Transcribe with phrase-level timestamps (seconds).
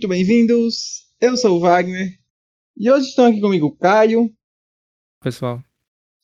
[0.00, 1.04] Muito bem-vindos.
[1.20, 2.18] Eu sou o Wagner
[2.74, 4.32] e hoje estão aqui comigo Caio,
[5.22, 5.62] pessoal.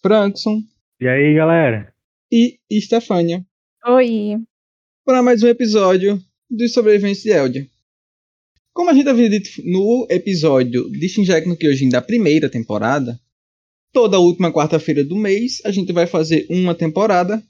[0.01, 0.63] Frankson
[0.99, 1.93] E aí, galera?
[2.33, 3.45] e Stefânia
[3.87, 4.39] Oi.
[5.05, 6.19] para mais um episódio
[6.49, 7.69] dos Sobreviventes de Eldia.
[8.73, 13.21] Como a gente havia dito no episódio de Shinjek no Kyojin da primeira temporada,
[13.93, 17.43] toda última quarta-feira do mês a gente vai fazer uma temporada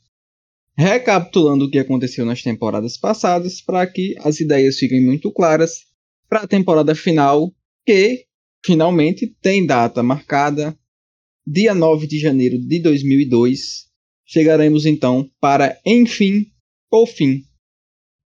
[0.76, 5.86] recapitulando o que aconteceu nas temporadas passadas para que as ideias fiquem muito claras
[6.28, 7.54] para a temporada final,
[7.84, 8.26] que
[8.64, 10.78] finalmente tem data marcada,
[11.46, 13.86] dia 9 de janeiro de 2002.
[14.26, 16.46] Chegaremos então para, enfim,
[16.90, 17.44] o fim.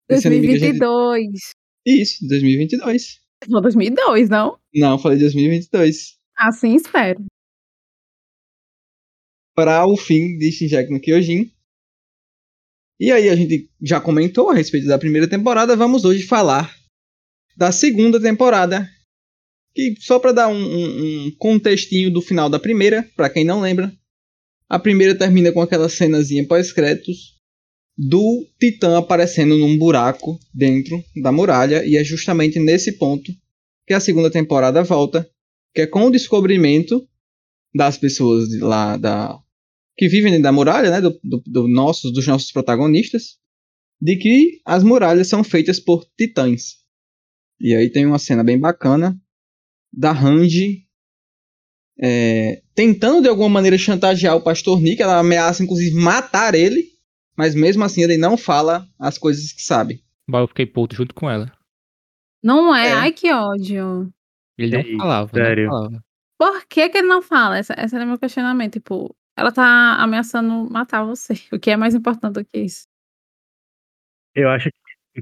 [0.09, 1.51] Esse anime que a gente- 2022.
[1.87, 3.21] Isso, 2022.
[3.49, 4.59] Não, 2002, não?
[4.75, 6.17] Não, falei 2022.
[6.37, 7.25] Assim espero.
[9.55, 11.51] Para o fim de Shinjek no Kyojin.
[12.99, 16.75] E aí a gente já comentou a respeito da primeira temporada, vamos hoje falar
[17.63, 18.89] da segunda temporada.
[19.73, 23.61] Que só para dar um, um- um contextinho do final da primeira, para quem não
[23.61, 23.93] lembra,
[24.69, 27.41] a primeira termina com aquela cenazinha pós-créditos
[27.97, 33.33] do Titã aparecendo num buraco dentro da muralha e é justamente nesse ponto
[33.87, 35.29] que a segunda temporada volta,
[35.75, 37.07] que é com o descobrimento
[37.75, 39.39] das pessoas lá da
[39.97, 43.37] que vivem da muralha, né, do, do- do nossos, dos nossos protagonistas,
[44.01, 46.82] de que as muralhas são feitas por titãs.
[47.63, 49.17] E aí tem uma cena bem bacana
[49.93, 50.85] da Randy
[52.03, 56.85] é, tentando de alguma maneira chantagear o Pastor Nick, ela ameaça inclusive matar ele,
[57.37, 60.03] mas mesmo assim ele não fala as coisas que sabe.
[60.29, 61.53] Bah, Eu fiquei puto junto com ela.
[62.43, 62.89] Não é?
[62.89, 62.93] É.
[62.95, 64.13] Ai, que ódio.
[64.59, 65.65] Ele não Ei, falava, sério?
[65.67, 66.05] não falava.
[66.37, 67.59] Por que, que ele não fala?
[67.59, 68.73] Essa, esse era meu questionamento.
[68.73, 71.35] Tipo, ela tá ameaçando matar você.
[71.53, 72.89] O que é mais importante do que isso?
[74.35, 74.77] Eu acho que,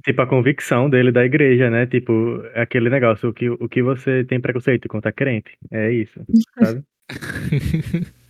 [0.04, 1.86] tipo, a convicção dele da igreja, né?
[1.86, 2.12] Tipo,
[2.54, 5.50] é aquele negócio, o que, o que você tem preconceito contra crente.
[5.72, 6.20] É isso,
[6.58, 6.84] sabe?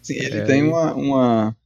[0.00, 1.56] Sim, ele É, tem uma, uma,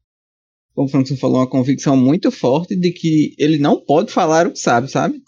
[0.74, 4.52] como o Frankson falou, uma convicção muito forte de que ele não pode falar o
[4.52, 5.20] que sabe, sabe?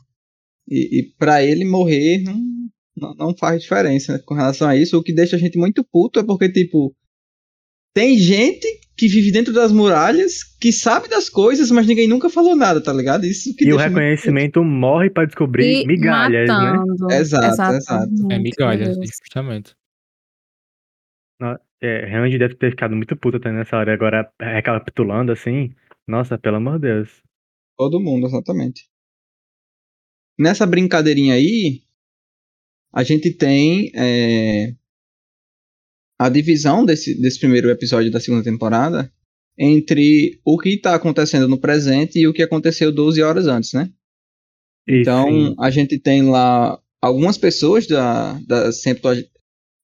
[0.69, 2.41] E, e para ele morrer não,
[2.97, 4.97] não, não faz diferença né, com relação a isso.
[4.97, 6.95] O que deixa a gente muito puto é porque, tipo,
[7.95, 12.55] tem gente que vive dentro das muralhas, que sabe das coisas, mas ninguém nunca falou
[12.55, 13.25] nada, tá ligado?
[13.25, 16.55] Isso que E o deixa muito reconhecimento morre pra descobrir E migalhas, né?
[16.55, 17.13] matando.
[17.13, 18.11] Exato, exato.
[18.31, 19.75] É migalhas, justamente.
[21.83, 23.95] É, Randy deve ter ficado muito puta também nessa hora.
[23.95, 25.75] Agora, recapitulando assim,
[26.07, 27.23] nossa, pelo amor de Deus.
[27.79, 28.87] Todo mundo, exatamente.
[30.39, 31.81] Nessa brincadeirinha aí,
[32.93, 34.75] a gente tem é,
[36.21, 39.11] a divisão desse, desse primeiro episódio da segunda temporada
[39.59, 43.89] entre o que está acontecendo no presente e o que aconteceu 12 horas antes, né?
[44.87, 48.97] E Então, sim, a gente tem lá algumas pessoas da, da 100.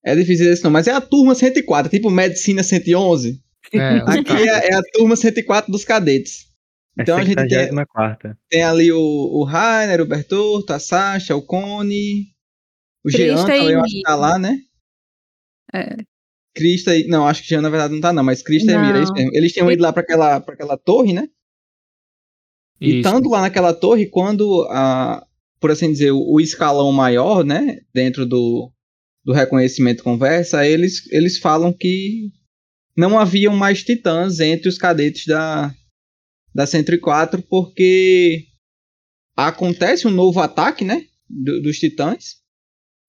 [0.05, 3.41] É difícil dizer isso não, mas é a turma 104, tipo Medicina 111.
[3.73, 6.49] É, Aqui é, é a turma 104 dos cadetes.
[6.99, 11.35] é Então a gente tem, 64 tem ali o, o Rainer, o Bertorto, a Sasha,
[11.35, 12.27] o Cone,
[13.03, 14.59] o Jean também eu acho que tá lá, né?
[15.73, 15.97] É.
[16.57, 17.07] Krista e...
[17.07, 19.15] Não, acho que Jean na verdade não tá não, mas Krista e Mira, é mesmo.
[19.33, 21.29] Eles tinham ido lá pra aquela, pra aquela torre, né?
[22.81, 25.25] E estando lá naquela torre, quando a,
[25.61, 28.71] por assim dizer, o, o escalão maior, né, dentro do,
[29.25, 32.31] do reconhecimento conversa, eles, eles falam que
[32.97, 35.73] não haviam mais titãs entre os cadetes da,
[36.55, 38.45] da 104, porque
[39.37, 42.37] acontece um novo ataque, né, do- dos titãs,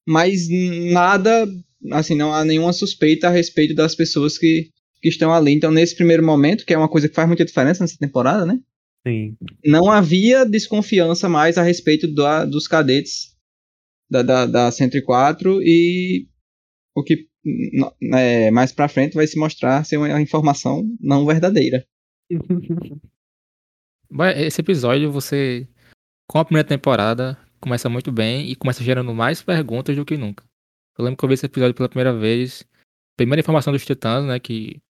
[0.08, 0.48] mas
[0.92, 1.46] nada,
[1.92, 4.70] assim, não há nenhuma suspeita a respeito das pessoas que,
[5.02, 5.52] que estão ali.
[5.54, 8.60] Então, nesse primeiro momento, que é uma coisa que faz muita diferença nessa temporada, né,
[9.08, 9.38] Sim.
[9.66, 13.36] não havia desconfiança mais a respeito da- dos cadetes
[14.10, 16.28] da, da, da 104 e
[16.96, 17.28] o que
[18.14, 21.86] é, mais pra frente vai se mostrar ser uma informação não verdadeira.
[24.38, 25.68] Esse episódio, você,
[26.30, 30.44] com a primeira temporada, começa muito bem e começa gerando mais perguntas do que nunca.
[30.98, 32.66] Eu lembro que eu vi esse episódio pela primeira vez.
[33.16, 34.82] Primeira informação dos titãs, né, que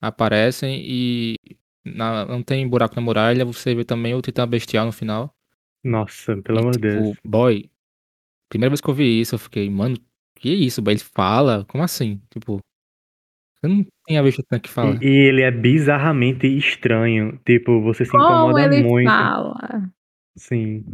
[0.00, 1.36] aparecem e
[1.84, 3.44] na- não tem buraco na muralha.
[3.44, 5.34] Você vê também o titã bestial no final.
[5.82, 7.16] Nossa, pelo E, amor de tipo, Deus.
[7.24, 7.70] boy,
[8.48, 9.96] primeira vez que eu vi isso, eu fiquei, mano,
[10.36, 10.94] que isso, boy?
[10.94, 11.64] Ele fala?
[11.66, 12.20] Como assim?
[12.30, 12.58] Tipo,
[13.62, 15.02] eu não tinha visto tanto que falar.
[15.02, 17.38] E, e ele é bizarramente estranho.
[17.44, 19.10] Tipo, você se Como incomoda ele muito.
[19.10, 19.90] fala?
[20.36, 20.84] Sim.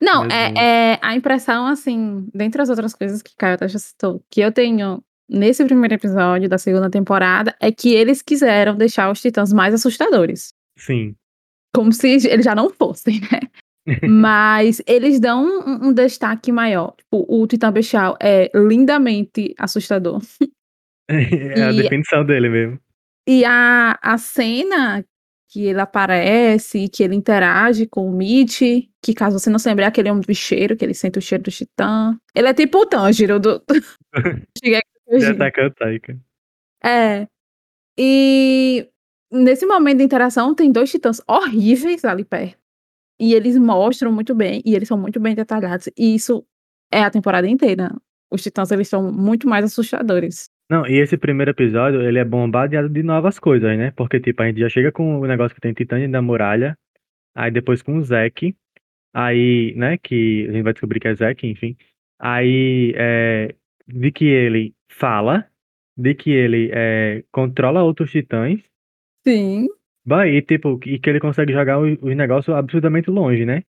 [0.00, 0.52] Não, é,
[0.92, 4.52] é a impressão, assim, dentre as outras coisas que Caio até já citou, que eu
[4.52, 9.72] tenho nesse primeiro episódio da segunda temporada, é que eles quiseram deixar os titãs mais
[9.74, 10.52] assustadores.
[10.78, 11.14] Sim.
[11.74, 13.40] Como se eles já não fossem, né?
[14.08, 16.94] Mas eles dão um, um destaque maior.
[16.96, 20.20] Tipo, o Titã Bestial é lindamente assustador.
[21.10, 22.78] É a E- definição dele mesmo.
[23.26, 25.02] E a, a cena
[25.48, 28.60] que ele aparece, que ele interage com o Mitch,
[29.02, 31.22] que caso você não se lembre, é aquele homem do cheiro, que ele sente o
[31.22, 32.18] cheiro do Titã.
[32.34, 33.62] Ele é tipo o Tanjiro do.
[35.74, 36.20] Titan.
[36.84, 37.26] É.
[37.98, 38.88] E
[39.32, 42.58] nesse momento de interação tem dois titãs horríveis ali perto.
[43.18, 45.88] E eles mostram muito bem, e eles são muito bem detalhados.
[45.96, 46.46] E isso
[46.92, 47.90] é a temporada inteira.
[48.30, 50.50] Os titãs, eles são muito mais assustadores.
[50.70, 53.90] Não, e esse primeiro episódio, ele é bombardeado de novas coisas, né?
[53.92, 56.76] Porque, tipo, a gente já chega com o negócio que tem Titã da Muralha,
[57.34, 58.54] aí depois com o Zack,
[59.14, 61.76] aí, né, que a gente vai descobrir que é Zack, enfim.
[62.18, 63.54] Aí, é,
[63.86, 65.46] de que ele fala,
[65.96, 68.60] de que ele é, controla outros titãs,
[69.26, 69.68] Sim.
[70.06, 73.62] Bah, e tipo, e que ele consegue jogar os, os negócios absurdamente longe, né?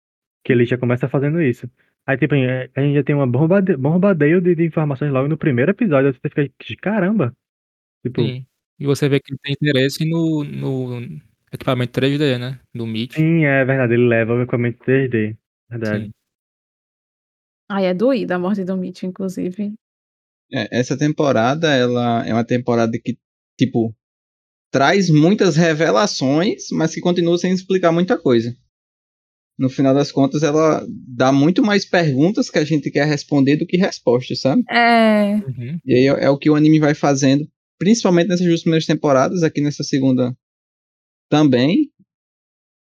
[0.44, 1.68] Que ele já começa fazendo isso.
[2.08, 5.72] Aí, tipo, a gente já tem uma bombade, bombardeio de, de informações logo no primeiro
[5.72, 6.14] episódio.
[6.14, 6.30] Você
[6.64, 7.36] fica, caramba.
[8.02, 8.46] Tipo, Sim.
[8.80, 11.02] E você vê que ele tem interesse no, no
[11.52, 12.60] equipamento 3D, né?
[12.74, 13.14] Do Meet.
[13.14, 15.36] sim, é verdade, ele leva o equipamento 3D.
[15.70, 16.06] Verdade.
[16.06, 16.12] Sim.
[17.70, 19.74] Ai, é doída a morte do Mitch, inclusive.
[20.54, 23.18] É, essa temporada, ela é uma temporada que,
[23.60, 23.94] tipo,
[24.72, 28.56] traz muitas revelações, mas que continua sem explicar muita coisa.
[29.58, 33.66] No final das contas, ela dá muito mais perguntas que a gente quer responder do
[33.66, 34.64] que respostas, sabe?
[34.70, 35.34] É.
[35.36, 35.80] Uhum.
[35.84, 37.48] E aí é, é o que o anime vai fazendo,
[37.80, 40.36] principalmente nessas duas primeiras temporadas, aqui nessa segunda
[41.30, 41.90] também.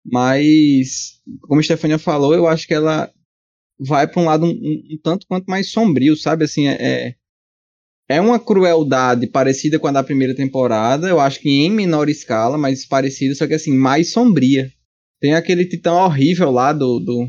[0.03, 3.11] Mas, como a Stefania falou, eu acho que ela
[3.79, 6.45] vai para um lado um, um- tanto quanto mais sombrio, sabe?
[6.45, 6.73] Assim, é,
[7.09, 7.15] é-
[8.07, 12.57] é uma crueldade parecida com a da primeira temporada, eu acho que em menor escala,
[12.57, 14.71] mas parecida, só que assim, mais sombria.
[15.25, 17.27] Tem aquele titã horrível lá do, do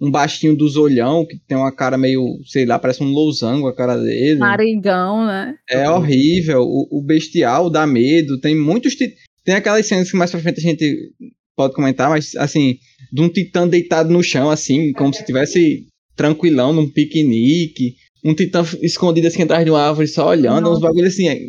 [0.00, 3.74] um baixinho dos olhão, que tem uma cara meio, sei lá, parece um losango a
[3.74, 4.38] cara dele.
[4.38, 5.56] Narigão, né?
[5.68, 6.60] É horrível.
[6.62, 8.38] O, o bestial dá medo.
[8.40, 8.94] Tem muitos.
[8.94, 9.12] ti-
[9.44, 11.12] Tem aquelas cenas que mais pra frente a gente
[11.56, 12.76] pode comentar, mas assim,
[13.12, 17.96] de um titã deitado no chão, assim, como se tivesse tranquilão num piquenique.
[18.24, 20.66] Um titã escondido assim atrás de uma árvore só olhando.
[20.70, 20.80] Uns Nossa.
[20.82, 21.26] bagulho assim.
[21.26, 21.40] é-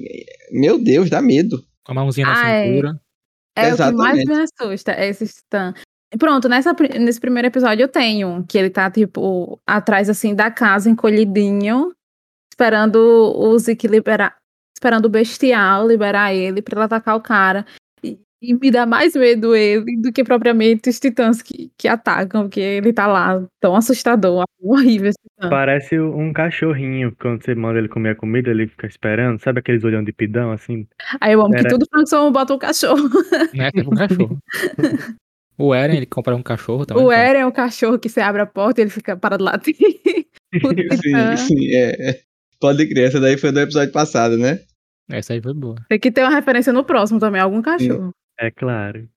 [0.52, 1.64] Meu Deus, dá medo.
[1.84, 2.82] Com a mãozinha na Ah, é.
[3.56, 4.26] É o que mais Exatamente.
[4.28, 5.74] me assusta, é esse titã.
[6.18, 10.90] Pronto, nessa, nesse primeiro episódio eu tenho que ele tá, tipo, atrás, assim, da casa,
[10.90, 11.92] encolhidinho,
[12.52, 14.36] esperando o Zeke liberar,
[14.78, 17.66] esperando o bestial liberar ele pra ele atacar o cara.
[18.44, 22.60] E, me dá mais medo ele do que propriamente os titãs que, que atacam, porque
[22.60, 25.50] ele tá lá tão assustador, horrível esse titã.
[25.50, 29.40] Parece um cachorrinho, quando você manda ele comer a comida, ele fica esperando.
[29.40, 30.86] Sabe aqueles olhão de pidão, assim?
[31.22, 33.10] Aí eu amo que Era- tudo Frankson bota um cachorro.
[33.54, 33.72] Né?
[33.72, 34.38] Tipo um cachorro.
[35.58, 37.04] o Eren, ele compra um cachorro também.
[37.04, 37.12] O?
[37.12, 39.54] Eren é o cachorro que você abre a porta e ele fica parado lá.
[41.02, 42.10] Sim, sim, é.
[42.10, 42.20] é.
[42.60, 44.60] Pode crer, essa daí foi do episódio passado, né?
[45.10, 45.76] Essa aí foi boa.
[45.90, 48.12] Tem que ter uma referência no próximo também, algum cachorro.
[48.40, 49.08] É claro.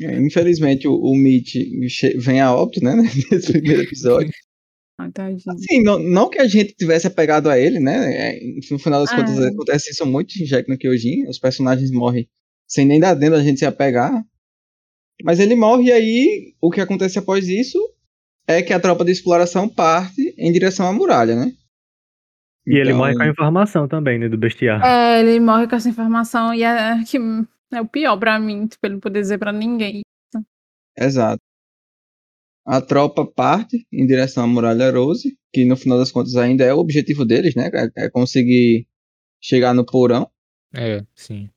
[0.00, 1.54] É, Infelizmente o, o Mitch
[1.88, 2.94] che- vem a óbito, né?
[3.30, 4.30] Nesse primeiro episódio.
[5.12, 5.38] Tadinho.
[5.48, 8.34] Assim, não, não que a gente tivesse apegado a ele, né?
[8.36, 8.40] É,
[8.70, 9.48] no final das Ah, contas, é.
[9.48, 11.26] acontece isso muito em Jack no Kyojin.
[11.28, 12.26] Os personagens morrem
[12.66, 14.24] sem nem dar dentro a gente se apegar.
[15.22, 17.78] Mas ele morre e aí o que acontece após isso
[18.48, 21.52] é que a tropa de exploração parte em direção à muralha, né?
[22.66, 24.80] E ele Então, morre com a informação também, né, do bestial.
[24.82, 27.18] É, ele morre com essa informação e é, que
[27.78, 30.02] é o pior pra mim, tipo, ele não poder dizer pra ninguém.
[30.98, 31.40] Exato.
[32.64, 36.74] A tropa parte em direção à Muralha Rose, que no final das contas ainda é
[36.74, 37.70] o objetivo deles, né?
[37.72, 38.88] É, é conseguir
[39.40, 40.28] chegar no porão.
[40.74, 41.48] É, sim.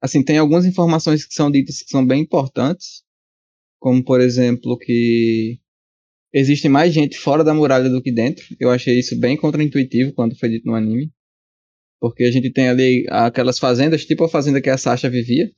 [0.00, 3.02] Assim, tem algumas informações que são ditas que são bem importantes,
[3.80, 5.58] como por exemplo que
[6.32, 8.44] existe mais gente fora da muralha do que dentro.
[8.60, 11.12] Eu achei isso bem contraintuitivo quando foi dito no anime.
[12.00, 15.50] Porque a gente tem ali aquelas fazendas, tipo a fazenda que a Sasha vivia,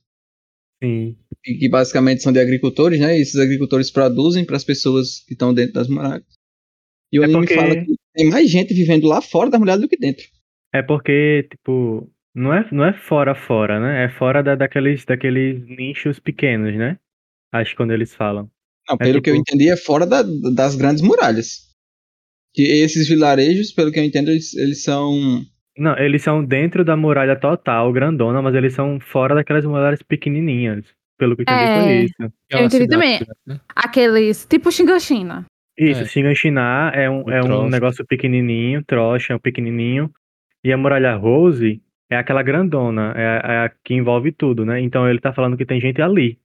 [0.83, 1.15] Sim.
[1.45, 3.17] e que basicamente são de agricultores, né?
[3.17, 6.25] E esses agricultores produzem para as pessoas que estão dentro das muralhas.
[7.11, 9.81] E o É anime porque- fala que tem mais gente vivendo lá fora da muralha
[9.81, 10.25] do que dentro.
[10.73, 14.05] É porque, tipo, não é, não é fora fora, né?
[14.05, 16.97] É fora da, daqueles, daqueles nichos pequenos, né?
[17.53, 18.49] Acho que quando eles falam.
[18.89, 20.23] Não, É pelo que eu tipo- entendi, é fora da-
[20.55, 21.69] das grandes muralhas.
[22.53, 25.45] Que esses vilarejos, pelo que eu entendo, eles, eles são.
[25.81, 30.85] Não, eles são dentro da muralha total, grandona, mas eles são fora daquelas muralhas pequenininhas.
[31.17, 31.81] Pelo que eu entendi É.
[31.83, 32.33] foi isso.
[32.51, 33.19] É Eu entendi também.
[33.47, 33.59] né?
[33.75, 35.45] Aqueles, tipo Xinganchina.
[35.77, 36.05] Isso, É.
[36.05, 40.11] Shinganshina é um, O é um negócio pequenininho, trocha, é um pequenininho.
[40.63, 44.79] E a muralha Rose é aquela grandona, é, a- é a que envolve tudo, né?
[44.81, 46.37] Então ele tá falando que tem gente ali.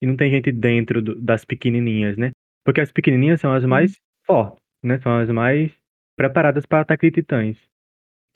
[0.00, 2.30] E não tem gente dentro do- das pequenininhas, né?
[2.64, 4.98] Porque as pequenininhas são as mais fortes, né?
[5.00, 5.72] São as mais
[6.16, 7.56] preparadas para ataque de titãs.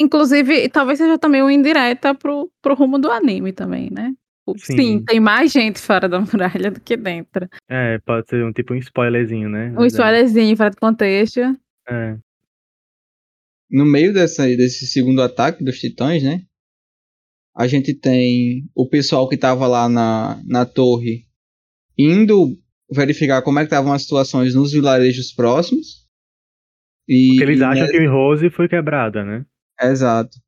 [0.03, 4.13] Inclusive, talvez seja também uma indireta pro, pro rumo do anime também, né?
[4.57, 4.77] Sim.
[4.77, 5.05] Sim.
[5.05, 7.49] tem mais gente fora da muralha do que dentro.
[7.71, 9.73] É, pode ser um tipo um spoilerzinho, né?
[9.79, 11.41] Um spoilerzinho fora do contexto.
[11.89, 12.19] É.
[13.71, 16.43] No meio dessa, desse segundo ataque dos titãs, né?
[17.57, 21.27] A gente tem o pessoal que tava lá na, na torre
[21.97, 22.59] indo
[22.91, 26.03] verificar como é que estavam as situações nos vilarejos próximos.
[27.09, 29.45] E, Porque eles acham né, que o Rose foi quebrada, né?
[29.81, 30.39] Exato.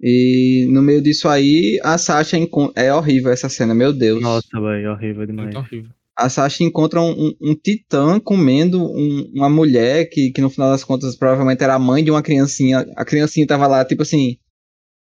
[0.00, 4.20] E no meio disso aí, a Sasha encon- é horrível essa cena, meu Deus.
[4.22, 5.54] Nossa, velho, horrível demais.
[5.54, 5.90] Muito horrível.
[6.16, 10.70] A Sasha encontra um, um- um titã comendo um- uma mulher que, que no final
[10.70, 12.86] das contas provavelmente era a mãe de uma criancinha.
[12.96, 14.36] A criancinha tava lá, tipo assim,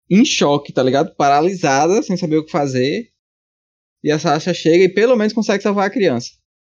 [0.10, 1.14] em choque, tá ligado?
[1.16, 3.10] Paralisada, sem saber o que fazer.
[4.04, 6.30] E a Sasha chega e pelo menos consegue salvar a criança.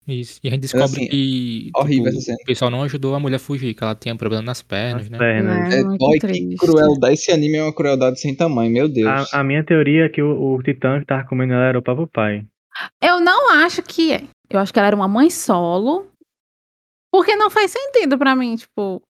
[0.09, 0.41] Isso.
[0.43, 3.39] E a gente descobre assim, que horrível tipo, o pessoal não ajudou a mulher a
[3.39, 5.19] fugir, que ela tinha problema nas pernas, As né?
[5.19, 5.75] pernas.
[5.75, 7.13] É, É, muito boy, que crueldade.
[7.15, 9.33] Esse anime é uma crueldade sem tamanho, meu Deus.
[9.35, 11.83] A, a minha teoria é que o, o Titã que tava comendo ela era o
[11.83, 12.45] próprio pai.
[13.03, 14.23] Eu não acho que é.
[14.49, 16.07] Eu acho que ela era uma mãe solo.
[17.13, 19.03] Porque não faz sentido pra mim, tipo.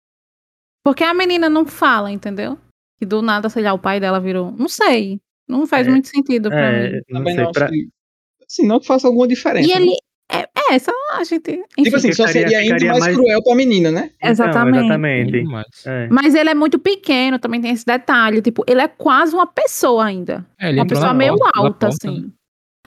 [0.85, 2.59] Porque a menina não fala, entendeu?
[2.99, 4.51] Que do nada, sei lá, o pai dela virou.
[4.53, 5.21] Não sei.
[5.49, 7.01] Não faz É, muito sentido pra É, mim.
[7.09, 7.45] não Também sei.
[7.45, 7.89] não Pra, que.
[8.49, 9.69] Assim, não que faça alguma diferença.
[9.69, 9.81] E né?
[9.87, 9.97] ele.
[10.71, 11.51] É essa a gente.
[11.51, 14.11] Enfim, Tipo assim, só Ficaria- seria ainda ficaria mais, mais- cruel pra menina, né?
[14.19, 14.85] Então, exatamente.
[14.85, 15.45] exatamente.
[15.87, 16.09] É.
[16.11, 18.41] Mas ele é muito pequeno, também tem esse detalhe.
[18.43, 20.47] Tipo, ele é quase uma pessoa ainda.
[20.61, 22.17] É, ele uma pessoa meio porta, alta, porta, né?
[22.19, 22.33] assim.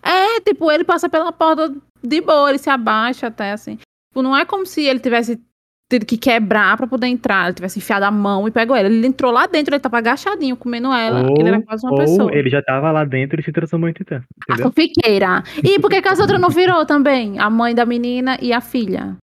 [0.04, 1.74] É, tipo, ele passa pela porta
[2.04, 3.76] de boa, ele se abaixa até, assim.
[3.76, 5.40] Tipo, não é como se ele tivesse
[5.92, 8.88] tido que quebrar pra poder entrar, ele tivesse enfiado a mão e pegou ela.
[8.88, 11.30] Ele entrou lá dentro, ele tava agachadinho, comendo ela.
[11.30, 12.34] Ou, ele era quase uma ou pessoa.
[12.34, 14.24] ele já tava lá dentro e se transformou em Titã.
[14.50, 15.44] A fanfiqueira.
[15.64, 17.38] E por que, que as outras não virou também?
[17.40, 19.18] A mãe da menina e a filha.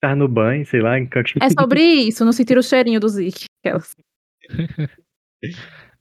[0.00, 1.08] Tava no banho, sei lá, em
[1.40, 3.44] É sobre isso, não sentir o cheirinho do Zeke.
[3.64, 3.94] Aquelas.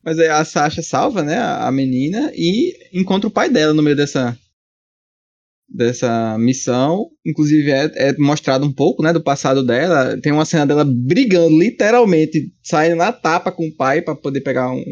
[0.03, 3.95] Mas aí a Sasha salva, né, a menina e encontra o pai dela no meio
[3.95, 4.35] dessa
[5.73, 7.07] dessa missão.
[7.25, 10.19] Inclusive é, é mostrado um pouco, né, do passado dela.
[10.21, 14.69] Tem uma cena dela brigando, literalmente, saindo na tapa com o pai pra poder pegar
[14.71, 14.83] um,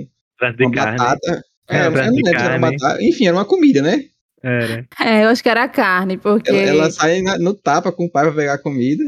[0.42, 0.98] uma carne.
[0.98, 1.44] batata.
[1.68, 2.98] É, É, era uma batata.
[3.04, 4.06] Enfim, era uma comida, né?
[4.42, 4.88] Era.
[5.02, 8.10] É, eu acho que era carne, porque Ela, ela sai na- no tapa com o
[8.12, 9.04] pai pra pegar a comida.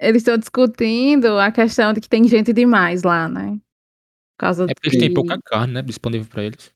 [0.00, 3.50] eles estão discutindo a questão de que tem gente demais lá, né?
[4.36, 5.82] Por causa É porque eles têm de- pouca carne, né?
[5.82, 6.72] Disponível pra eles.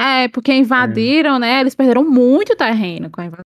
[0.00, 1.60] É, porque invadiram, né?
[1.60, 3.44] Eles perderam muito terreno com a invasão.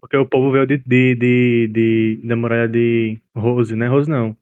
[0.00, 3.86] Porque o povo veio de, de, de, de- da muralha de Rose, né?
[3.88, 4.36] Rose não.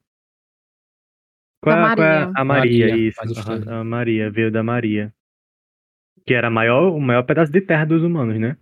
[1.62, 2.32] Qual, Da é- qual é Maria.
[2.36, 3.20] a Maria, Maria, isso.
[3.70, 5.12] A, a Maria, veio da Maria.
[6.26, 8.56] Que era maior, o maior pedaço de terra dos humanos, né?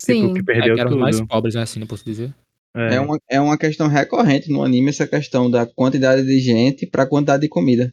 [0.00, 0.22] Sim.
[0.22, 1.28] Tipo, que É, perdeu que eram os mais tudo.
[1.28, 1.62] pobres, né?
[1.62, 2.34] Assim, não posso dizer.
[2.74, 2.94] É.
[2.94, 3.00] É.
[3.00, 7.42] uma, é uma questão recorrente no anime, essa questão da quantidade de gente pra quantidade
[7.42, 7.92] de comida.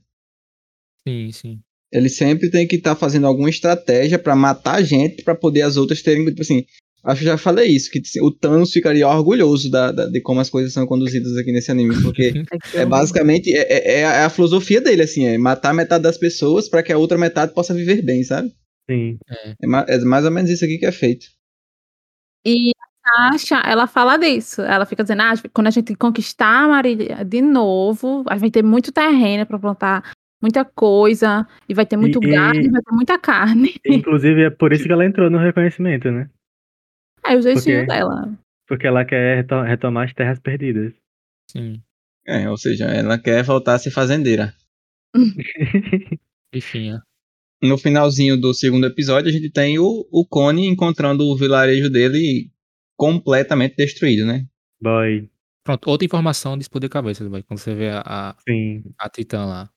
[1.08, 1.62] Sim, sim.
[1.92, 5.76] Ele sempre tem que estar fazendo alguma estratégia pra matar a gente pra poder as
[5.78, 6.24] outras terem.
[6.26, 6.64] Tipo assim,
[7.04, 10.40] acho que já falei isso, que assim, o Thanos ficaria orgulhoso da, da- de como
[10.40, 12.32] as coisas são conduzidas aqui nesse anime, porque
[12.76, 16.18] é basicamente é, é- é a- é a filosofia dele, assim, é matar metade das
[16.18, 18.52] pessoas pra que a outra metade possa viver bem, sabe?
[18.90, 19.18] Sim.
[19.30, 19.56] É,
[19.96, 21.26] é mais ou menos isso aqui que é feito.
[22.46, 22.72] E
[23.06, 24.62] a Sasha, ela fala disso.
[24.62, 28.52] Ela fica dizendo, ah, quando a gente conquistar a Marília de novo, a gente vai
[28.52, 32.82] ter muito terreno pra plantar muita coisa, e vai ter muito E- gado, e vai
[32.82, 33.76] ter muita carne.
[33.86, 36.30] Inclusive, é por isso que ela entrou no reconhecimento, né?
[37.26, 38.40] É o jeitinho Porque- dela.
[38.68, 40.94] Porque ela quer reto- retomar as terras perdidas.
[41.52, 41.82] Sim.
[42.28, 44.54] É, ou seja, ela quer voltar a ser fazendeira.
[46.54, 47.00] Enfim, é.
[47.62, 52.52] No finalzinho do segundo episódio, a gente tem o, o Cone encontrando o vilarejo dele
[52.98, 54.46] completamente destruído, né?
[54.82, 55.30] Boy,
[55.64, 58.82] Pronto, outra informação de explodir cabeças, boy, quando você vê a, a, sim.
[58.98, 59.70] a Titã lá.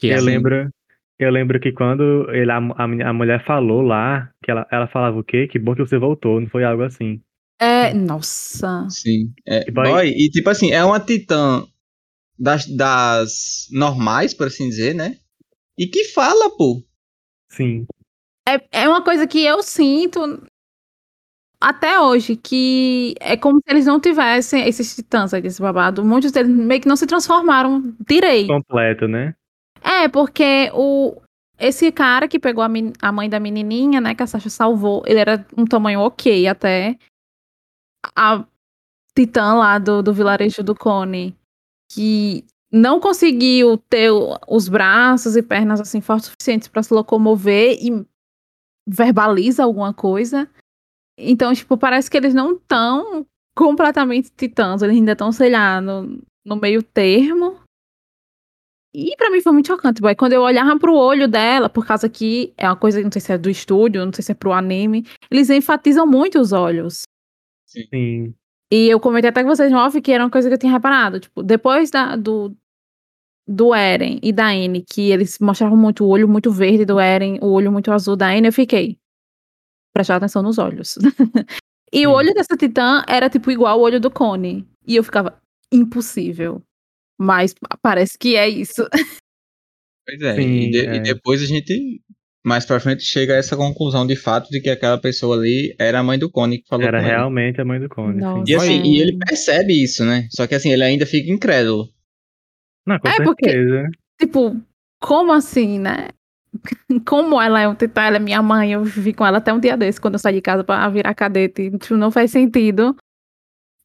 [0.00, 0.70] Que é Eu assim, lembro,
[1.18, 5.18] eu lembro que quando ele, a, a, a mulher falou lá, que ela, ela falava
[5.18, 5.46] o quê?
[5.46, 7.20] Que bom que você voltou, não foi algo assim.
[7.60, 8.88] É, nossa.
[8.88, 9.32] Sim.
[9.46, 11.62] É, E vai- boy, e tipo assim, é uma titã
[12.38, 15.16] das, das normais, por assim dizer, né?
[15.78, 16.82] E que fala, pô.
[17.50, 17.84] Sim.
[18.48, 20.20] É, é uma coisa que eu sinto
[21.60, 26.02] até hoje, que é como se eles não tivessem esses titãs aí desse babado.
[26.02, 28.48] Muitos deles meio que não se transformaram direito.
[28.48, 29.34] Completo, né?
[29.82, 31.20] É, porque o
[31.58, 32.68] esse cara que pegou a,
[33.02, 36.98] a mãe da menininha, né, que a Sasha salvou, ele era um tamanho ok até.
[38.16, 38.46] A
[39.14, 41.36] titã lá do, do vilarejo do Cone,
[41.92, 44.10] que não conseguiu ter
[44.48, 48.06] os braços e pernas assim fortes suficientes para se locomover e
[48.88, 50.48] verbaliza alguma coisa.
[51.18, 54.80] Então, tipo, parece que eles não estão completamente titãs.
[54.80, 57.60] Eles ainda estão, sei lá, no, no meio termo.
[58.92, 60.14] E pra mim foi muito chocante, boy.
[60.16, 63.32] Quando eu olhava pro olho dela, por causa que é uma coisa, não sei se
[63.32, 67.02] é do estúdio, não sei se é pro anime, eles enfatizam muito os olhos.
[67.66, 68.34] Sim.
[68.72, 70.72] E eu comentei até com vocês no off que era uma coisa que eu tinha
[70.72, 71.20] reparado.
[71.20, 72.56] Tipo, depois da, do,
[73.46, 77.38] do Eren e da N, que eles mostravam muito o olho muito verde do Eren,
[77.40, 78.98] o olho muito azul da N, eu fiquei.
[79.92, 80.96] Prestar atenção nos olhos.
[81.92, 82.16] e o Sim.
[82.16, 84.68] olho dessa titã era, tipo, igual o olho do Cone.
[84.84, 85.40] E eu ficava,
[85.72, 86.60] impossível.
[87.20, 88.88] Mas parece que é isso.
[90.06, 90.94] Pois é, Sim, e, de- é.
[90.96, 92.02] e depois a gente,
[92.44, 96.00] mais pra frente, chega a essa conclusão de fato de que aquela pessoa ali era
[96.00, 97.14] a mãe do Cone que falou Era com ele.
[97.14, 98.20] realmente a mãe do Cone.
[98.48, 100.26] E assim, e ele percebe isso, né?
[100.34, 101.88] Só que assim, ele ainda fica incrédulo.
[102.86, 103.88] Não, com É, porque- certeza.
[104.20, 104.60] tipo,
[105.00, 106.08] como assim, né?
[107.06, 109.60] Como ela é um titã, ela é minha mãe, eu vivi com ela até um
[109.60, 111.70] dia desse, quando eu saí de casa pra virar cadete.
[111.78, 112.96] Tipo, não faz sentido.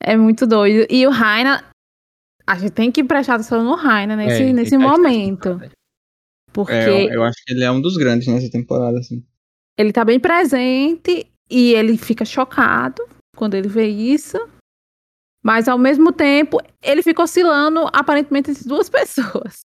[0.01, 0.87] É muito doido.
[0.89, 1.63] E o Raina,
[2.47, 5.59] a gente tem que prestar atenção no Raina nesse, É, nesse momento.
[6.53, 9.23] Porque É, eu, eu acho que ele é um dos grandes nessa temporada, assim.
[9.77, 13.01] ele tá bem presente e ele fica chocado
[13.35, 14.37] quando ele vê isso.
[15.43, 19.59] Mas ao mesmo tempo, ele fica oscilando aparentemente entre duas pessoas.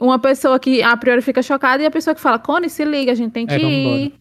[0.00, 3.12] Uma pessoa que a priori fica chocada e a pessoa que fala: Cone, se liga,
[3.12, 4.14] a gente tem que É, vamos ir.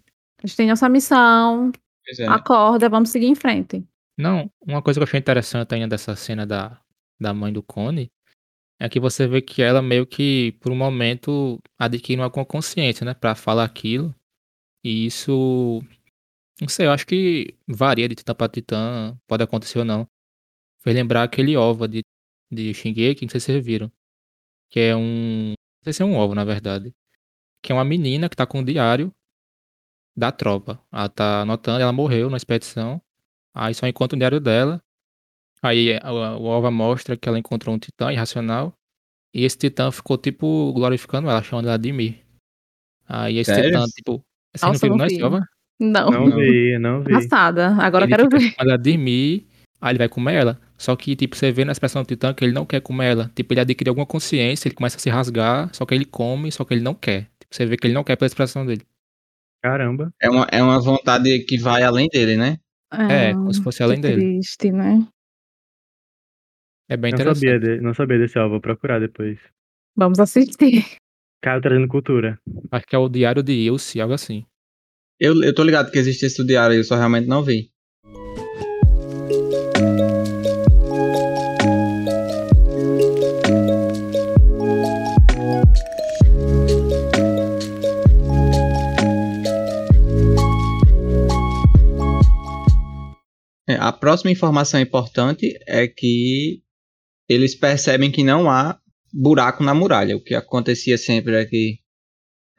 [0.44, 1.72] A gente tem nossa missão.
[2.20, 2.28] É.
[2.28, 3.84] Acorda, vamos seguir em frente.
[4.18, 6.80] Não, uma coisa que eu achei interessante ainda dessa cena da,
[7.19, 8.12] da mãe do Cone
[8.79, 13.13] é que você vê que ela meio que, por um momento, adquire uma consciência, né,
[13.13, 14.13] pra falar aquilo.
[14.84, 15.81] E isso,
[16.62, 20.07] não sei, eu acho que varia de titã pra titã, pode acontecer ou não.
[20.79, 22.03] Fez lembrar aquele ova de,
[22.51, 23.92] de Shingeki, se vocês viram.
[24.70, 26.94] Que é um, não sei se é um ovo, na verdade.
[27.63, 29.13] Que é uma menina que tá com o diário
[30.16, 30.81] da tropa.
[30.92, 33.01] Ela tá anotando, ela morreu na expedição.
[33.53, 34.83] Aí só encontra o diário dela.
[35.66, 38.74] Aí a- o Ova mostra que ela encontrou um titã irracional.
[39.34, 42.22] E esse titã ficou, tipo, glorificando ela, chamando ela de Mir.
[43.08, 43.72] Aí esse Sério?
[43.72, 44.24] titã, tipo.
[44.56, 45.24] Vocês não Nossa, não não esse vi.
[45.24, 45.42] Ova?
[45.80, 46.38] Não, Não Não.
[46.38, 47.12] vi, não vi.
[47.14, 47.75] passada.
[47.82, 48.56] Agora eu ele quero fica ver.
[48.58, 49.46] ela de Mir.
[49.82, 50.60] Aí ele vai comer ela.
[50.78, 53.32] Só que, tipo, você vê na expressão do titã que ele não quer comer ela.
[53.36, 56.64] Tipo, ele adquire alguma consciência, ele começa a se rasgar, só que ele come, só
[56.64, 57.24] que ele não quer.
[57.40, 58.82] Tipo, você vê que ele não quer pela expressão dele.
[59.62, 60.12] Caramba.
[60.22, 62.58] É uma, é uma vontade que vai além dele, né?
[62.94, 64.22] É, como se fosse além que dele.
[64.22, 65.06] triste, né?
[66.87, 67.50] É bem Não interessante.
[67.51, 69.39] sabia, de, não sabia desse álbum, vou procurar depois.
[69.95, 70.85] Vamos assistir.
[71.41, 72.39] Caio trazendo cultura.
[72.71, 74.45] Acho que é o Diário de Ilse, algo assim.
[75.19, 77.71] Eu, eu tô ligado que existe esse diário, eu só realmente não vi.
[93.67, 96.61] É, a próxima informação importante é que
[97.27, 98.79] eles percebem que não há
[99.14, 100.16] buraco na muralha.
[100.16, 101.79] O que acontecia sempre é que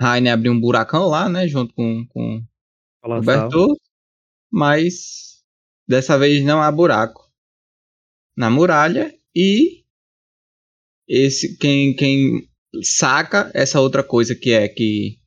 [0.00, 2.42] Raine abriu um buracão lá, né, junto com, com
[3.04, 3.20] o.
[3.20, 3.80] Bertoldo,
[4.50, 5.42] mas
[5.86, 7.22] dessa vez não há buraco
[8.36, 9.84] na muralha e
[11.08, 12.48] esse quem, quem
[12.82, 15.18] saca essa outra coisa que é que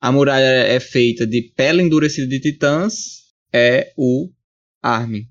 [0.00, 4.30] a muralha é feita de pele endurecida de titãs é o
[4.82, 5.26] Armin.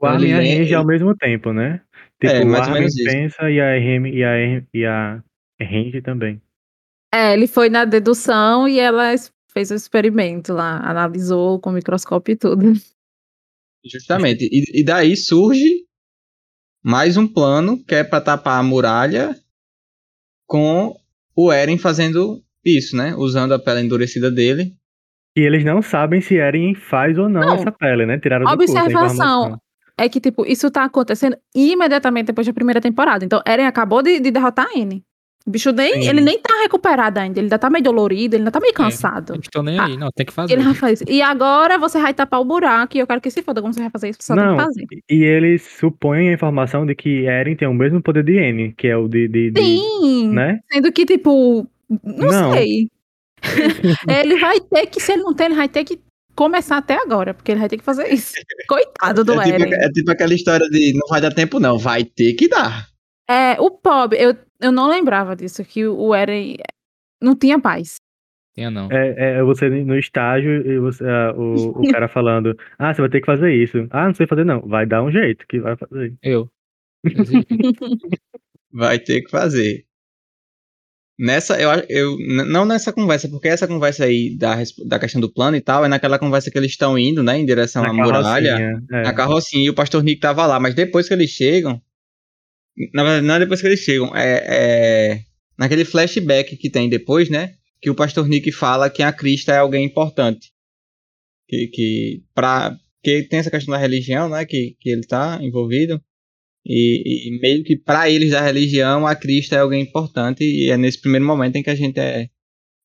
[0.00, 1.80] O Armin e a Range ao mesmo tempo, né?
[2.20, 3.04] Tipo, É, o mais ou Armin menos isso.
[3.10, 5.22] pensa e a Range e a, e a
[5.60, 6.40] Range também.
[7.12, 9.14] É, ele foi na dedução e ela
[9.52, 12.72] fez o experimento lá, analisou com microscópio e tudo.
[13.84, 14.44] Justamente.
[14.50, 15.86] E, e daí surge
[16.84, 19.34] mais um plano que é para tapar a muralha
[20.46, 20.94] com
[21.34, 23.14] o Eren fazendo isso, né?
[23.16, 24.74] Usando a pele endurecida dele.
[25.36, 27.54] E eles não sabem se Eren faz ou não, Não.
[27.54, 28.18] essa pele, né?
[28.18, 29.60] Tiraram do curso a Observação.
[30.02, 33.24] É que, tipo, isso tá acontecendo imediatamente depois da primeira temporada.
[33.24, 35.02] Então, Eren acabou de, de derrotar a N.
[35.46, 36.08] O bicho nem, Sim.
[36.08, 37.38] ele nem tá recuperado ainda.
[37.38, 39.34] Ele ainda tá meio dolorido, ele ainda tá meio cansado.
[39.34, 40.52] Não estou nem Ah, aí, não, tem que fazer.
[40.52, 41.04] Ele vai fazer isso.
[41.08, 43.80] E agora você vai tapar o buraco e eu quero que se foda como você
[43.80, 44.86] vai fazer isso, você só Não, tem que fazer.
[45.10, 48.86] e eles supõem a informação de que Eren tem o mesmo poder de N, que
[48.88, 50.28] é o de, de, de- Sim!
[50.30, 50.60] né?
[50.70, 51.66] Sendo que, tipo,
[52.04, 52.52] não, Não.
[52.52, 52.88] sei.
[54.08, 55.98] ele vai ter que, se ele não tem, ele vai ter que
[56.40, 58.32] começar até agora, porque ele vai ter que fazer isso.
[58.66, 59.74] Coitado do É tipo, Eren.
[59.74, 61.76] é tipo aquela história de não vai dar tempo, não.
[61.76, 62.88] Vai ter que dar.
[63.28, 66.56] É, o Pob, eu, eu não lembrava disso, que o Eren
[67.20, 67.96] não tinha paz.
[68.54, 68.88] Tinha não.
[68.90, 73.10] É, é você no estágio e você, ah, o, o cara falando, ah, você vai
[73.10, 73.86] ter que fazer isso.
[73.90, 74.62] Ah, não sei fazer não.
[74.62, 76.14] Vai dar um jeito que vai fazer.
[76.22, 76.50] Eu.
[78.72, 79.84] Vai ter que fazer.
[81.22, 84.56] Nessa, eu, eu não nessa conversa, porque essa conversa aí da,
[84.86, 87.44] da questão do plano e tal, é naquela conversa que eles estão indo, né, em
[87.44, 89.02] direção Na à muralha, é.
[89.02, 91.78] na carrocinha, e o pastor Nick tava lá, mas depois que eles chegam,
[92.94, 95.20] na verdade, não é depois que eles chegam, é, é
[95.58, 97.52] naquele flashback que tem depois, né,
[97.82, 100.50] que o pastor Nick fala que a Crista é alguém importante,
[101.46, 106.00] que, que pra, que tem essa questão da religião, né, que, que ele tá envolvido,
[106.64, 110.76] e, e meio que para eles da religião, a Cristo é alguém importante e é
[110.76, 112.28] nesse primeiro momento em que a gente é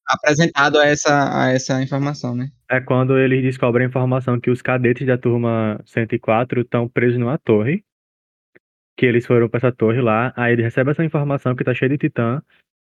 [0.08, 2.50] apresentado a essa, a essa informação, né?
[2.70, 7.38] É quando eles descobrem a informação que os cadetes da turma 104 estão presos numa
[7.38, 7.84] torre.
[8.98, 10.32] Que eles foram pra essa torre lá.
[10.38, 12.42] Aí eles recebem essa informação que tá cheia de titã.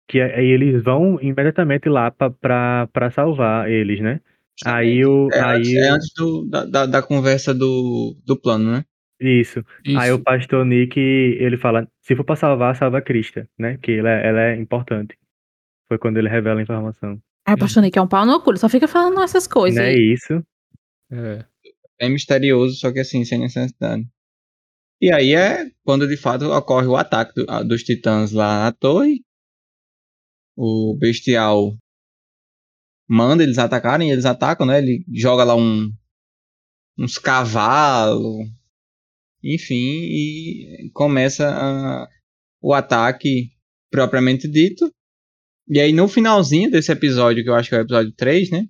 [0.08, 4.20] Que aí eles vão imediatamente lá pra salvar eles, né?
[4.66, 5.30] Aí o.
[5.32, 8.86] É, aí, é antes do, da, da, da conversa do, do plano, né?
[9.22, 9.64] Isso.
[9.86, 10.00] Isso.
[10.00, 13.78] Aí o pastor Nick, ele fala, se for pra salvar, salva a Krista, né?
[13.78, 15.16] Que ela, é- ela é importante.
[15.88, 17.22] Foi quando ele revela a informação.
[17.48, 19.78] Aí o pastor Nick é um pau no cu, ele só fica falando essas coisas.
[19.78, 20.44] Não é isso?
[21.12, 21.46] É.
[22.00, 24.08] É misterioso, só que assim, sem necessidade.
[25.00, 28.72] E aí é quando de fato ocorre o ataque do- a- dos titãs lá na
[28.72, 29.22] torre.
[30.58, 31.76] O bestial
[33.08, 34.80] manda eles atacarem, eles atacam, né?
[34.80, 35.92] Ele joga lá um
[36.98, 38.48] uns cavalos,
[39.44, 42.08] enfim, e começa a-
[42.62, 43.50] o ataque
[43.92, 44.92] propriamente dito.
[45.68, 48.66] E aí no finalzinho desse episódio, que eu acho que é o episódio 3, né?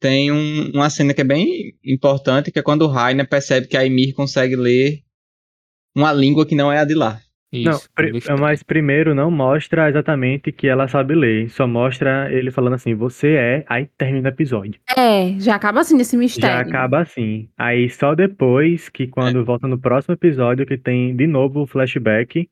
[0.00, 3.76] Tem um- uma cena que é bem importante, que é quando o Rainer percebe que
[3.76, 5.02] a Ymir consegue ler
[5.94, 7.20] uma língua que não é a de lá.
[7.52, 7.88] Isso.
[8.28, 11.50] Não, mas primeiro não mostra exatamente que ela sabe ler.
[11.50, 14.80] Só mostra ele falando assim, você é, aí termina o episódio.
[14.96, 16.56] É, já acaba assim nesse mistério.
[16.56, 17.50] Já acaba assim.
[17.58, 22.48] Aí só depois que quando volta no próximo episódio que tem de novo o flashback,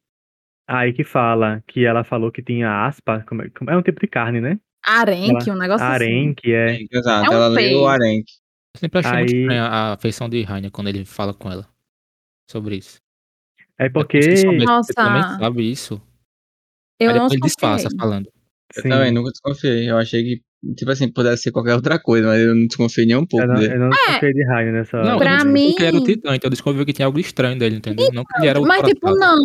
[0.69, 4.01] aí que fala que ela falou que tinha aspa, como é, como- é um tipo
[4.01, 4.59] de carne, né?
[4.87, 7.75] Arenque, um negócio Harém, que é Exato, É um ela peixe.
[7.75, 8.33] o Arenque.
[8.75, 11.67] Eu sempre achei muito Aí- estranha a afeição de Rainer quando ele fala com ela
[12.51, 12.99] sobre isso.
[13.81, 14.19] É É porque
[14.65, 14.93] Nossa.
[14.93, 16.01] Você também sabe isso.
[17.01, 17.99] Eu Aí não depois disfarça desconfiei.
[17.99, 18.27] falando.
[18.77, 19.91] Eu sim, também nunca desconfiei.
[19.91, 23.17] Eu achei que, tipo assim, pudesse ser qualquer outra coisa, mas eu não desconfiei nem
[23.17, 23.75] um pouco eu não, dele.
[23.75, 25.19] eu não desconfiei de Rainer nessa Não, hora.
[25.19, 27.19] Pra eu não descobri mim- ele era o Titã, então eu descobri que tinha algo
[27.19, 28.13] estranho dele, entendeu?
[28.13, 29.39] Não que ele era o Mas, tipo, não.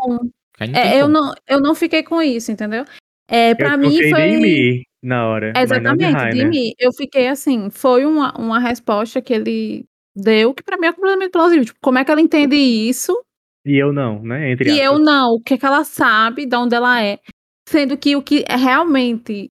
[0.60, 2.86] É, eu, não eu não fiquei com isso, entendeu?
[3.28, 4.22] É, pra eu mim foi.
[4.22, 6.50] de Ymir na hora, mas não de Exatamente, de Rainer.
[6.50, 6.72] mim.
[6.80, 11.32] Eu fiquei assim, foi uma, uma resposta que ele deu que pra mim é completamente
[11.32, 11.66] plausível.
[11.66, 13.18] Tipo, como é que ela entende isso
[13.66, 14.52] E eu não, né?
[14.52, 15.34] Entre e eu não?
[15.34, 17.20] O que, é que ela sabe de onde ela é?
[17.68, 19.50] Sendo que o que é realmente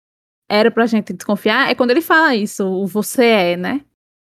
[0.49, 3.81] era pra gente desconfiar é quando ele fala isso, o você é, né?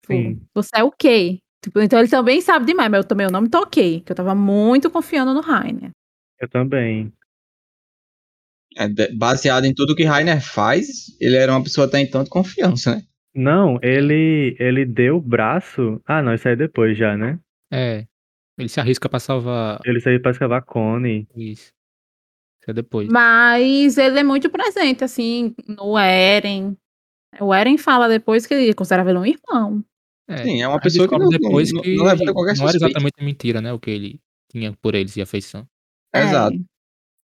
[0.01, 0.41] Tipo, Sim.
[0.55, 1.39] Você é o quê?
[1.63, 4.15] Tipo, então ele também sabe demais, mas eu também eu não me toquei, que eu
[4.15, 5.91] tava muito confiando no Rainer.
[6.39, 7.11] Eu também.
[8.75, 10.87] É, baseado em tudo que Rainer faz,
[11.19, 13.01] ele era uma pessoa até então de confiança, né?
[13.35, 16.01] Não, ele ele deu o braço.
[16.05, 17.39] Ah, não, isso aí é depois já, né?
[17.71, 18.05] É.
[18.57, 21.27] Ele se arrisca pra salvar Ele saiu pra escavar Cone.
[21.35, 21.71] isso.
[22.59, 23.07] Isso é depois.
[23.07, 26.75] Mas ele é muito presente, assim, no Eren.
[27.39, 29.83] O Eren fala depois que ele considerava ele um irmão.
[30.27, 30.43] É.
[30.43, 32.85] Sim, é uma pessoa que não, depois não, que não levanta qualquer não era suspeita.
[32.87, 33.71] exatamente mentira, né?
[33.71, 34.19] O que ele
[34.51, 35.65] tinha por eles e afeição.
[36.13, 36.55] Exato.
[36.55, 36.59] É.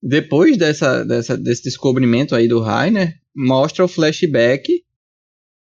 [0.01, 4.83] Depois dessa, dessa, desse descobrimento aí do Rainer, mostra o flashback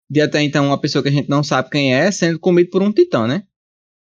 [0.10, 2.84] de até então uma pessoa que a gente não sabe quem é sendo comido por
[2.84, 3.44] um titã, né?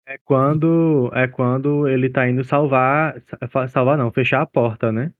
[0.08, 5.12] É quando é quando ele tá indo salvar, sa- salvar não, fechar a porta, né?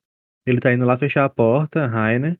[0.47, 2.39] Ele tá indo lá fechar a porta, Rainer.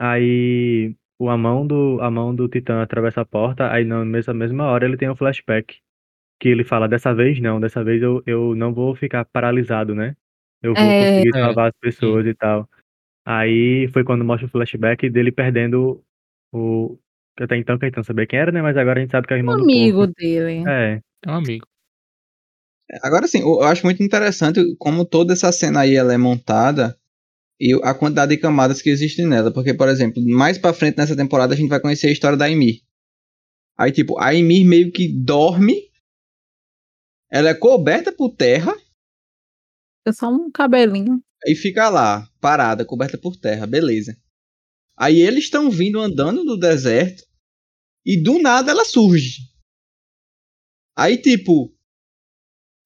[0.00, 4.64] Aí a mão do a mão do Titã atravessa a porta, aí na mesma, mesma
[4.66, 5.78] hora ele tem um flashback
[6.40, 10.16] que ele fala dessa vez não, dessa vez eu, eu não vou ficar paralisado, né?
[10.62, 10.98] Eu vou É.
[10.98, 12.68] conseguir É, salvar as pessoas e tal.
[13.26, 16.02] Aí foi quando mostra o flashback dele perdendo
[16.52, 16.98] o
[17.40, 18.62] até então que a gente não sabia quem era, né?
[18.62, 20.14] Mas agora a gente sabe que é o Um irmão do amigo porco.
[20.16, 20.70] dele.
[20.70, 21.66] É, É um amigo.
[23.02, 26.98] Agora sim, eu acho muito interessante como toda essa cena aí ela é montada
[27.60, 29.52] e a quantidade de camadas que existem nela.
[29.52, 32.46] Porque, por exemplo, mais pra frente nessa temporada a gente vai conhecer a história da
[32.48, 32.82] Ymir.
[33.78, 35.90] Aí, tipo, a Ymir meio que dorme,
[37.30, 38.74] ela é coberta por terra
[40.06, 41.22] É só um cabelinho.
[41.46, 44.16] e fica lá, parada, coberta por terra, beleza.
[44.96, 47.22] Aí eles estão vindo andando no deserto
[48.04, 49.48] e do nada ela surge.
[51.00, 51.72] Aí, tipo,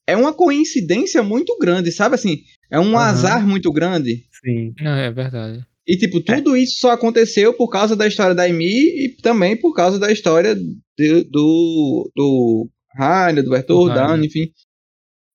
[0.06, 2.42] é uma coincidência muito grande, sabe assim?
[2.70, 3.08] É um Aham.
[3.08, 4.24] azar muito grande.
[4.44, 4.72] sim.
[4.80, 5.64] Não, é verdade.
[5.86, 8.64] E, tipo, tudo isso só aconteceu por causa da história da Amy
[9.04, 13.94] e também por causa da história de- do, do Rainer, do Rainer.
[13.94, 14.50] Dan, enfim.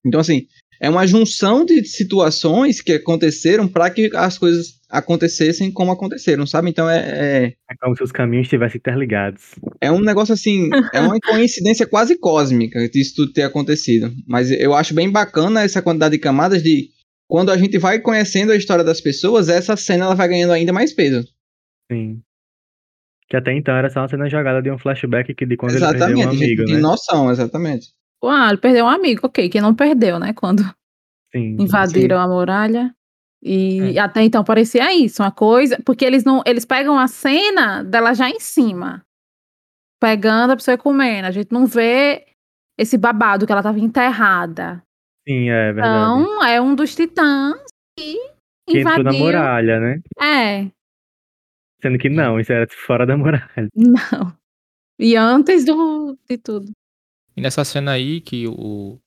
[0.05, 0.47] Então, assim,
[0.81, 6.69] é uma junção de situações que aconteceram para que as coisas acontecessem como aconteceram, sabe?
[6.69, 9.55] Então é, é, É como se os caminhos estivessem interligados.
[9.79, 14.11] é um negócio assim, é uma coincidência quase cósmica disso tudo ter acontecido.
[14.27, 16.89] Mas eu acho bem bacana essa quantidade de camadas de
[17.27, 20.73] quando a gente vai conhecendo a história das pessoas, essa cena ela vai ganhando ainda
[20.73, 21.27] mais peso.
[21.91, 22.21] Sim.
[23.29, 25.81] Que até então era só uma cena jogada de um flashback que de quando ele
[25.81, 26.81] perdeu exatamente, um amigo, tem né?
[26.81, 27.89] noção, exatamente.
[28.23, 29.47] Ah, ele perdeu um amigo, ok.
[29.49, 30.33] Quem não perdeu, né?
[30.33, 30.63] Quando
[31.31, 31.57] Sim.
[31.59, 32.91] invadiram a muralha.
[33.41, 35.81] E até então parecia isso, uma coisa.
[35.85, 36.41] Porque eles não.
[36.45, 39.05] Eles pegam a cena dela já em cima.
[40.01, 41.27] Pegando a pessoa e comendo.
[41.27, 42.25] A gente não vê
[42.77, 44.83] esse babado que ela tava enterrada.
[45.27, 46.21] Sim, é verdade.
[46.21, 47.59] Então, é um dos titãs
[47.97, 48.17] que
[48.67, 49.19] que entrou na invadiu.
[49.25, 50.01] muralha, né?
[50.21, 50.71] É,
[51.81, 53.49] Sendo que não, isso era fora da muralha.
[53.75, 54.37] não.
[54.99, 56.71] E antes do, de tudo.
[57.35, 58.99] E nessa cena aí que o.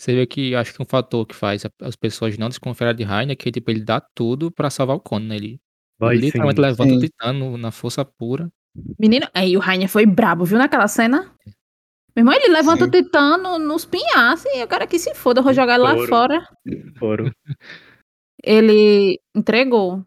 [0.00, 3.32] Você vê que acho que um fator que faz as pessoas não desconfiarem de Rainer
[3.32, 5.28] é que tipo, ele dá tudo pra salvar o Conan.
[5.28, 5.36] né?
[5.36, 5.60] Ele
[5.98, 6.22] Vai sim.
[6.22, 6.96] literalmente levanta sim.
[6.96, 8.48] o Titã no- na força pura.
[8.98, 11.34] Menino, aí o Rainer foi brabo, viu, naquela cena?
[12.14, 12.88] Meu irmão, ele levanta Sim.
[12.88, 15.82] o titã no- nos pinhaços e o cara que se foda, eu vou jogar ele
[15.84, 16.46] lá fora.
[16.98, 17.30] Foram.
[18.42, 20.04] Ele entregou.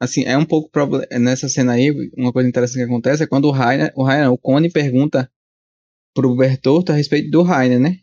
[0.00, 0.70] Assim, é um pouco
[1.18, 4.38] nessa cena aí, uma coisa interessante que acontece é quando o Rainer, o Rainer, o
[4.38, 5.30] Cone pergunta
[6.14, 7.98] pro Bertolt a respeito do Rainer, né?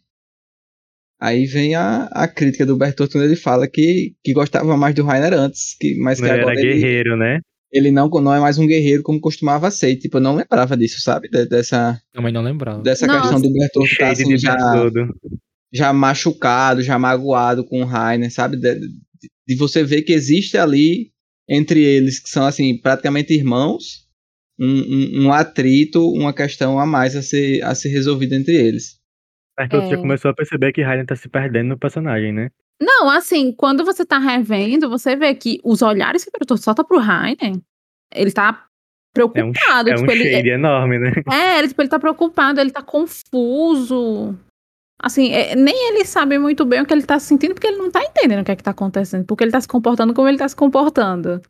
[1.23, 5.03] Aí vem a, a crítica do Bertolt quando ele fala que, que gostava mais do
[5.03, 7.39] Rainer antes, que, mas que Ele era agora ele, guerreiro, né?
[7.71, 9.91] ele não, não é mais um guerreiro como costumava ser.
[9.91, 11.29] E, Tipo, eu não lembrava disso, sabe?
[11.29, 12.81] De- dessa Também não lembrava.
[12.81, 13.21] dessa Nossa.
[13.21, 15.07] questão do Bertolt O tá, assim, já, todo.
[15.71, 18.57] já machucado, já magoado com o Rainer, sabe?
[18.57, 18.89] De, de-
[19.47, 21.11] de você ver que existe ali
[21.49, 24.07] entre eles, que são assim, praticamente irmãos,
[24.59, 29.01] um, um, um atrito, uma questão a mais a ser, a ser resolvida entre eles.
[29.57, 29.99] Bertolt já É.
[29.99, 32.49] começou a perceber que Raiden tá se perdendo no personagem, né?
[32.81, 36.83] Não, assim, quando você tá revendo, você vê que os olhares que o Bertolt solta
[36.83, 37.53] pro Rainer,
[38.13, 38.65] ele tá
[39.15, 39.89] É um, preocupado.
[39.89, 41.11] é um tipo, ele, shade enorme, né?
[41.31, 44.35] É, ele, tipo, ele tá preocupado, ele tá confuso.
[44.99, 47.91] Assim, é, nem ele sabe muito bem o que ele tá sentindo, porque ele não
[47.91, 49.25] tá entendendo o que é que tá acontecendo.
[49.25, 51.41] Porque ele tá se comportando como ele tá se comportando.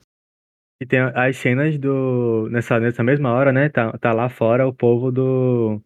[0.81, 2.49] E tem as cenas do.
[2.51, 3.69] Nessa, nessa mesma hora, né?
[3.69, 5.79] Tá, tá lá fora o povo do.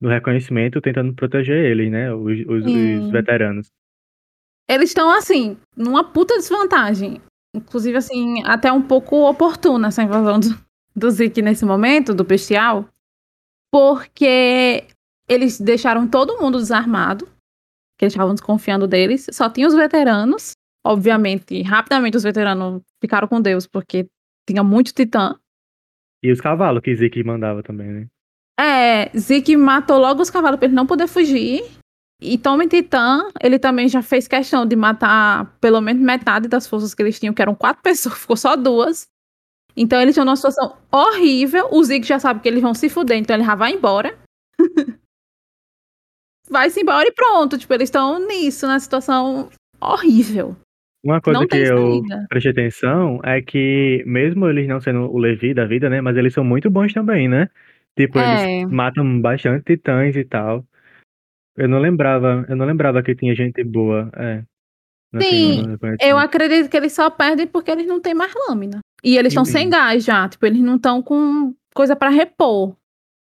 [0.00, 2.12] Do reconhecimento tentando proteger eles, né?
[2.12, 3.70] Os, os, os veteranos.
[4.68, 7.20] Eles estão, assim, numa puta desvantagem.
[7.54, 10.48] Inclusive, assim, até um pouco oportuna essa invasão do,
[10.94, 12.88] do Zeke nesse momento, do bestial.
[13.72, 14.84] Porque
[15.28, 17.26] eles deixaram todo mundo desarmado.
[17.98, 19.26] Que eles estavam desconfiando deles.
[19.30, 20.52] Só tinha os veteranos.
[20.86, 24.06] Obviamente, rapidamente os veteranos ficaram com Deus, porque
[24.46, 25.38] tinha muito titã.
[26.22, 28.06] E os cavalos que Zeke mandava também, né?
[28.58, 31.64] É, Zeke matou logo os cavalos pra ele não poder fugir.
[32.20, 36.94] E Tommy Titã, ele também já fez questão de matar pelo menos metade das forças
[36.94, 39.06] que eles tinham, que eram quatro pessoas, ficou só duas.
[39.76, 41.68] Então eles estão numa situação horrível.
[41.72, 44.16] O Zeke já sabe que eles vão se fuder, então ele já vai embora.
[46.48, 47.58] Vai-se embora e pronto.
[47.58, 49.48] Tipo, eles estão nisso, na situação
[49.80, 50.56] horrível.
[51.04, 55.52] Uma coisa Não que eu prestei atenção é que, mesmo eles não sendo o Levi
[55.52, 56.00] da vida, né?
[56.00, 57.50] Mas eles são muito bons também, né?
[57.96, 58.60] Tipo, É.
[58.62, 60.64] eles matam bastante titãs e tal.
[61.56, 64.10] Eu não lembrava, eu não lembrava que tinha gente boa.
[64.16, 64.42] É.
[65.14, 66.02] Assim, Sim, no reconhecimento.
[66.02, 68.80] Eu acredito que eles só perdem porque eles não têm mais lâmina.
[69.04, 70.28] E eles estão sem gás já.
[70.28, 72.76] Tipo, eles não estão com coisa pra repor.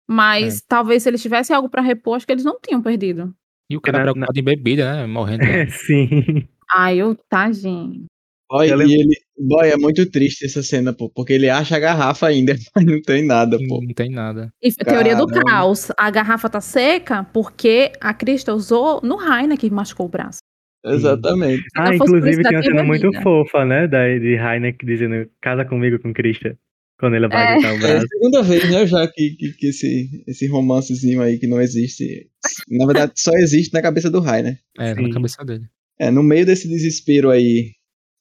[0.08, 3.34] Mas talvez se eles tivessem algo pra repor, acho que eles não tinham perdido.
[3.68, 5.06] E o cara Na- preocupado em bebida, né?
[5.06, 5.42] Morrendo.
[5.42, 6.48] É, sim.
[6.72, 8.06] Ai, eu, tadinho.
[8.50, 12.26] Boy, e ele, boy, é muito triste essa cena, pô, porque ele acha a garrafa
[12.26, 13.80] ainda, mas não tem nada, pô.
[13.80, 14.52] Não tem nada.
[14.60, 15.88] E teoria do caos.
[15.96, 20.40] A garrafa tá seca porque a Krista usou no Rainer que machucou o braço.
[20.84, 21.62] Exatamente.
[21.76, 23.86] Ah, inclusive tem uma cena muito fofa, né?
[23.86, 26.56] Da, de Heineck dizendo, casa comigo com Krista.
[26.98, 27.54] Quando ele vai É.
[27.56, 28.06] botar o É a braço.
[28.08, 32.28] segunda vez, né, já que, que, que esse, esse romancezinho aí que não existe.
[32.68, 34.58] Na verdade, só existe na cabeça do Rai, né?
[34.78, 35.02] É, Sim.
[35.02, 35.64] na cabeça dele.
[35.98, 37.72] É, no meio desse desespero aí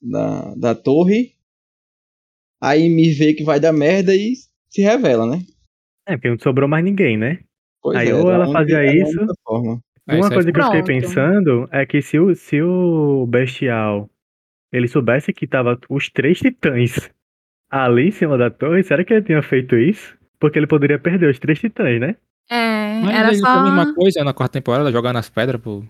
[0.01, 1.33] da, da torre,
[2.62, 4.33] aí me vê que vai dar merda e
[4.69, 5.41] se revela, né?
[6.07, 7.39] É, porque não sobrou mais ninguém, né?
[7.81, 9.19] Pois Aí é, ou da ela fazia isso-.
[10.07, 14.09] É, Uma coisa que eu fiquei pensando é que se o, se o Bestial
[14.71, 17.09] ele soubesse que tava os três titãs
[17.69, 20.17] ali em cima da torre, será que ele tinha feito isso?
[20.39, 22.15] Porque ele poderia perder os três titãs, né?
[22.49, 23.47] É, Mas era ele só.
[23.47, 25.83] a mesma coisa na quarta temporada, jogando as pedras, pô.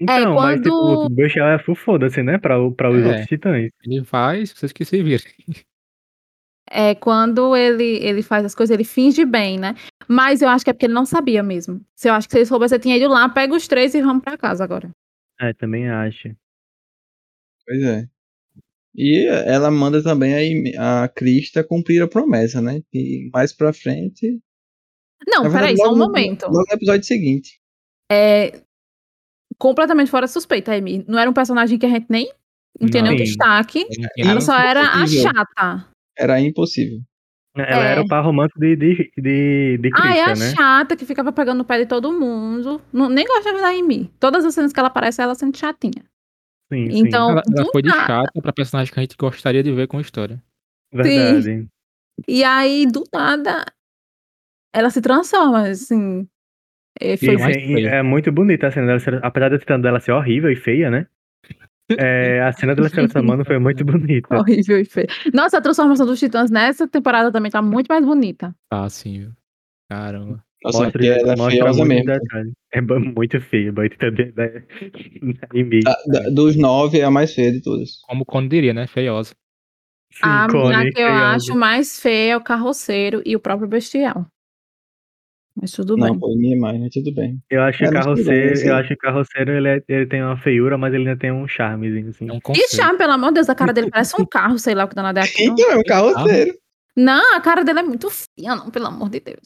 [0.00, 2.38] Então, mas tipo, quando- o Bestial é full foda-se, né?
[2.38, 3.06] Pra, o- pra os É.
[3.08, 3.70] outros titãs.
[3.84, 5.26] Ele faz, vocês que se virem.
[6.70, 9.74] É, quando ele, ele faz as coisas, ele finge bem, né?
[10.06, 11.80] Mas eu acho que é porque ele não sabia mesmo.
[11.96, 14.02] Se eu acho que se ele soubesse, ele tinha ido lá, pega os três e
[14.02, 14.90] vamos pra casa agora.
[15.40, 16.28] É, também acho.
[17.66, 18.06] Pois é.
[18.94, 22.82] E ela manda também a, a Krista cumprir a promessa, né?
[22.92, 24.38] E mais pra frente.
[25.26, 26.44] Não, peraí, só um momento.
[26.46, 27.60] Logo no episódio seguinte.
[28.10, 28.60] É
[29.58, 31.04] completamente fora de suspeita, Amy.
[31.08, 32.30] Não era um personagem que a gente nem
[32.80, 33.10] não tinha Não.
[33.10, 33.24] nenhum Sim.
[33.32, 33.84] destaque.
[33.88, 35.86] Tinha Ela só era a chata.
[36.16, 37.00] Era impossível.
[37.56, 37.92] Ela É.
[37.92, 40.54] era o par romântico de, de, de, de Ah, é a né?
[40.54, 42.80] chata que ficava pegando no pé de todo mundo.
[42.92, 44.12] Não, nem gostava da Amy.
[44.20, 46.04] Todas as cenas que ela aparece, ela sendo chatinha.
[46.72, 46.98] Sim, sim.
[46.98, 48.06] Então, Ela, ela do foi de nada.
[48.06, 50.40] chata pra personagem que a gente gostaria de ver com história.
[50.92, 51.66] Verdade.
[52.28, 53.64] E aí, do nada,
[54.72, 56.28] ela se transforma, assim.
[57.00, 57.88] É, E, foi mais assim, feia.
[57.88, 61.06] é muito bonita a cena dela, apesar de tentando dela ser horrível e feia, né?
[61.98, 64.36] É, a cena dela se transformando foi muito bonita.
[64.36, 65.06] horrível e feia.
[65.32, 68.54] Nossa, a transformação dos titãs nessa temporada também tá muito mais bonita.
[68.70, 69.30] Ah, sim, viu?
[69.88, 70.44] Caramba.
[70.62, 72.20] Nossa, Mostra, ela é mostra feiosa muito mesmo.
[72.20, 72.52] detalhe.
[72.72, 74.62] É muito feia, muito também, né?
[75.84, 78.00] Da- da- dos nove é a mais feia de todas.
[78.06, 78.86] Como o Cone diria, né?
[78.86, 79.34] Feiosa.
[80.12, 81.36] Sim, a minha que eu feiosa.
[81.36, 84.26] acho mais feia é o carroceiro e o próprio bestial.
[85.60, 86.20] Mas tudo Não, bem.
[86.20, 87.38] foi minha mais, mas tudo bem.
[87.50, 88.68] Eu acho que É, bem, carroceiro, assim.
[88.68, 91.32] eu acho que o carroceiro ele, é- ele tem uma feiura, mas ele ainda tem
[91.32, 92.28] um charmezinho, assim.
[92.28, 92.68] É um E.
[92.76, 94.94] Charme, pelo amor de Deus, a cara dele parece um carro, sei lá o que
[94.94, 95.52] danado é aquilo.
[95.54, 96.54] Então, é um carroceiro.
[96.96, 99.40] Não, a cara dele é muito feia, não, pelo amor de Deus.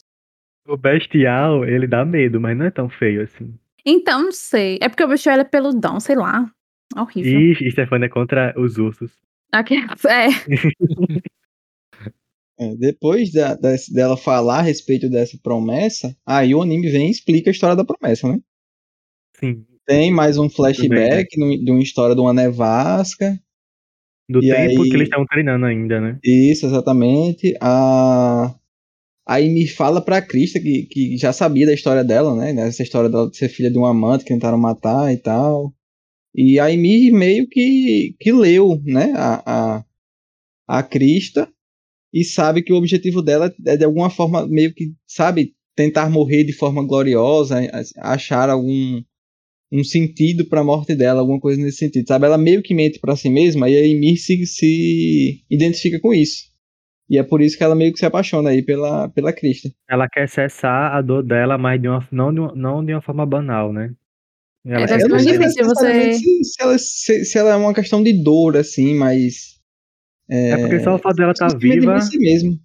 [0.67, 3.53] O bestial, ele dá medo, mas não é tão feio assim.
[3.85, 4.77] Então, não sei.
[4.81, 6.49] É porque o bestial ele é peludão, sei lá.
[6.95, 7.39] Horrível.
[7.39, 9.11] E, e Stefano é contra os ursos.
[9.51, 9.75] Aqui,
[10.07, 10.27] é,
[12.59, 17.11] É, depois da- desse- dela falar a respeito dessa promessa, aí o anime vem e
[17.11, 18.39] explica a história da promessa, né?
[19.39, 19.65] Sim.
[19.85, 23.39] Tem mais um bem, flashback no- de uma história de uma nevasca.
[24.29, 26.19] Do tempo aí- que eles estão treinando ainda, né?
[26.23, 27.53] Isso, exatamente.
[27.59, 28.55] A...
[29.27, 32.51] Aí me fala pra Krista que, que já sabia da história dela, né?
[32.67, 35.73] Essa história dela de ser filha de um amante que tentaram matar e tal.
[36.35, 39.13] E a Amy meio que, que leu, né?
[39.15, 39.85] A, a,
[40.67, 41.52] a Krista
[42.13, 46.43] e sabe que o objetivo dela é de alguma forma meio que, sabe, tentar morrer
[46.43, 49.01] de forma gloriosa, a- achar algum
[49.71, 52.25] um sentido pra morte dela, alguma coisa nesse sentido, sabe?
[52.27, 56.43] Ela meio que mente pra si mesma e a Ymir se, se identifica com isso.
[57.09, 59.71] E é por isso que ela meio que se apaixona aí pela, pela Krista.
[59.89, 63.01] Ela quer cessar a dor dela, mas de uma, não, de uma, não de uma
[63.01, 63.91] forma banal, né?
[64.65, 67.55] Ela, É, deve Eu não sei difícil você- se, se ela, se, se ela é
[67.55, 69.52] uma questão de dor, assim, mas.
[70.29, 71.97] É porque só o fato dela estar tá viva.
[71.97, 72.59] em si mesmo.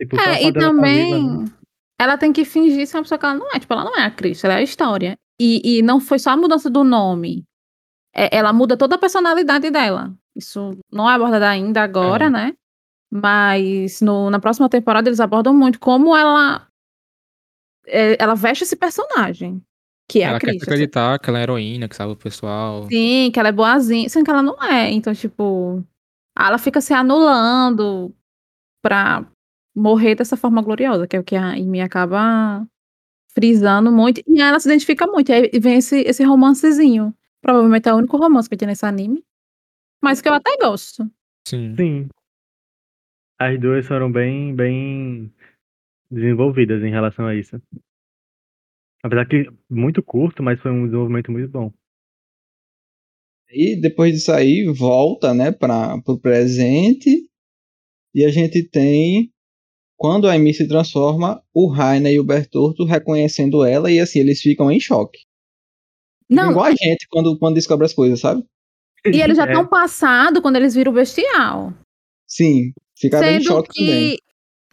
[0.00, 1.52] Tipo, É, e dela tá também viva, né?
[2.00, 3.58] ela tem que fingir ser uma pessoa que ela não é.
[3.58, 5.16] Tipo, ela não é a Cristo, ela é a história.
[5.40, 7.44] E, e não foi só a mudança do nome.
[8.14, 10.12] É, ela muda toda a personalidade dela.
[10.36, 12.30] Isso não é abordado ainda agora, É.
[12.30, 12.52] né?
[13.12, 16.66] Mas no- na próxima temporada eles abordam muito como ela.
[17.86, 19.60] é, ela veste esse personagem.
[20.08, 20.64] Que é ela a quer Cristo.
[20.64, 22.86] acreditar que ela é heroína, que salva o pessoal.
[22.88, 24.90] Sim, que ela é boazinha, sendo que ela não é.
[24.90, 25.84] Então, tipo,
[26.36, 28.14] ela fica se anulando
[28.82, 29.26] pra
[29.74, 32.66] morrer dessa forma gloriosa, que é o que a Amy acaba
[33.32, 34.22] frisando muito.
[34.26, 35.30] E ela se identifica muito.
[35.30, 37.14] E aí vem esse, esse romancezinho.
[37.40, 39.24] Provavelmente é o único romance que tem nesse anime.
[40.02, 41.10] Mas que eu até gosto.
[41.46, 41.74] Sim.
[41.76, 42.08] Sim.
[43.38, 45.32] As duas foram bem, bem
[46.10, 47.60] desenvolvidas em relação a isso.
[49.02, 51.72] Apesar que muito curto, mas foi um desenvolvimento muito bom.
[53.52, 57.26] E depois disso aí, volta, né, para o presente.
[58.14, 59.30] E a gente tem,
[59.96, 63.90] quando a Amy se transforma, o Rainer e o Bertorto reconhecendo ela.
[63.90, 65.20] E assim, eles ficam em choque.
[66.28, 68.44] Não, Igual a gente quando, quando descobre as coisas, sabe?
[69.04, 69.48] e eles já É.
[69.48, 71.72] estão passados quando eles viram o bestial.
[72.28, 74.16] Sim, ficaram em choque também.
[74.16, 74.18] que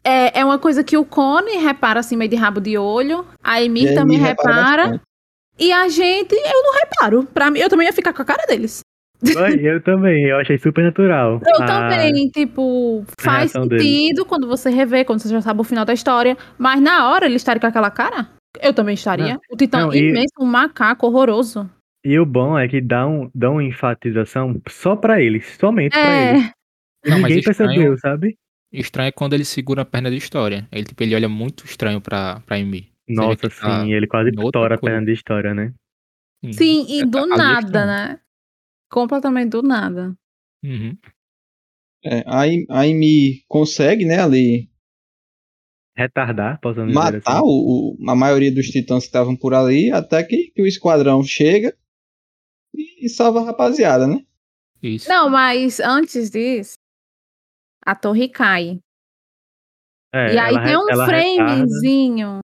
[0.04, 3.26] é, é uma coisa que o Cone repara assim, meio de rabo de olho.
[3.42, 5.02] A Emir também Amy repara.
[5.60, 7.24] E a gente, eu não reparo.
[7.34, 8.82] Pra mim, eu também ia ficar com a cara deles.
[9.64, 11.42] Eu também, eu achei super natural.
[11.46, 13.84] Eu Ah, também, tipo, faz reação deles.
[13.84, 16.38] sentido quando você revê, quando você já sabe o final da história.
[16.58, 18.30] Mas na hora eles estarem com aquela cara,
[18.62, 19.40] eu também estaria.
[19.52, 21.68] o Titã não, e- imenso, um macaco horroroso.
[22.06, 26.32] E o bom é que dá, um, dá uma enfatização só pra eles, somente pra
[26.32, 26.44] eles.
[26.46, 26.52] É,
[27.06, 28.38] E Não, ninguém estranho- percebeu, sabe?
[28.72, 30.68] Estranho é quando ele segura a perna de história.
[30.72, 32.88] Ele, tipo, ele olha muito estranho pra, pra Amy.
[33.08, 35.74] Nossa, tá sim, ele quase estoura a perna de história, né?
[36.52, 38.20] sim, e É, do é nada, né?
[38.90, 40.14] Completamente do nada.
[40.64, 40.98] Uhum.
[42.04, 44.70] É, a, Am- a Amy consegue, né, ali
[45.96, 47.42] Retardar, posso dizer matar assim.
[47.44, 51.24] o, o- a maioria dos titãs que estavam por ali, até que, que o esquadrão
[51.24, 51.76] chega
[52.74, 54.24] e, e salva a rapaziada, né?
[54.82, 55.10] Isso.
[55.10, 56.76] Não, mas antes disso,
[57.84, 58.80] a torre cai.
[60.14, 60.86] É, e aí ela tem um
[61.36, 62.40] framezinho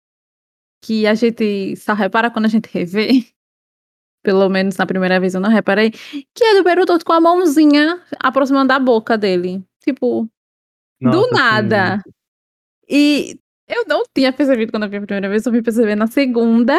[0.82, 3.24] que a gente só repara quando a gente revê.
[4.22, 8.02] pelo menos na primeira vez eu não reparei, que é do Berutoto com a mãozinha
[8.18, 9.62] aproximando da boca dele.
[9.82, 10.28] Tipo,
[11.00, 11.30] Nossa, do sim.
[11.32, 12.02] nada.
[12.88, 16.06] E eu não tinha percebido quando eu vi a primeira vez, eu vim perceber na
[16.06, 16.76] segunda.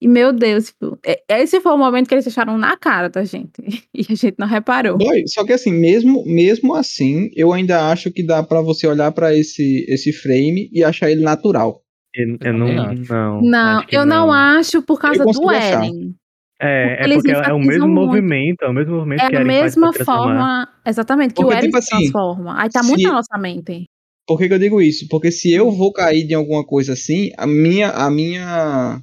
[0.00, 3.52] E meu Deus, tipo, esse foi o momento que eles deixaram na cara da gente.
[3.94, 4.98] E a gente não reparou.
[4.98, 9.10] Boy, só que assim, mesmo, mesmo assim, eu ainda acho que dá pra você olhar
[9.12, 11.82] pra esse, esse frame e achar ele natural.
[12.16, 13.12] Eu, eu não, acho.
[13.12, 13.40] não.
[13.42, 15.50] Não, eu não acho por causa do.
[15.52, 16.14] Eren.
[16.58, 18.06] É, porque é eles porque é o mesmo muito.
[18.06, 21.66] movimento, é o mesmo movimento É que a mesma forma, exatamente, que Porque, o Eren
[21.66, 22.58] tipo se assim, transforma.
[22.58, 23.84] Aí tá muito se- na nossa mente.
[24.26, 25.06] Por que, que eu digo isso?
[25.08, 29.00] Porque se eu vou cair de alguma coisa assim, a minha, a minha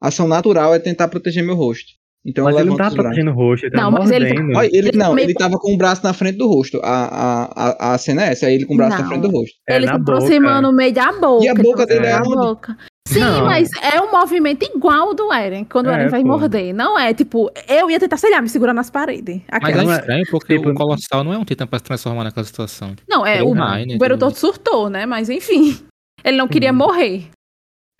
[0.00, 1.92] ação natural é tentar proteger meu rosto.
[2.26, 4.56] Então Mas ele não tá protegendo o rosto, ele tá Não, mas ele-.
[4.56, 6.80] Olha, ele, Ele não, também- ele tava com o braço na frente do rosto.
[6.82, 7.44] A, a,
[7.90, 9.08] a, a cena é essa, aí ele com o braço na Não.
[9.10, 9.54] frente do rosto.
[9.68, 10.12] É ele na se boca.
[10.14, 11.44] aproximando no meio da boca.
[11.44, 12.28] E a boca se dele é onde?
[12.34, 12.76] boca.
[13.06, 13.44] Sim, Não.
[13.44, 16.28] mas é um movimento igual do Eren, quando o É, Eren vai pô.
[16.28, 16.72] morder.
[16.74, 19.42] Não é, tipo, eu ia tentar, sei lá, me segurar nas paredes.
[19.52, 19.82] Mas Aquela.
[19.84, 22.24] Não é é- estranho porque tipo- o Colossal não é um titã pra se transformar
[22.24, 22.94] naquela situação.
[23.06, 25.04] Não, é, É o, o o Berutoto surtou, né?
[25.04, 25.76] Mas enfim,
[26.24, 26.78] ele não queria Uhum.
[26.78, 27.24] morrer.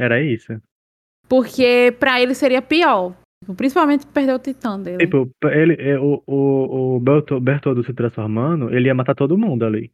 [0.00, 0.54] Era isso.
[1.28, 3.12] Porque pra ele seria pior.
[3.52, 4.98] Principalmente perder o titã dele.
[4.98, 9.64] Tipo, ele, é, o, o, o Berto- Bertoldo se transformando, ele ia matar todo mundo
[9.64, 9.90] ali.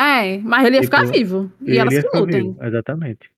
[0.00, 1.52] É, mas ele ia ficar Tipo, vivo.
[1.60, 2.42] E, ele elas ficar lutem.
[2.52, 3.30] vivo, Exatamente.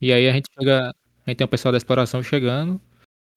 [0.00, 0.90] E aí a gente chega.
[0.90, 2.80] A gente tem o pessoal da exploração chegando.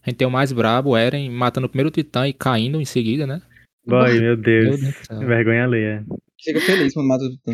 [0.03, 2.85] A gente tem o mais brabo, o Eren, matando o primeiro titã e caindo em
[2.85, 3.41] seguida, né?
[3.85, 4.79] Boy, meu Meu Deus.
[4.79, 5.19] Deus do céu.
[5.19, 6.05] Vergonha alheia.
[6.41, 7.53] Fica feliz quando mata o Titã.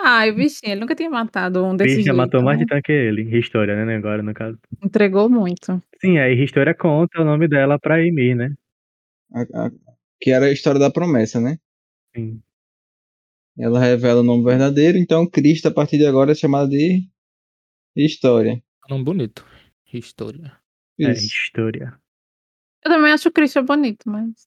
[0.00, 2.64] Ai, o bichinho, ele nunca tinha matado um desse Bicho já matou mais né?
[2.64, 3.36] titã que ele.
[3.36, 3.96] História, né?
[3.96, 4.58] Agora, no caso.
[4.82, 5.82] Entregou muito.
[6.00, 8.54] Sim, aí História conta o nome dela pra Ymir, né?
[9.34, 9.70] A- a-
[10.20, 11.58] que era a história da promessa, né?
[12.14, 12.40] Sim.
[13.58, 17.08] Ela revela o nome verdadeiro, então Cristo, a partir de agora, é chamada de
[17.96, 18.62] História.
[18.88, 19.44] Nome bonito.
[19.92, 20.52] História.
[21.00, 21.26] É, Isso.
[21.26, 21.92] História.
[22.84, 24.46] Eu também acho o Christian bonito, mas.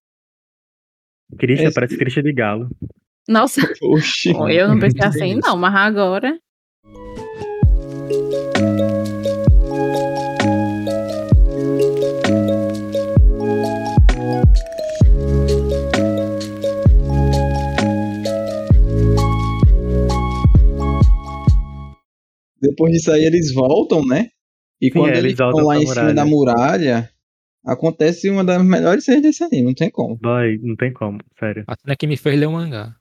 [1.41, 2.69] Esse- parece Christian de Galo.
[3.27, 4.29] Nossa, Oxi.
[4.29, 6.39] eu não pensei assim, não, mas agora.
[22.59, 24.29] Depois disso aí eles voltam, né?
[24.79, 27.09] E Sim, quando é, eles estão lá em cima da muralha,
[27.65, 30.17] acontece uma das melhores cenas desse anime, não tem como.
[30.17, 31.63] Boy, não tem como, sério.
[31.67, 32.95] A cena que me fez ler o mangá.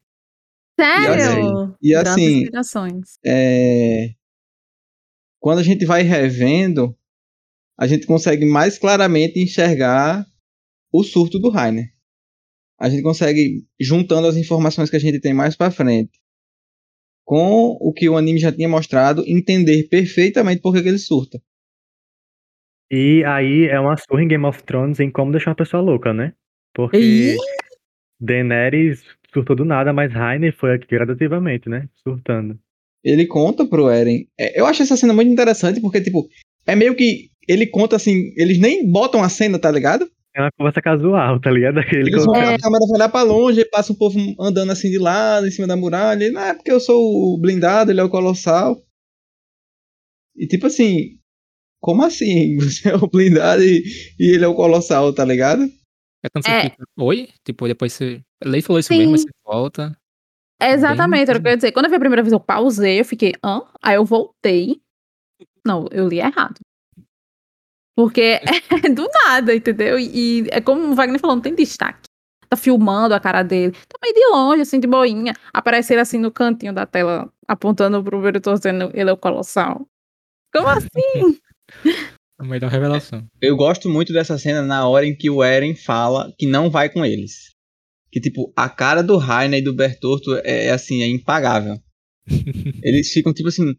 [0.80, 1.76] Sério?
[1.82, 3.18] E assim, inspirações.
[3.24, 4.14] é,
[5.38, 6.96] quando a gente vai revendo,
[7.78, 10.24] a gente consegue mais claramente enxergar
[10.92, 11.86] o surto do Rainer.
[12.78, 16.18] A gente consegue, juntando as informações que a gente tem mais pra frente,
[17.24, 21.40] com o que o anime já tinha mostrado, entender perfeitamente por que ele surta.
[22.90, 26.12] E aí é uma surra em Game of Thrones em como deixar uma pessoa louca,
[26.12, 26.34] né?
[26.74, 27.36] Porque!
[28.20, 29.02] Daenerys
[29.32, 31.88] surtou do nada, mas Rainer foi aqui gradativamente, né?
[32.02, 32.58] Surtando.
[33.04, 34.26] ele conta pro Eren.
[34.38, 36.28] É, eu acho essa cena muito interessante porque, tipo,
[36.66, 40.08] é meio que ele conta assim, eles nem botam a cena, tá ligado?
[40.34, 41.80] É uma conversa casual, tá ligado?
[41.92, 44.98] Ele Eles vão, a câmera vai olhar pra longe, passa um povo andando assim de
[44.98, 46.24] lado, em cima da muralha.
[46.24, 48.80] Ele, não, é porque eu sou o blindado, ele é o colossal.
[50.36, 51.18] E tipo assim,
[51.80, 52.56] como assim?
[52.62, 53.82] Você é o blindado e,
[54.20, 55.68] e ele é o colossal, tá ligado?
[56.22, 56.30] É É.
[56.42, 57.28] você fica, oi?
[57.44, 58.20] Tipo, depois você.
[58.44, 58.98] Lei falou isso Sim.
[58.98, 59.96] mesmo, mas você volta.
[60.62, 61.72] Exatamente, era o Bem- que eu ia dizer.
[61.72, 63.62] Quando eu vi a primeira vez, eu pausei, eu fiquei, hã?
[63.82, 64.80] Aí eu voltei.
[65.64, 66.56] Não, eu li errado.
[67.96, 68.40] Porque
[68.86, 69.98] é do nada, entendeu?
[69.98, 72.08] E, e é como o Wagner falou, não tem destaque.
[72.48, 73.72] Tá filmando a cara dele.
[73.72, 75.34] Tá meio de longe, assim, de boinha.
[75.52, 79.86] Aparece ele assim no cantinho da tela, apontando pro Verutor dizendo ele é o colossal.
[80.52, 81.38] Como assim?
[82.40, 83.26] A melhor revelação.
[83.40, 86.88] Eu gosto muito dessa cena na hora em que o Eren fala que não vai
[86.88, 87.50] com eles.
[88.10, 91.76] Que, tipo, a cara do Rainer e do Bertorto é, é, assim, é impagável.
[92.82, 93.74] Eles ficam, tipo assim,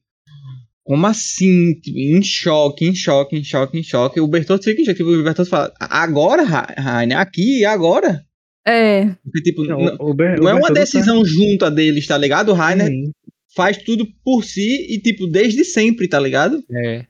[0.84, 1.74] como assim?
[1.82, 4.20] Tipo, em choque, em choque, em choque, em choque.
[4.22, 4.98] O Bertorto fica em choque.
[5.00, 7.18] Tipo, o Bertorto fala, agora, Ra- Rainer?
[7.18, 8.24] Aqui, agora?
[8.66, 11.72] É, Porque, tipo, Não, não, o Ber- não o é uma Bertoldo tá- decisão junta
[11.72, 12.50] deles, tá ligado?
[12.50, 13.12] O Rainer Sim.
[13.56, 16.64] faz tudo por si e, tipo, desde sempre, tá ligado?
[16.72, 17.06] É.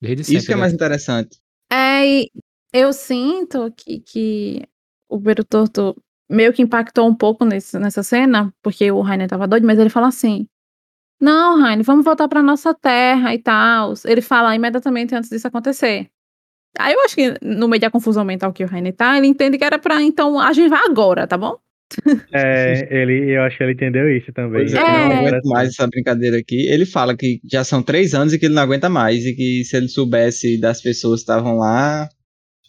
[0.00, 0.38] Desde sempre.
[0.38, 0.60] Isso que é né?
[0.60, 1.38] mais interessante.
[1.70, 2.30] É, e
[2.72, 4.62] eu sinto que, que
[5.08, 5.96] o Berutorto
[6.28, 9.90] meio que impactou um pouco nesse, nessa cena, porque o Rainer tava doido, mas ele
[9.90, 10.46] fala assim:
[11.20, 13.94] Não, Rainer, vamos voltar pra nossa terra e tal.
[14.04, 16.10] Ele fala imediatamente antes disso acontecer.
[16.78, 19.56] Aí eu acho que no meio da confusão mental que o Rainer tá, ele entende
[19.56, 21.58] que era pra, então, a gente vai agora, tá bom?
[22.32, 24.60] É, ele, eu acho que ele entendeu isso também.
[24.62, 24.82] Pois é, É.
[25.04, 26.66] eu não aguento mais essa brincadeira aqui.
[26.68, 29.24] Ele fala que já são três anos e que ele não aguenta mais.
[29.24, 32.08] E que se ele soubesse das pessoas que estavam lá,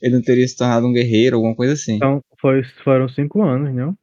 [0.02, 1.96] ele não teria se tornado um guerreiro, alguma coisa assim.
[1.96, 3.96] Então, foi, foram cinco anos, não?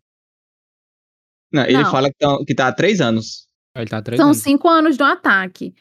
[1.53, 1.91] Não, ele Não.
[1.91, 3.47] fala que tá, que tá há três anos.
[3.77, 4.39] Ele tá três São anos.
[4.39, 5.73] cinco anos do ataque.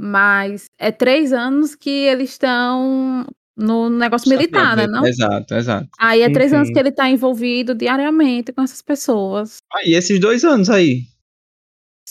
[0.00, 3.26] Mas é três anos que eles estão
[3.58, 4.86] no negócio militar, né?
[4.86, 5.04] Não?
[5.04, 5.88] Exato, exato.
[5.98, 6.72] Aí é três anos sim.
[6.74, 9.58] que ele tá envolvido diariamente com essas pessoas.
[9.72, 11.02] Ah, e esses dois anos aí?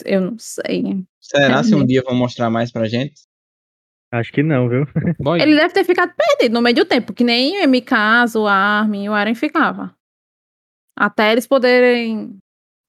[0.05, 1.03] Eu não sei.
[1.19, 3.13] Será É se um dia vão mostrar mais pra gente?
[4.11, 4.85] Acho que não, viu?
[5.19, 7.93] Boy, Ele deve ter ficado perdido no meio do tempo, que nem o MK,
[8.37, 9.93] o Armin e o Eren ficava.
[10.95, 12.37] Até eles poderem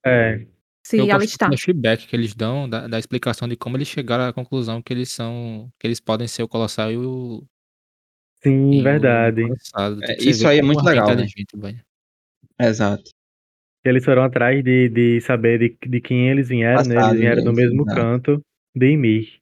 [0.06, 0.46] É,
[0.84, 1.48] se eu alistar.
[1.48, 5.11] flashback que eles dão, da, da explicação de como eles chegaram à conclusão que eles
[5.11, 5.68] são.
[5.78, 7.44] que eles podem ser o Colossal e o.
[8.43, 9.45] sim, e verdade.
[9.45, 10.05] Avançado.
[10.05, 11.26] É, isso aí é muito legal, né?
[11.55, 11.80] velho.
[12.61, 13.05] Exato.
[13.84, 16.95] Eles foram atrás de, de saber de, de quem eles vieram, né?
[16.95, 17.97] Passado Eles vieram do deles, mesmo exato.
[17.97, 18.43] canto
[18.74, 19.41] de Ymir.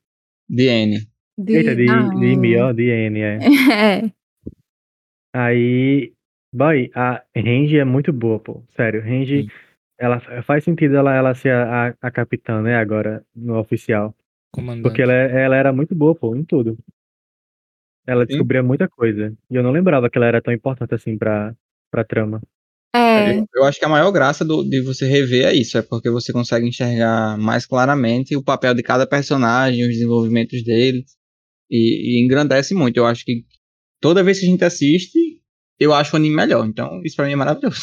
[0.48, 1.08] DN.
[1.38, 3.38] De, Eita, de, ah, de Ymir, ó, de N, é.
[4.06, 4.12] É.
[5.34, 6.12] Aí,
[6.52, 8.62] boy, a Range é muito boa, pô.
[8.70, 9.48] Sério, Range, Sim.
[9.98, 14.14] ela faz sentido ela, ela ser a, a, a capitã, né, agora, no oficial.
[14.50, 14.82] Comandante.
[14.82, 16.78] Porque ela, é- ela era muito boa, pô, em tudo.
[18.06, 18.28] Ela Sim.
[18.28, 19.32] descobria muita coisa.
[19.50, 21.54] E eu não lembrava que ela era tão importante assim pra,
[21.90, 22.40] pra trama.
[22.94, 23.38] É.
[23.38, 26.08] Eu, eu acho que a maior graça do- de você rever é isso, é porque
[26.08, 31.04] você consegue enxergar mais claramente o papel de cada personagem, os desenvolvimentos deles,
[31.70, 32.96] e, e engrandece muito.
[32.96, 33.44] Eu acho que
[34.00, 35.18] toda vez que a gente assiste,
[35.78, 36.64] eu acho o anime melhor.
[36.66, 37.76] Então, isso pra mim é maravilhoso.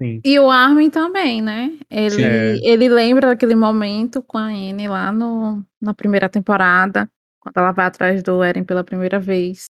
[0.00, 0.20] Sim.
[0.24, 1.72] E o Armin também, né?
[1.90, 2.22] Ele.
[2.22, 2.58] É.
[2.62, 7.10] ele lembra daquele momento com a Anne lá no, na primeira temporada,
[7.46, 9.66] quando ela vai atrás do Eren pela primeira vez.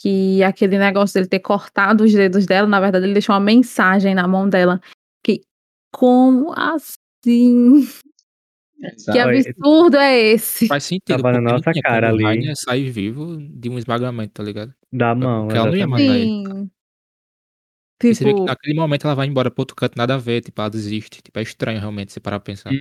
[0.00, 4.14] Que aquele negócio dele ter cortado os dedos dela, na verdade, ele deixou uma mensagem
[4.14, 4.80] na mão dela.
[5.24, 5.40] Que,
[5.92, 7.84] como assim?
[8.80, 9.12] Exato.
[9.12, 10.68] Que absurdo é esse?
[10.68, 11.20] Faz sentido.
[11.20, 12.54] Tava na nossa tinha cara ali.
[12.54, 14.72] Sair vivo de um esmagamento, tá ligado?
[14.92, 16.46] Da mão, Porque ela não ia mandar ele.
[16.46, 16.70] Sim.
[18.04, 20.18] E você vê que Tipo, naquele momento ela vai embora pro outro canto, nada a
[20.18, 21.20] ver, tipo, ela desiste.
[21.20, 22.70] Tipo, é estranho realmente você parar pra pensar.
[22.72, 22.80] Hum.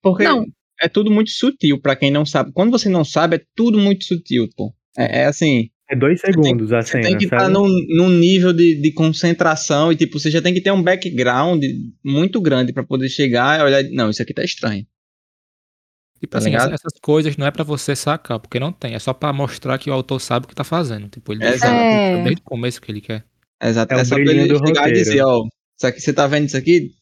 [0.00, 0.46] Porque Não.
[0.80, 2.52] É tudo muito sutil pra quem não sabe.
[2.52, 4.72] Quando você não sabe, é tudo muito sutil, pô.
[4.96, 7.52] É, é assim, É dois tem- segundos a você cena, tem que estar sabe?
[7.52, 11.62] num, num nível de, de concentração e, tipo, você já tem que ter um background
[12.04, 14.86] muito grande pra poder chegar e olhar, não, isso aqui tá estranho.
[16.20, 16.72] Tipo Tá assim, ligado?
[16.72, 18.94] essas, coisas não é pra você sacar, porque não tem.
[18.94, 21.08] É só pra mostrar que o autor sabe o que tá fazendo.
[21.08, 21.60] Tipo, ele Exato.
[21.60, 22.22] sabe É.
[22.22, 23.24] desde o começo que ele quer.
[23.62, 23.92] Exato.
[23.94, 24.92] É É, só pra ele chegar e roteiro.
[24.92, 25.42] dizer, ó,
[25.76, 26.92] isso aqui, você tá vendo isso aqui?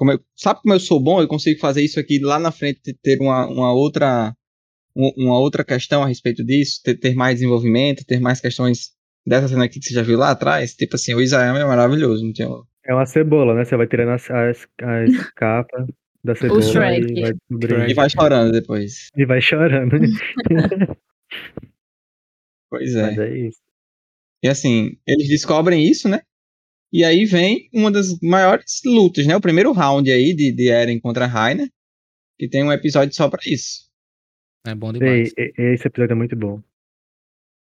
[0.00, 1.20] Como eu- sabe como eu sou bom?
[1.20, 4.34] Eu consigo fazer isso aqui lá na frente ter uma, uma outra
[4.96, 8.92] um- uma outra questão a respeito disso, ter, ter mais desenvolvimento, ter mais questões
[9.26, 10.74] dessa cena aqui que você já viu lá atrás.
[10.74, 12.46] Tipo assim, o Isayama é maravilhoso, não tem
[12.86, 13.62] É uma cebola, né?
[13.66, 15.86] Você vai tirando as, as, as capas
[16.24, 17.12] da cebola Shrek.
[17.14, 17.90] e vai.
[17.90, 19.08] E vai chorando depois.
[19.14, 19.98] E vai chorando.
[19.98, 20.08] né?
[22.70, 23.02] Pois é.
[23.02, 23.58] Mas é isso.
[24.42, 26.22] E assim, eles descobrem isso, né?
[26.92, 29.36] E aí vem uma das maiores lutas, né?
[29.36, 31.68] O primeiro round aí de, de Eren contra Rainer,
[32.38, 33.88] que tem um episódio só pra isso.
[34.66, 35.32] É bom demais.
[35.38, 36.60] e- esse episódio é muito bom.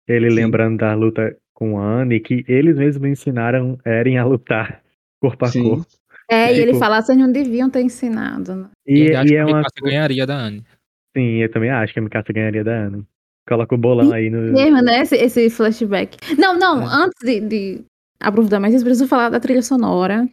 [0.07, 0.37] Ele Sim.
[0.37, 4.83] lembrando da luta com a Anne, que eles mesmos ensinaram Eren a lutar
[5.21, 5.63] corpo a Sim.
[5.71, 5.87] corpo.
[6.31, 8.55] é, e ele tipo- fala, vocês não deviam ter ensinado.
[8.55, 8.71] né?
[8.87, 10.63] E, e que é a uma ganharia da Anne.
[11.17, 13.05] Sim, eu também acho que a Mikasa ganharia da Anne.
[13.49, 14.53] Coloca o bolão aí no.
[14.53, 15.01] Mesmo, né?
[15.03, 16.17] Esse, esse flashback.
[16.39, 16.87] Não, não, É.
[17.05, 17.85] antes de, de
[18.21, 20.29] aprofundar mais, eu preciso falar da trilha sonora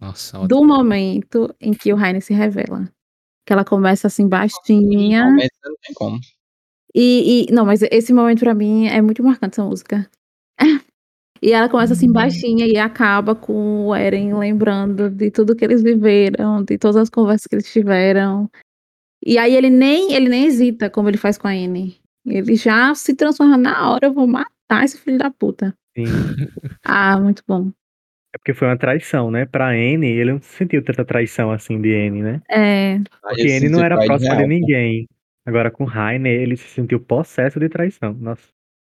[0.00, 0.48] Nossa, ótimo.
[0.48, 2.88] do momento em que o Rainer se revela.
[3.46, 5.22] Que ela começa assim baixinha.
[5.24, 6.18] Realmente, não tem como.
[6.94, 10.10] E, e- não, mas esse momento pra mim é muito marcante essa música.
[11.42, 15.82] E ela começa assim baixinha e acaba com o Eren lembrando de tudo que eles
[15.82, 18.50] viveram, de todas as conversas que eles tiveram.
[19.24, 22.00] E aí ele nem ele nem hesita como ele faz com a Anne.
[22.24, 25.76] Ele já se transforma na hora, eu vou matar esse filho da puta.
[25.96, 26.04] Sim.
[26.84, 27.72] Ah, muito bom.
[28.34, 29.46] É porque foi uma traição, né?
[29.46, 32.42] Pra Anne, ele não sentiu tanta traição assim de Anne, né?
[32.50, 35.08] É, Porque Anne não era próxima de real, ninguém.
[35.46, 38.12] Agora com Rainer, ele se sentiu possesso de traição.
[38.12, 38.42] Nossa,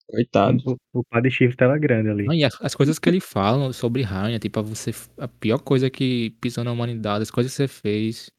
[0.09, 0.57] Coitado.
[0.93, 2.23] o, o padre chifre tava grande ali.
[2.25, 5.89] Não, e as, as coisas que ele fala sobre Rainer, tipo, você, a pior coisa
[5.89, 8.31] que pisou na humanidade, as coisas que você fez.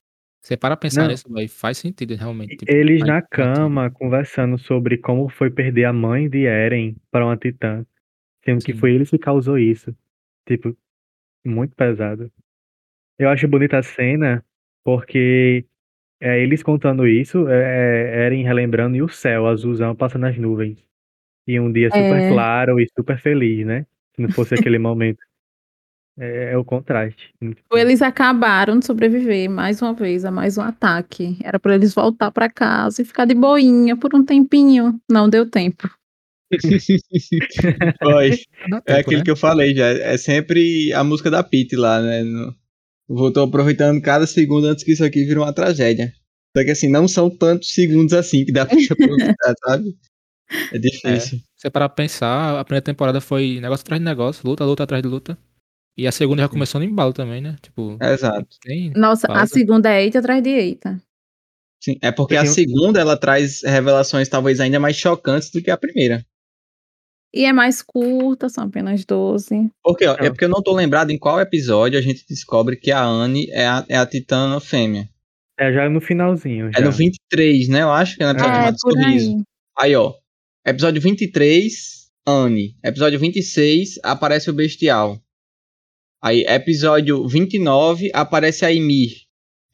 [0.43, 1.09] Você para pensar Não.
[1.09, 2.57] nisso, faz sentido realmente.
[2.57, 7.37] tipo, Eles na cama conversando sobre como foi perder a mãe de Eren para uma
[7.37, 7.85] titã.
[8.49, 9.95] Sendo que foi ele que causou isso.
[10.47, 10.75] Tipo,
[11.45, 12.33] muito pesado.
[13.19, 14.43] Eu acho bonita a cena
[14.83, 15.67] porque
[16.19, 20.79] é, eles contando isso, é, Eren relembrando e o céu azulzão passando nas nuvens.
[21.47, 22.31] E um dia super É.
[22.31, 23.85] claro e super feliz, né?
[24.17, 25.19] Se não fosse aquele momento.
[26.19, 27.35] É, é o contraste.
[27.71, 31.39] Eles acabaram de sobreviver mais uma vez a mais um ataque.
[31.45, 34.99] Era pra eles voltar pra casa e ficar de boinha por um tempinho.
[35.09, 35.89] Não deu tempo.
[38.01, 39.25] É tempo, aquilo né?
[39.25, 39.87] que eu falei já.
[39.87, 42.23] É sempre a música da Pete lá, né?
[43.09, 46.13] Vou tô aproveitando cada segundo antes que isso aqui vire uma tragédia.
[46.57, 49.97] Só que assim, não são tantos segundos assim que dá pra aproveitar, sabe?
[50.73, 51.41] É difícil.
[51.57, 55.03] Você parar pra pensar, a primeira temporada foi negócio atrás de negócio, luta, luta atrás
[55.03, 55.39] de luta.
[55.97, 57.57] E a segunda já começou no embalo também, né?
[57.61, 58.47] Tipo, Exato.
[58.95, 59.47] Nossa, a Pausa.
[59.53, 61.03] segunda é eita atrás de eita.
[61.83, 65.77] Sim, é porque a segunda ela traz revelações talvez ainda mais chocantes do que a
[65.77, 66.25] primeira.
[67.35, 69.71] E é mais curta, são apenas 12.
[69.83, 70.29] Porque, ó, é Não.
[70.31, 73.67] porque eu não tô lembrado em qual episódio a gente descobre que a Anne é
[73.67, 75.09] a, é a titã fêmea.
[75.59, 76.69] É já no finalzinho.
[76.75, 76.85] É já.
[76.87, 77.83] no 23, né?
[77.83, 79.31] Eu acho que é no episódio É, chamado Sorriso.
[79.37, 79.91] aí.
[79.91, 80.15] Aí, ó.
[80.67, 81.73] Episódio 23,
[82.27, 82.77] Anne.
[82.83, 85.21] Episódio 26, aparece o Bestial.
[86.23, 89.13] Aí, episódio 29, aparece a Ymir.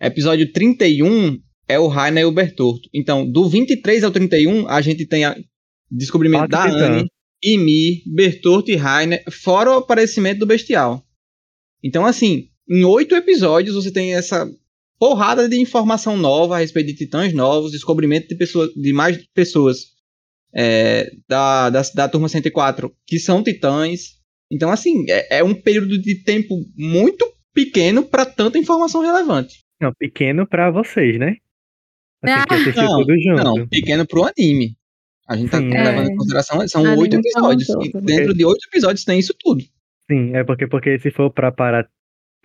[0.00, 1.38] Episódio 31
[1.68, 2.88] é o Rainer e o Bertorto.
[2.92, 5.36] Então, do 23 ao 31, a gente tem a
[5.90, 6.90] descobrimento Quatro da titãs.
[7.00, 7.08] Anne,
[7.44, 11.04] Ymir, Bertorto e Rainer, fora o aparecimento do Bestial.
[11.82, 14.50] Então, assim, em oito episódios você tem essa
[14.98, 19.94] porrada de informação nova a respeito de titãs novos, descobrimento de, pessoas, de mais pessoas
[20.54, 24.18] é, da, da, da turma 104 que são titãs.
[24.50, 29.64] Então, assim, é, é um período de tempo muito pequeno para tanta informação relevante.
[29.80, 31.36] Não, pequeno pra vocês, né?
[32.22, 32.34] Assim,
[32.76, 33.44] Ah, não, tudo junto.
[33.44, 34.76] Não, pequeno pro anime.
[35.26, 36.12] A gente tá Sim, levando é.
[36.12, 37.68] em consideração, são Anime oito episódios.
[37.68, 39.62] E dentro de oito episódios tem isso tudo.
[40.10, 41.88] Sim, é porque, porque se for pra parar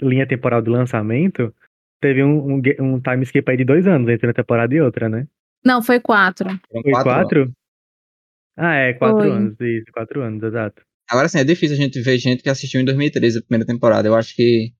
[0.01, 1.53] linha temporal do lançamento,
[2.01, 5.09] teve um, um, um time skip aí de dois anos entre uma temporada e outra,
[5.09, 5.27] né?
[5.63, 6.49] Não, foi quatro.
[6.71, 7.51] Foi quatro quatro?
[8.57, 9.31] Ah, é, quatro Foi.
[9.31, 10.81] anos, isso, quatro anos, exato.
[11.09, 14.07] Agora sim, é difícil a gente ver gente que assistiu em 2013 a primeira temporada.
[14.07, 14.73] Eu acho que.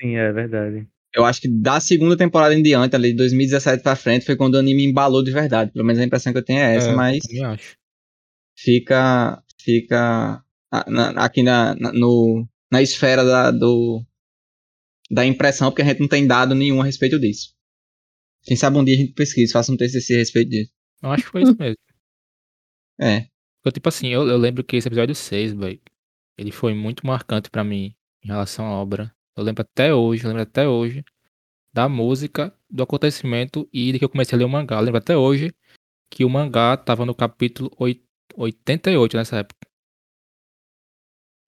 [0.00, 0.88] Sim, é verdade.
[1.16, 4.54] Eu acho que da segunda temporada em diante, ali, de 2017 pra frente, foi quando
[4.54, 5.72] o anime embalou de verdade.
[5.72, 7.76] Pelo menos a impressão que eu tenho é essa, É, mas também acho.
[8.56, 9.42] fica.
[9.58, 10.44] Fica
[10.86, 14.04] na- aqui na, na, no, na esfera da, do,
[15.10, 17.54] da impressão, porque a gente não tem dado nenhum a respeito disso.
[18.44, 20.70] Quem sabe um dia a gente pesquisa, faça um TCC a respeito disso.
[21.02, 21.76] Eu acho que foi isso mesmo.
[23.00, 23.26] É.
[23.62, 25.80] Porque, tipo assim, eu, eu lembro que esse episódio 6, boy,
[26.38, 29.12] ele foi muito marcante pra mim em relação à obra.
[29.36, 31.04] Eu lembro até hoje, eu lembro até hoje
[31.72, 34.76] da música, do acontecimento e de que eu comecei a ler o mangá.
[34.76, 35.52] Eu lembro até hoje
[36.10, 38.02] que o mangá tava no capítulo oit-
[38.34, 39.60] 88 nessa época.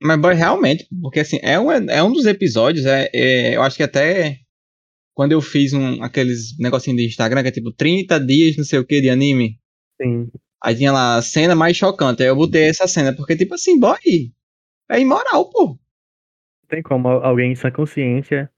[0.00, 3.76] Mas, boy, realmente, porque assim, é um, é um dos episódios, é, é- eu acho
[3.76, 4.38] que até
[5.14, 8.78] quando eu fiz um, aqueles negocinho de Instagram, que é tipo 30 dias, não sei
[8.78, 9.58] o que, de anime,
[10.00, 10.30] Sim.
[10.62, 13.80] aí tinha lá a cena mais chocante, aí eu botei essa cena, porque tipo assim,
[13.80, 13.98] boy,
[14.88, 15.76] é imoral, pô.
[16.70, 18.50] Não tem como alguém em sã consciência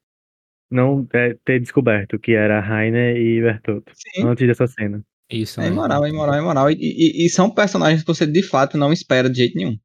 [0.68, 4.24] não é, ter descoberto que era Rainer e Bertotto Sim.
[4.26, 5.00] antes dessa cena.
[5.30, 5.70] Isso, É né?
[5.70, 6.70] imoral, é imoral, é imoral.
[6.72, 9.76] E, e- e são personagens que você de fato não espera de jeito nenhum.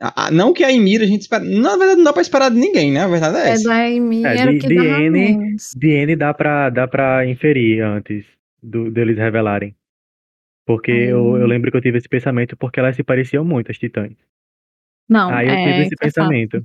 [0.00, 1.44] A- a- não que a Emira a gente espera.
[1.44, 3.00] Na verdade, não dá pra esperar de ninguém, né?
[3.00, 3.68] A verdade é É essa.
[3.68, 5.70] da Amy, É, era de- que de dava N, menos.
[5.76, 8.24] DN dá pra, dá pra inferir antes
[8.62, 9.74] do, deles revelarem.
[10.66, 11.46] Porque eu, eu Hum.
[11.46, 14.12] lembro que eu tive esse pensamento porque elas se pareciam muito, as titãs.
[15.08, 15.98] Não, Aí eu é, tive esse é fato.
[15.98, 16.62] pensamento.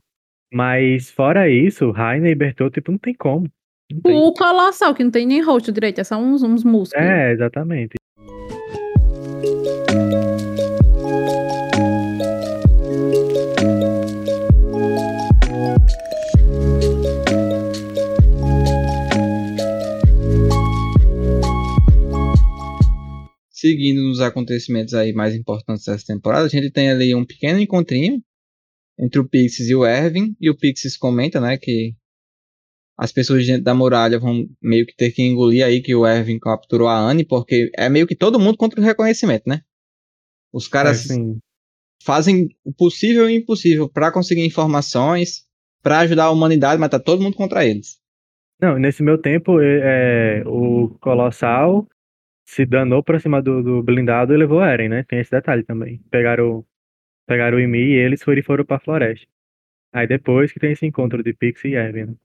[0.54, 3.50] Mas fora isso, Rainer e Bertotto, tipo, não tem como.
[3.92, 4.16] Não tem.
[4.16, 6.94] O colossal, que não tem nem rosto direito, é só uns, uns músculos.
[6.94, 7.96] É, exatamente.
[23.50, 28.22] Seguindo nos acontecimentos aí mais importantes dessa temporada, a gente tem ali um pequeno encontrinho
[29.00, 30.36] entre o Pixies e o Erwin.
[30.40, 31.96] E o Pixies comenta, né, que
[32.98, 36.40] as pessoas dentro da muralha vão meio que ter que engolir aí que o Erwin
[36.40, 39.62] capturou a Anne, porque é meio que todo mundo contra o reconhecimento, né?
[40.52, 41.40] Os caras Assim,
[42.04, 45.46] fazem o possível e o impossível pra conseguir informações,
[45.84, 48.00] pra ajudar a humanidade, mas tá todo mundo contra eles.
[48.60, 51.88] não, nesse meu tempo, é, é, o Colossal
[52.48, 55.04] se danou pra cima do, do blindado e levou Eren, né?
[55.04, 56.02] Tem esse detalhe também.
[56.10, 56.66] Pegaram,
[57.28, 59.28] pegaram o Imi e eles foram, foram pra floresta.
[59.94, 62.06] Aí depois que tem esse encontro de Pixie e Erwin.
[62.08, 62.16] né?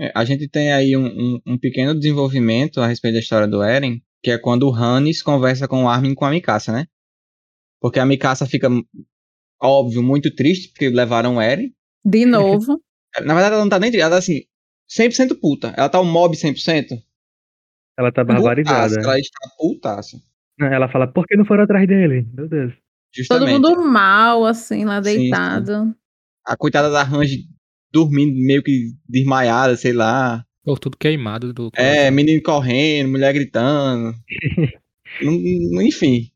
[0.00, 3.62] É, a gente tem aí um, um- um pequeno desenvolvimento a respeito da história do
[3.62, 6.86] Eren, que é quando o Hannes conversa com o Armin e com a Mikasa, né?
[7.80, 8.68] Porque a Mikasa fica,
[9.60, 11.72] óbvio, muito triste, porque levaram o Eren.
[12.04, 12.80] De novo.
[13.24, 14.42] Na verdade, ela não tá nem triste, ela tá assim,
[14.88, 15.74] 100% puta.
[15.76, 16.94] Ela tá um mob 100%.
[17.98, 18.88] Ela tá barbarizada.
[18.88, 20.22] Putaça, ela está putaça.
[20.60, 22.26] Ela fala, por que não foram atrás dele?
[22.32, 22.72] Meu Deus.
[23.28, 23.52] Todo Justamente.
[23.52, 25.18] mundo mal, assim, lá Sim, sim.
[25.18, 25.94] deitado.
[26.44, 27.46] A coitada da Range
[27.92, 30.44] dormindo meio que desmaiada, sei lá.
[30.64, 31.70] Ou tudo queimado do.
[31.74, 34.14] É, menino correndo, mulher gritando.
[35.22, 36.30] Enfim.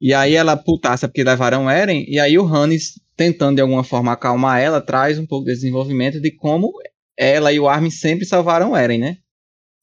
[0.00, 4.12] E aí ela putaça porque levaram Eren, e aí o Hannes, tentando de alguma forma
[4.12, 6.72] acalmar ela, traz um pouco de desenvolvimento de como
[7.18, 9.18] ela e o Armin sempre salvaram Eren, né?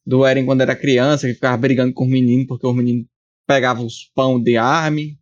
[0.03, 3.05] Do Eren quando era criança, que ficava brigando com os meninos, porque os meninos
[3.45, 5.15] pegavam os pão de Armin,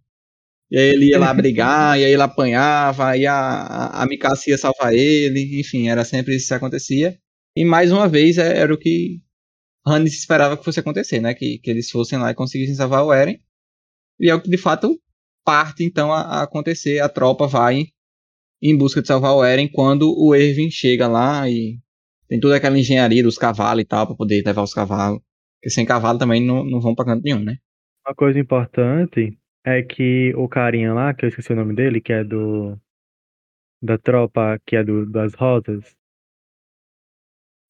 [0.71, 4.43] e aí ele ia lá brigar, e aí ele apanhava, aí a, a, a Mikasa
[4.49, 7.17] ia salvar ele, enfim, era sempre isso que acontecia.
[7.55, 9.21] E mais uma vez é- era o que
[9.87, 11.33] Hannes esperava que fosse acontecer, né?
[11.33, 13.39] Que, que eles fossem lá e conseguissem salvar o Eren.
[14.19, 14.99] E é o que de fato
[15.45, 16.99] parte então a, a acontecer.
[16.99, 17.85] A tropa vai
[18.61, 21.79] em busca de salvar o Eren quando o Erwin chega lá e
[22.27, 25.19] tem toda aquela engenharia dos cavalos e tal pra poder levar os cavalos.
[25.59, 27.57] Porque sem cavalo também não, não vão pra canto nenhum, né?
[28.07, 32.13] Uma coisa importante é que o carinha lá, que eu esqueci o nome dele, que
[32.13, 32.79] é do.
[33.83, 35.95] Da tropa, que é do, das rosas.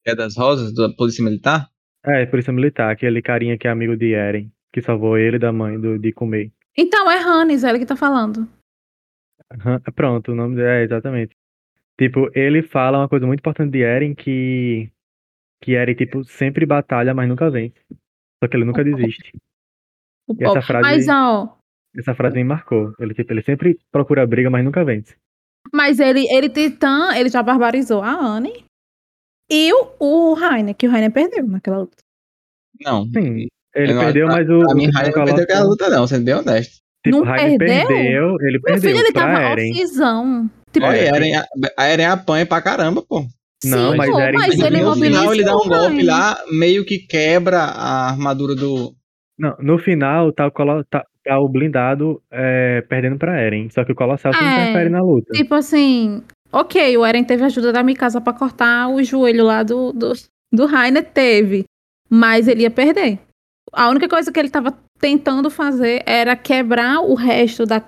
[0.04, 1.68] É das Rosas, da Polícia Militar?
[2.04, 5.78] É, Polícia Militar, aquele carinha que é amigo de Eren, que salvou ele da mãe
[5.80, 6.52] do, de comer.
[6.76, 8.48] Então, é Hannes, é ele que tá falando.
[9.52, 11.36] Aham, Pronto, o nome dele é exatamente.
[11.98, 14.90] Tipo, ele fala uma coisa muito importante de Eren que.
[15.60, 17.74] Que Eren, tipo, sempre batalha, mas nunca vence.
[18.38, 19.32] Só que ele nunca desiste.
[20.28, 21.55] O E essa frase- Mas, ó,
[21.98, 22.92] Essa frase me marcou.
[23.00, 25.14] Ele, tipo, ele sempre procura briga, mas nunca vence.
[25.72, 28.64] mas ele, ele Titã, ele já barbarizou a Anne
[29.50, 31.96] e o, o Rainer, que o Rainer perdeu naquela luta.
[32.80, 33.04] Não.
[33.06, 34.70] Sim, ele não- perdeu, mas o.
[34.70, 36.76] A minha Titã não perdeu aquela luta, não, sendo bem honesto.
[37.04, 37.86] Tipo, Não o Rainer perdeu?
[37.86, 40.50] perdeu, ele Meu perdeu filho, ele tava off-zão.
[40.72, 41.10] Tipo, Olha, É.
[41.12, 41.32] a Eren,
[41.78, 43.24] a Eren apanha pra caramba, pô.
[43.64, 46.06] Não, sim, mas pô, Eren- mas ele no final ele dá um golpe Rainer.
[46.06, 48.94] lá, meio que quebra a armadura do.
[49.38, 50.50] Não, no final tá
[50.90, 53.68] tá, tá o blindado é, perdendo pra Eren.
[53.70, 54.42] Só que o Colossal se É.
[54.62, 55.32] interfere na luta.
[55.32, 56.22] Tipo assim,
[56.52, 60.12] ok, o Eren teve a ajuda da Mikasa pra cortar o joelho lá do, do,
[60.52, 61.64] do Rainer, teve.
[62.08, 63.18] Mas ele ia perder.
[63.72, 67.82] A única coisa que ele tava tentando fazer era quebrar o resto da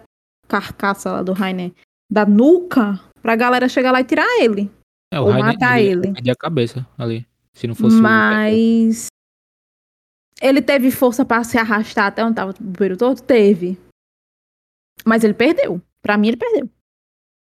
[0.48, 1.70] carcaça lá do Rainer,
[2.10, 4.70] da nuca, pra galera chegar lá e tirar ele.
[5.12, 6.12] É, o Ou Rainer- matar ele.
[6.12, 7.26] perder a cabeça ali.
[7.54, 9.06] Se não fosse o- Mas.
[10.40, 13.20] Ele teve força pra se arrastar até onde tava o bueiro todo?
[13.20, 13.76] Teve.
[15.04, 15.80] Mas ele perdeu.
[16.02, 16.68] Pra mim, ele perdeu.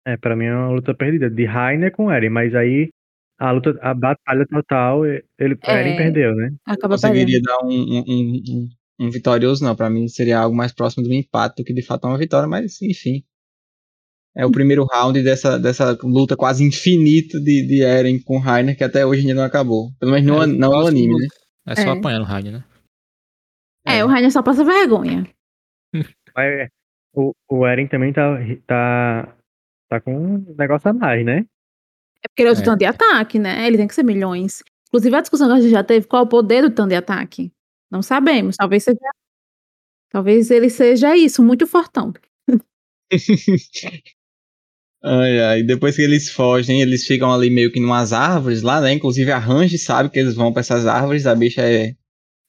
[0.06, 1.30] É, pra mim é uma luta perdida.
[1.30, 2.30] De Rainer com Eren.
[2.30, 2.90] Mas aí
[3.40, 5.24] a luta, a batalha total, ele
[5.64, 5.80] É.
[5.80, 6.52] Eren perdeu, né?
[6.66, 7.12] Acaba perdendo.
[7.14, 8.70] conseguiria dar um, um, um,
[9.02, 9.76] um- vitorioso, não.
[9.76, 12.48] Pra mim seria algo mais próximo do empate do que de fato é uma vitória,
[12.48, 13.24] mas enfim.
[14.36, 18.84] É o primeiro round dessa, dessa luta quase infinita de, de Eren com Rainer, que
[18.84, 19.92] até hoje ainda não acabou.
[20.00, 21.28] Pelo menos no, É, não no anime, né?
[21.68, 21.98] É só É.
[21.98, 22.64] apanhar no Rainer, né?
[23.88, 25.28] É, o Rainer só passa vergonha.
[26.36, 26.70] Mas
[27.14, 29.36] o, o Eren também tá, tá,
[29.90, 31.46] tá com um negócio a mais, né?
[32.24, 32.58] É porque ele é o É.
[32.58, 33.66] titã de ataque, né?
[33.68, 34.64] Ele tem que ser milhões.
[34.90, 36.96] Inclusive, a discussão que a gente já teve, qual é o poder do titã de
[36.96, 37.52] ataque?
[37.92, 38.56] Não sabemos.
[38.58, 38.98] Talvez seja.
[40.10, 42.14] Talvez ele seja isso, muito fortão.
[45.04, 45.64] Ai, ai.
[45.64, 48.92] Depois que eles fogem, eles ficam ali meio que numas árvores lá, né?
[48.94, 51.26] Inclusive a Range sabe que eles vão pra essas árvores.
[51.28, 51.96] A bicha é.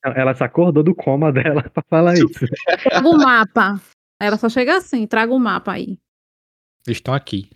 [0.05, 2.29] Ela se acordou do coma dela pra falar isso.
[2.83, 3.81] Traga o mapa.
[4.21, 5.99] Ela só chega assim, traga o mapa aí.
[6.87, 7.51] Eles estão aqui.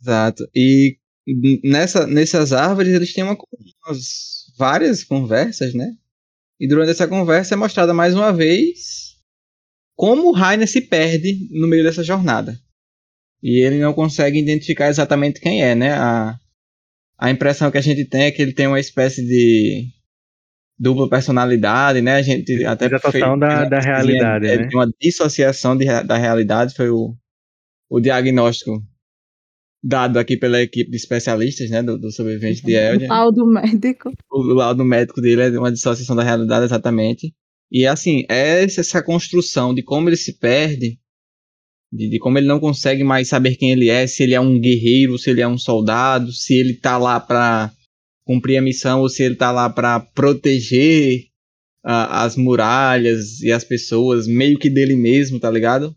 [0.00, 0.46] Exato.
[0.54, 0.98] E
[1.62, 3.36] nessa, nessas árvores eles têm uma,
[3.86, 5.96] umas, várias conversas, né?
[6.60, 9.14] E durante essa conversa é mostrada mais uma vez
[9.96, 12.58] como o Rainer se perde no meio dessa jornada.
[13.42, 15.92] E ele não consegue identificar exatamente quem é, né?
[15.92, 16.38] A,
[17.18, 19.88] a impressão que a gente tem é que ele tem uma espécie de
[20.78, 22.14] dupla personalidade, né?
[22.16, 24.68] A gente até Dissociação fez- da- da realidade, né?
[24.68, 27.14] tem uma dissociação de, da realidade, foi o,
[27.90, 28.82] o diagnóstico
[29.82, 33.06] dado aqui pela equipe de especialistas, né, do, do sobrevivente de Eldia.
[33.06, 34.10] O tal do médico.
[34.30, 37.34] O, o laudo médico dele é uma dissociação da realidade, exatamente.
[37.70, 40.98] E assim, é essa, essa construção de como ele se perde,
[41.92, 44.58] de, de como ele não consegue mais saber quem ele é, se ele é um
[44.58, 47.70] guerreiro, se ele é um soldado, se ele tá lá pra
[48.24, 51.26] cumprir a missão ou se ele tá lá pra proteger
[51.86, 55.94] as muralhas e as pessoas, meio que dele mesmo, tá ligado?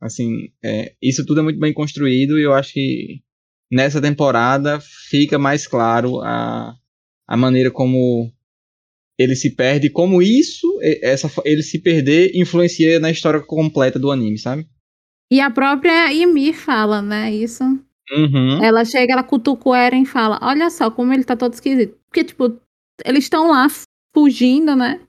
[0.00, 3.22] Assim, é, isso tudo é muito bem construído e eu acho que
[3.70, 6.76] nessa temporada fica mais claro a,
[7.26, 8.32] a maneira como
[9.18, 14.38] ele se perde, como isso, essa, ele se perder, influencia na história completa do anime,
[14.38, 14.68] sabe?
[15.32, 17.34] E a própria Ymir fala, né?
[17.34, 17.64] Isso.
[18.10, 18.62] Uhum.
[18.62, 21.96] Ela chega, ela cutuca o Eren e fala: Olha só como ele tá todo esquisito.
[22.06, 22.60] Porque, tipo,
[23.04, 23.66] eles estão lá
[24.14, 25.00] fugindo, né?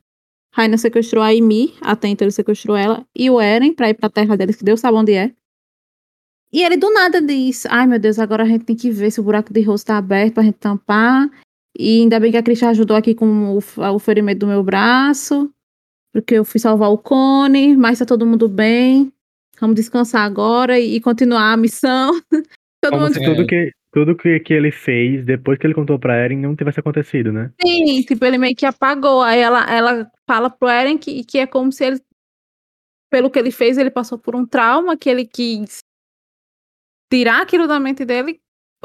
[0.54, 4.10] Raina sequestrou a Ymir, até então ele sequestrou ela, e o Eren pra ir pra
[4.10, 5.32] terra deles, que Deus sabe onde é.
[6.52, 9.20] E ele do nada diz: Ai meu Deus, agora a gente tem que ver se
[9.20, 11.30] o buraco de rosto tá aberto pra gente tampar.
[11.78, 15.52] E ainda bem que a Christian ajudou aqui com o, o ferimento do meu braço.
[16.12, 19.14] Porque eu fui salvar o Cone, mas tá todo mundo bem.
[19.60, 22.20] Vamos descansar agora e, e continuar a missão.
[22.90, 26.00] todo Como mundo se tudo que, tudo que, que ele fez depois que ele contou
[26.00, 27.52] pra Eren não tivesse acontecido, né?
[27.62, 29.22] Sim, tipo, ele meio que apagou.
[29.22, 32.02] Aí ela, ela fala pro Eren que, que é como se ele,
[33.10, 35.80] pelo que ele fez, ele passou por um trauma, que ele quis
[37.12, 38.40] tirar aquilo da mente dele,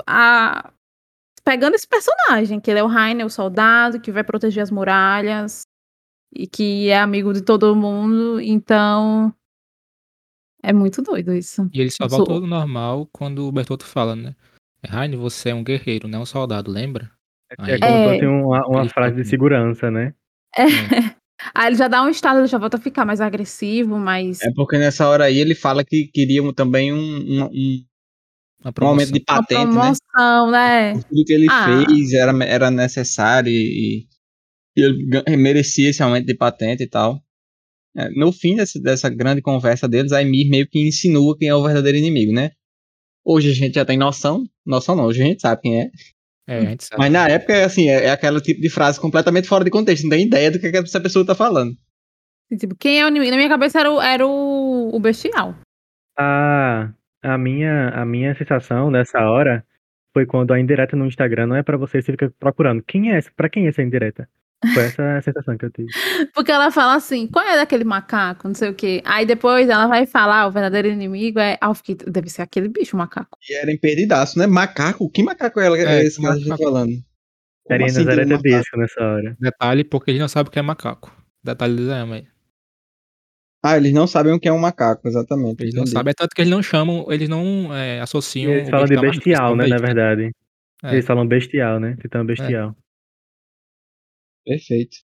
[0.06, 0.72] a,
[1.44, 5.62] pegando esse personagem, que ele é o Rainer, o soldado, que vai proteger as muralhas,
[6.34, 9.34] e que é amigo de todo mundo, então...
[10.62, 11.68] É muito doido isso.
[11.72, 14.34] E ele só Sou- voltou ao normal quando o Bertotto fala, né?
[14.84, 17.10] Raine, você é um guerreiro, não um soldado, lembra?
[17.58, 18.14] É Aí- como É.
[18.14, 20.14] fosse uma, uma frase de segurança, né?
[20.56, 20.64] É.
[21.54, 24.40] Aí ele já dá um estado, ele já volta a ficar mais agressivo, mais...
[24.42, 27.84] É porque nessa hora aí ele fala que queria também um, um, um-
[28.64, 29.72] Uma um aumento de uma patente, né?
[29.72, 30.92] promoção, né?
[30.94, 31.84] Por tudo que ele Ah.
[31.86, 34.06] fez era, era necessário e,
[34.76, 37.20] e ele merecia esse aumento de patente e tal.
[37.96, 41.54] É, no fim dessa, dessa grande conversa deles, a Emir meio que insinua quem é
[41.54, 42.52] o verdadeiro inimigo, né?
[43.24, 45.90] Hoje a gente já tem noção, noção não, hoje a gente sabe quem é.
[46.48, 47.00] É, a gente sabe.
[47.00, 50.10] Mas na época, assim, é, é aquele tipo de frase completamente fora de contexto, não
[50.10, 51.72] tem ideia do que, que essa pessoa tá falando.
[52.50, 53.30] E, Tipo, quem é o inimigo?
[53.30, 55.54] Na minha cabeça era o, era o, o bestial.
[56.18, 59.64] A, a, minha, a minha sensação nessa hora
[60.12, 62.82] foi quando a indireta no Instagram não é pra você, você fica procurando.
[62.82, 63.30] Quem é essa?
[63.34, 64.28] Pra quem é essa indireta?
[64.74, 65.88] Foi essa a sensação que eu tive.
[66.34, 69.02] Porque ela fala assim, qual é daquele macaco, não sei o quê.
[69.04, 71.58] Aí depois ela vai falar, o verdadeiro inimigo é...
[71.60, 73.38] Ah, fiquei, deve ser aquele bicho, o macaco.
[73.48, 74.46] E era emperdidaço, né?
[74.46, 75.10] Macaco?
[75.10, 76.92] Que macaco é, É, é esse que a gente tá falando?
[77.66, 78.38] Seria assim tem um?
[78.38, 79.36] Tedesco nessa hora.
[79.40, 81.12] Detalhe, porque ele não sabe o que é macaco.
[81.42, 82.26] Detalhe do Zayama aí.
[83.64, 85.62] Ah, eles não sabem o que é um macaco, exatamente.
[85.62, 85.96] Eles não entendi.
[85.96, 88.52] sabem, é tanto que eles não chamam, eles não é, associam.
[88.52, 90.32] eles falam de bestial, eles né, na verdade.
[90.82, 90.92] É.
[90.92, 91.96] Eles falam bestial, né?
[92.00, 92.76] Titã bestial.
[94.44, 94.96] Perfeito.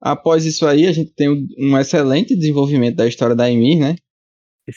[0.00, 3.94] Após isso aí, a gente tem um- excelente desenvolvimento da história da Emir, né?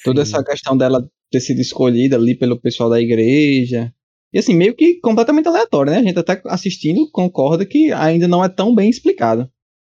[0.03, 0.33] Toda Sim.
[0.35, 3.91] essa questão dela ter sido escolhida ali pelo pessoal da igreja.
[4.33, 5.99] E assim, meio que completamente aleatório, né?
[5.99, 9.49] A gente até assistindo concorda que ainda não é tão bem explicado.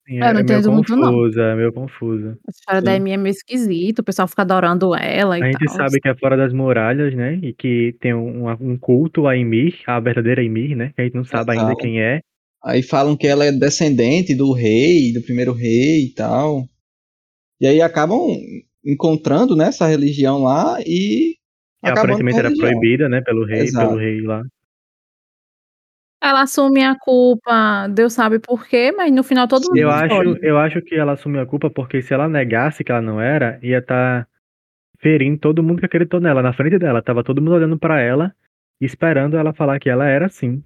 [0.07, 1.11] Sim, Eu não é meio entendo muito, não.
[1.13, 2.37] confusa, é meio confusa.
[2.47, 2.97] A história da Sim.
[2.97, 5.75] Amy é meio esquisita, o pessoal fica adorando ela e A gente tal.
[5.75, 7.35] sabe que é fora das muralhas, né?
[7.43, 10.91] E que tem um, um culto a Emir, a verdadeira Emir, né?
[10.95, 11.77] Que a gente não sabe ainda Exato.
[11.77, 12.21] quem é.
[12.63, 16.63] Aí falam que ela é descendente do rei, do primeiro rei e tal.
[17.59, 18.19] E aí acabam
[18.85, 21.35] encontrando né, essa religião lá e.
[21.81, 23.21] Acabando aparentemente era proibida, né?
[23.21, 23.87] Pelo rei, Exato.
[23.87, 24.43] pelo rei lá.
[26.23, 30.37] Ela assume a culpa, Deus sabe por quê, mas no final todo mundo Eu acho,
[30.43, 33.59] eu acho que ela assumiu a culpa porque se ela negasse que ela não era,
[33.63, 34.27] ia estar
[34.99, 36.43] ferindo todo mundo que acreditou nela.
[36.43, 38.31] Na frente dela, tava todo mundo olhando pra ela,
[38.79, 40.63] esperando ela falar que ela era assim.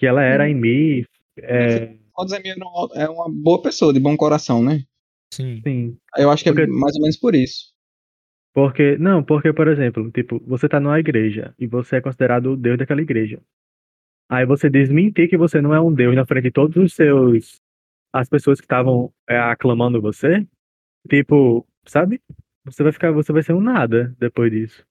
[0.00, 0.52] Que ela era a Sim.
[0.54, 1.06] Emir.
[1.36, 2.56] É, Pode dizer,
[2.94, 4.82] é uma boa pessoa, de bom coração, né?
[5.32, 5.60] Sim.
[5.62, 5.98] sim.
[6.16, 7.74] Eu acho que é Porque- mais ou menos por isso.
[8.54, 12.56] Porque, não, porque, por exemplo, tipo, você tá numa igreja e você é considerado o
[12.56, 13.40] deus daquela igreja.
[14.28, 17.60] Aí você desmentir que você não é um deus na frente de todos os seus.
[18.12, 20.44] as pessoas que estavam é, aclamando você,
[21.08, 22.20] tipo, sabe?
[22.64, 24.82] Você vai ficar, você vai ser um nada depois disso.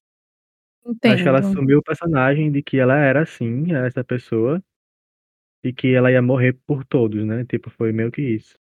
[0.86, 1.52] Acho que ela Entendo.
[1.52, 4.64] assumiu o personagem de que ela era assim, essa pessoa,
[5.64, 7.46] e que ela ia morrer por todos, né?
[7.48, 8.58] Tipo, foi meio que isso.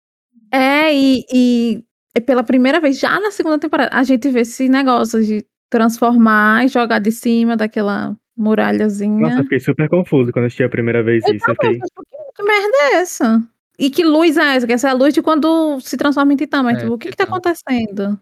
[0.53, 1.85] É, e, e
[2.15, 6.65] é pela primeira vez, já na segunda temporada, a gente vê esse negócio de transformar
[6.65, 9.19] e jogar de cima daquela muralhazinha.
[9.19, 11.47] Nossa, eu fiquei super confuso quando eu assisti a primeira vez Eu isso.
[11.47, 11.91] Fiquei, mas
[12.35, 13.43] que, merda é essa?
[13.79, 14.67] E que luz é essa?
[14.67, 16.99] Que essa é a luz de quando se transforma em titã, mas É, tipo, o
[16.99, 18.21] que que tá acontecendo?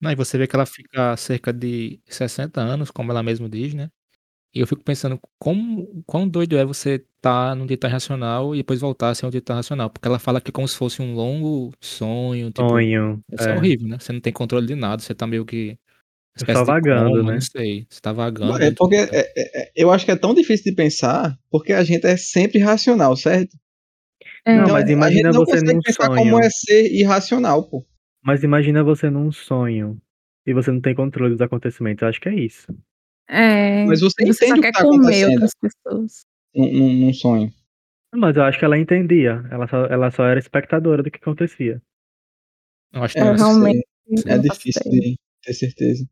[0.00, 3.74] Não, e você vê que ela fica cerca de 60 anos, como ela mesma diz,
[3.74, 3.88] né?
[4.54, 8.80] E eu fico pensando como, quão doido é você estar num dita racional e depois
[8.80, 9.88] voltar a ser um dita racional.
[9.88, 12.48] Porque ela fala que é como se fosse um longo sonho.
[12.50, 13.20] Tipo, sonho.
[13.32, 13.52] Isso é.
[13.52, 13.56] é.
[13.56, 13.96] horrível, né?
[13.98, 15.78] Você não tem controle de nada, você tá meio que.
[16.36, 17.32] Espécie de vagando, coma, né?
[17.34, 17.86] Não sei.
[17.88, 18.62] Você tá vagando.
[18.62, 21.84] É porque é- é- é- eu acho que é tão difícil de pensar, porque a
[21.84, 23.56] gente é sempre racional, certo?
[24.44, 26.18] É, Não, mas a gente imagina não você num pensar sonho.
[26.18, 27.84] como é ser irracional, pô.
[28.24, 30.00] Mas imagina você num sonho
[30.46, 32.02] e você não tem controle dos acontecimentos.
[32.02, 32.66] Eu acho que é isso.
[33.28, 36.12] É, Mas você você só entende o quer que tá comer outras pessoas.
[36.54, 37.52] Num, num- sonho.
[38.14, 39.42] Mas eu acho que ela entendia.
[39.50, 41.80] Ela só, ela só era espectadora do que acontecia.
[42.92, 43.86] Eu acho que É, não, Eu realmente
[44.26, 46.06] É difícil de ter certeza.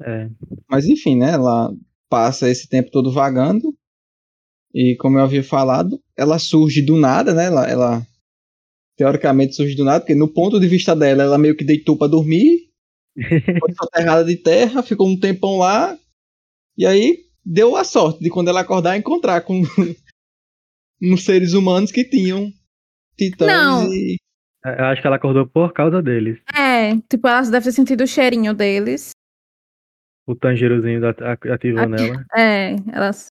[0.00, 0.28] É.
[0.70, 1.32] Mas enfim, né?
[1.32, 1.72] Ela
[2.08, 3.74] passa esse tempo todo vagando.
[4.74, 7.46] E como eu havia falado, ela surge do nada, né?
[7.46, 8.06] Ela, ela
[8.96, 12.06] teoricamente surge do nada, porque no ponto de vista dela, ela meio que deitou pra
[12.06, 12.70] dormir,
[13.60, 15.98] foi soterrada de terra, ficou um tempão lá.
[16.76, 19.62] E aí deu a sorte de quando ela acordar encontrar com
[21.02, 22.50] uns seres humanos que tinham
[23.16, 23.92] titãs Não.
[23.92, 24.16] e.
[24.64, 26.38] Eu acho que ela acordou por causa deles.
[26.56, 29.10] É, tipo, ela deve ter sentido o cheirinho deles.
[30.24, 30.36] O
[31.20, 32.24] a- ativou Ati- nela.
[32.36, 33.26] É, elas.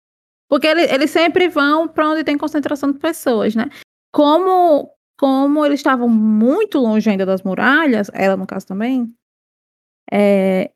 [0.48, 3.66] Porque ele- eles sempre vão pra onde tem concentração de pessoas, né?
[4.12, 9.14] Como, como eles estavam muito longe ainda das muralhas, ela no caso também,
[10.12, 10.72] é,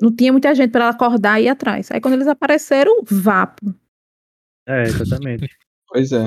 [0.00, 1.90] não tinha muita gente pra ela acordar e ir atrás.
[1.90, 3.74] Aí quando eles apareceram, vapo.
[4.66, 5.48] É, exatamente.
[5.92, 6.18] Pois é.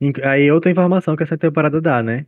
[0.00, 2.26] Inc- Aí outra informação que essa temporada dá, né?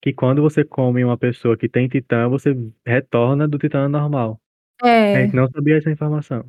[0.00, 4.40] Que quando você come uma pessoa que tem titã, você retorna do titã normal.
[4.80, 6.44] A É, gente não sabia essa informação.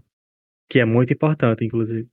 [0.70, 2.08] Que é muito importante, inclusive.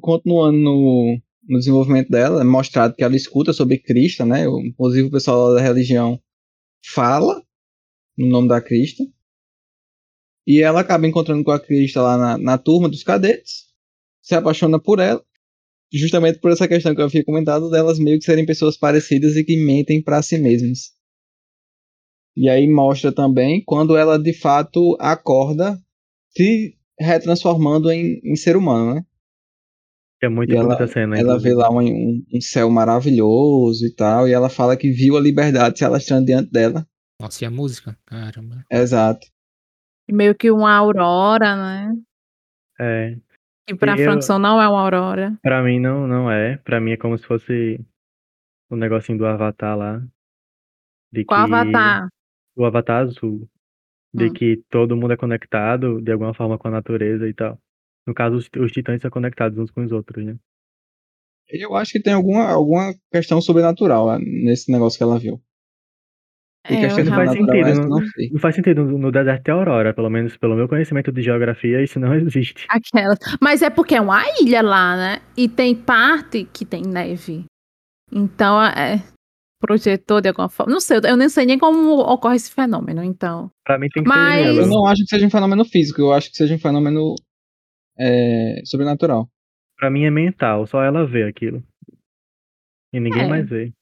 [0.00, 4.44] Continuando no, no desenvolvimento dela, é mostrado que ela escuta sobre Krista, né?
[4.44, 6.20] Inclusive o pessoal da religião
[6.84, 7.42] fala
[8.16, 9.04] no nome da Krista.
[10.46, 13.68] E ela acaba encontrando com a Krista lá na, na turma dos cadetes,
[14.20, 15.24] se apaixona por ela,
[15.92, 19.44] justamente por essa questão que eu havia comentado delas meio que serem pessoas parecidas e
[19.44, 20.92] que mentem para si mesmas.
[22.36, 25.80] E aí mostra também quando ela de fato acorda
[26.30, 29.04] se retransformando em, em ser humano, né?
[30.22, 31.16] É muito E ela- bonita a cena.
[31.16, 31.48] Ela inclusive.
[31.50, 35.20] vê lá um, um- um céu maravilhoso e tal, e ela fala que viu a
[35.20, 36.86] liberdade se alastrando diante dela.
[37.20, 37.96] Nossa, e a música?
[38.06, 38.64] Caramba.
[38.70, 39.26] Exato.
[40.12, 41.94] meio que uma aurora, né?
[42.80, 43.16] É.
[43.66, 45.38] Que pra E eu- Frankson não é uma aurora.
[45.40, 46.56] Pra mim não, não é.
[46.58, 47.78] Pra mim é como se fosse
[48.68, 50.02] o negocinho do Avatar lá.
[51.12, 51.54] De Qual que...
[51.54, 52.08] avatar?
[52.56, 53.48] O Avatar azul.
[54.12, 54.32] De Hum.
[54.32, 57.56] que todo mundo é conectado de alguma forma com a natureza e tal.
[58.06, 60.36] No caso, os, os titãs são conectados uns com os outros, né?
[61.48, 65.40] Eu acho que tem alguma, alguma questão sobrenatural lá nesse negócio que ela viu.
[66.64, 68.30] É, não faz sentido, não- não sei.
[68.30, 71.82] Não faz sentido no, no deserto ter aurora, pelo menos pelo meu conhecimento de geografia,
[71.82, 72.66] isso não existe.
[72.68, 73.18] Aquelas.
[73.40, 75.22] Mas é porque é uma ilha lá, né?
[75.36, 77.44] E tem parte que tem neve.
[78.12, 79.02] Então, é.
[79.58, 80.72] Projetou de alguma forma.
[80.72, 83.50] Não sei, eu nem sei nem como ocorre esse fenômeno, então.
[83.64, 86.12] Pra mim tem que Mas- ser Eu não acho que seja um fenômeno físico, eu
[86.12, 87.14] acho que seja um fenômeno
[88.00, 89.28] é, sobrenatural.
[89.76, 91.62] Pra mim é mental, só ela vê aquilo.
[92.92, 93.28] E ninguém É.
[93.28, 93.72] mais vê.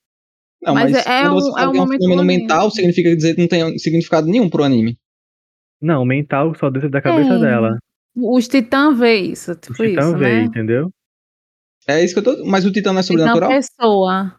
[0.61, 2.25] Não, Mas mas, é quando um- você é fala um que é um momento fenômeno
[2.27, 4.97] mental, significa dizer que não tem significado nenhum pro anime.
[5.81, 7.39] Não, mental só dentro da cabeça É.
[7.39, 7.79] dela.
[8.17, 10.43] Os titãs vê isso, O tipo titã isso, vê, né?
[10.45, 10.91] entendeu?
[11.87, 12.45] É isso que eu tô.
[12.45, 13.49] Mas o Titã não é Titã sobrenatural?
[13.51, 14.35] pessoa.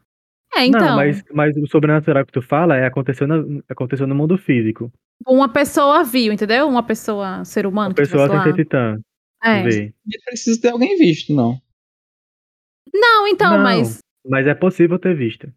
[0.56, 0.82] É, então.
[0.82, 3.38] Não, mas, mas o sobrenatural que tu fala é aconteceu, na,
[3.70, 4.92] aconteceu no mundo físico.
[5.26, 6.68] Uma pessoa viu, entendeu?
[6.68, 8.98] Uma pessoa, ser humano Uma que pessoa sem ser titã
[9.44, 9.64] É.
[9.64, 9.94] vê.
[10.06, 11.60] Não precisa ter alguém visto, não.
[12.94, 14.00] Não, então, Não, mas.
[14.26, 15.52] Mas é possível ter visto.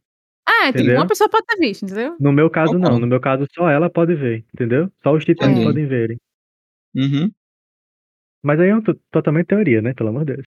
[0.48, 0.96] É, Entendeu?
[0.96, 2.16] uma pessoa pode ter visto, entendeu?
[2.20, 2.80] No meu caso, não.
[2.80, 3.00] Concordo.
[3.00, 4.90] No meu caso, só ela pode ver, entendeu?
[5.02, 5.64] Só os titãs Entendi.
[5.66, 6.16] podem verem.
[6.94, 7.30] Uhum.
[8.44, 9.94] Mas aí é um to- totalmente teoria, né?
[9.94, 10.46] Pelo amor de Deus.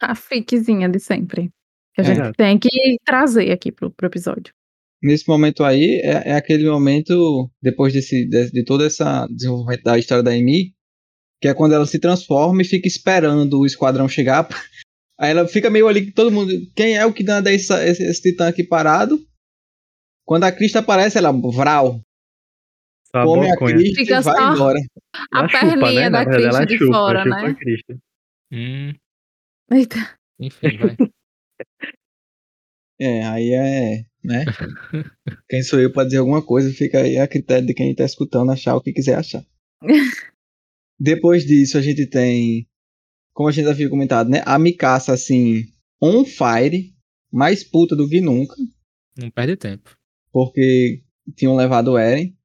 [0.00, 1.50] A fiquezinha de sempre.
[1.94, 2.06] Que a É.
[2.14, 4.52] gente tem que trazer aqui pro, pro episódio.
[5.02, 9.98] Nesse momento aí, é, é aquele momento, depois desse, de, de todo esse desenvolvimento da
[9.98, 10.73] história da Amy,
[11.44, 14.48] que é quando ela se transforma e fica esperando o esquadrão chegar.
[15.20, 16.50] Aí ela fica meio ali, todo mundo.
[16.74, 19.18] Quem é o que dá esse, esse, esse titã aqui parado?
[20.26, 21.30] Quando a Crista aparece, ela.
[21.32, 22.00] Vral.
[23.12, 23.76] A Come a boconha.
[23.76, 24.78] Crista Fica e vai só- embora.
[25.34, 26.10] A Ela perninha chupa, né?
[26.10, 27.56] da Cristo de chupa, fora, chupa né?
[27.90, 28.56] a.
[28.56, 28.94] Hum,
[29.70, 30.18] Eita.
[30.40, 30.96] enfim, vai.
[32.98, 34.04] É, aí é.
[34.24, 34.44] Né?
[35.50, 38.50] quem sou eu pra dizer alguma coisa, fica aí a critério de quem tá escutando
[38.50, 39.44] achar o que quiser achar.
[40.98, 42.66] Depois disso, a gente tem,
[43.32, 44.42] como a gente já havia comentado, né?
[44.46, 45.64] A Mikasa, assim,
[46.00, 46.94] on fire,
[47.32, 48.54] mais puta do que nunca,
[49.18, 49.96] Não perde tempo.
[50.32, 51.02] porque
[51.36, 52.36] tinham levado o Eren.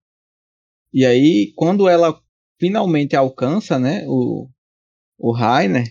[0.91, 2.19] E aí, quando ela
[2.59, 4.49] finalmente alcança, né, o,
[5.17, 5.85] o Rainer,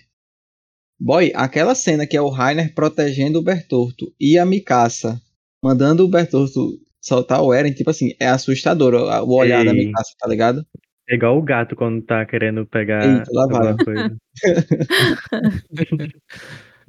[0.98, 5.20] boy, aquela cena que é o Rainer protegendo o Bertorto e a Mikasa
[5.62, 9.86] mandando o Bertorto soltar o Eren, tipo assim, é assustador o olhar da Ei.
[9.86, 10.66] Mikasa, tá ligado?
[11.08, 13.78] É igual o gato quando tá querendo pegar Eita, lá vai.
[13.78, 14.14] coisa.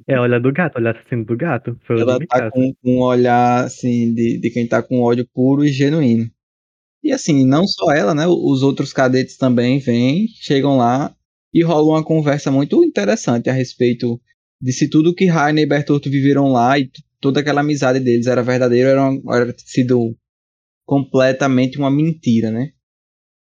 [0.06, 1.78] é, olha do gato, olha assassino do gato.
[1.86, 5.26] Foi o Ela tá com, com um olhar, assim, de, de quem tá com ódio
[5.32, 6.30] puro e genuíno.
[7.02, 8.26] E assim, não só ela, né?
[8.26, 11.14] Os outros cadetes também vêm, chegam lá
[11.52, 14.20] e rola uma conversa muito interessante a respeito
[14.60, 16.90] de se tudo que Rainer e Bertolto viveram lá e
[17.20, 20.14] toda aquela amizade deles era verdadeira era, uma- era sido
[20.84, 22.72] completamente uma mentira, né?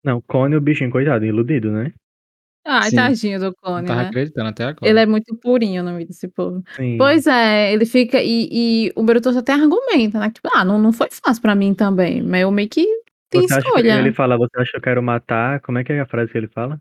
[0.05, 1.90] Não, Cone, o bichinho, coitado, iludido, né?
[2.66, 2.96] Ai, Sim.
[2.96, 4.09] tadinho do Não clone, tava né?
[4.09, 4.90] acreditando até agora.
[4.90, 6.62] Ele é muito purinho no meio desse povo.
[6.76, 6.96] Sim.
[6.98, 8.22] Pois é, ele fica.
[8.22, 8.48] E,
[8.88, 10.30] e o Berutoso até argumenta, né?
[10.30, 12.22] Tipo, ah, não, não foi fácil pra mim também.
[12.22, 12.86] Mas eu meio que
[13.30, 13.98] tem Você acha que escolha.
[13.98, 15.61] ele fala, você acha que eu quero matar?
[15.61, 16.78] Como é que é a frase que ele fala?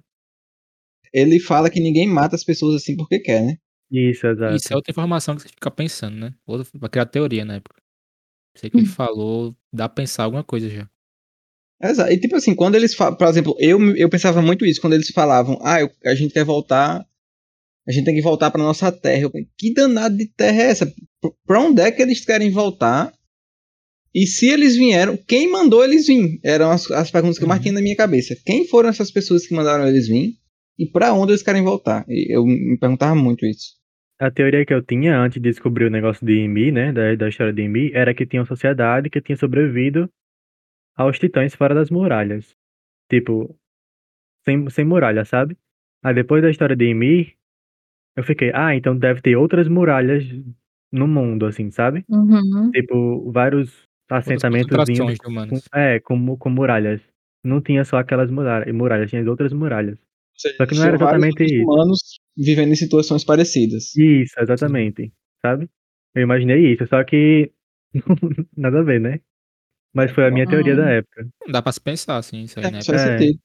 [1.13, 3.57] Ele fala que ninguém mata as pessoas assim porque quer, né?
[3.91, 4.55] Isso, exato.
[4.55, 6.34] Isso é outra informação que você fica pensando, né?
[6.45, 7.76] Outra, pra criar teoria na época.
[8.57, 8.91] Sei que ele Hum.
[8.91, 10.89] falou, dá pra pensar alguma coisa já.
[11.84, 12.11] Exato.
[12.11, 15.09] E tipo assim, quando eles falam, por exemplo, eu, eu pensava muito isso, quando eles
[15.09, 17.05] falavam, ah, eu- a gente quer voltar,
[17.88, 19.23] a gente tem que voltar pra nossa terra.
[19.23, 20.93] Eu pensei, que danado de terra é essa?
[21.45, 23.11] Pra onde é que eles querem voltar?
[24.15, 26.39] E se eles vieram, quem mandou eles vir?
[26.43, 27.71] Eram as, as perguntas que eu mais Uhum.
[27.73, 28.36] na minha cabeça.
[28.45, 30.36] Quem foram essas pessoas que mandaram eles vir?
[30.77, 32.05] E pra onde eles querem voltar?
[32.07, 33.73] E eu me perguntava muito isso.
[34.19, 37.27] A teoria que eu tinha antes de descobrir o negócio de Imi, né, da, da
[37.27, 40.07] história de Imi, era que tinha uma sociedade que tinha sobrevivido
[40.96, 42.56] aos titãs fora das muralhas.
[43.10, 43.56] Tipo,
[44.46, 45.58] sem, sem muralha, sabe?
[46.04, 47.34] Aí depois da história de Imi,
[48.16, 50.24] eu fiquei, ah, então deve ter outras muralhas
[50.91, 52.06] no mundo, assim, sabe?
[52.10, 52.70] Uhum.
[52.72, 54.70] Tipo, vários assentamentos
[55.18, 55.68] com, humanos.
[55.74, 57.02] é, com, com muralhas.
[57.44, 59.98] Não tinha só aquelas muralhas, muralhas, tinha outras muralhas.
[60.36, 61.64] Só que não era exatamente isso.
[61.64, 62.00] humanos
[62.38, 63.96] vivendo em situações parecidas.
[63.96, 65.12] Isso, exatamente.
[65.41, 65.70] Sabe?
[66.16, 67.52] Eu imaginei isso, só que
[68.56, 69.20] nada a ver, né?
[69.94, 71.28] Mas foi a minha teoria da época.
[71.50, 72.80] Dá pra se pensar assim, isso aí, né?
[72.80, 73.18] É, faz É.
[73.18, 73.39] sentido.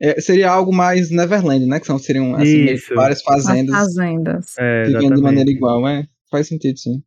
[0.00, 1.80] É, seria algo mais Neverland, né?
[1.80, 4.54] Que são, seriam assim, várias As fazendas fazendas.
[4.58, 6.06] É, vivendo de maneira igual, é.
[6.30, 7.02] Faz sentido, sim.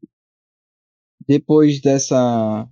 [1.27, 2.67] Depois dessa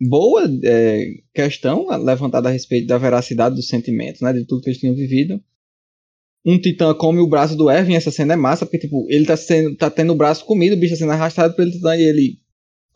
[0.00, 4.32] boa é, questão levantada a respeito da veracidade dos sentimentos, né?
[4.32, 5.42] De tudo que eles tinham vivido.
[6.44, 9.36] Um titã come o braço do Erwin, essa cena é massa, porque, tipo, ele tá,
[9.36, 12.38] sendo, tá tendo o braço comido, o bicho tá sendo arrastado pelo titã e ele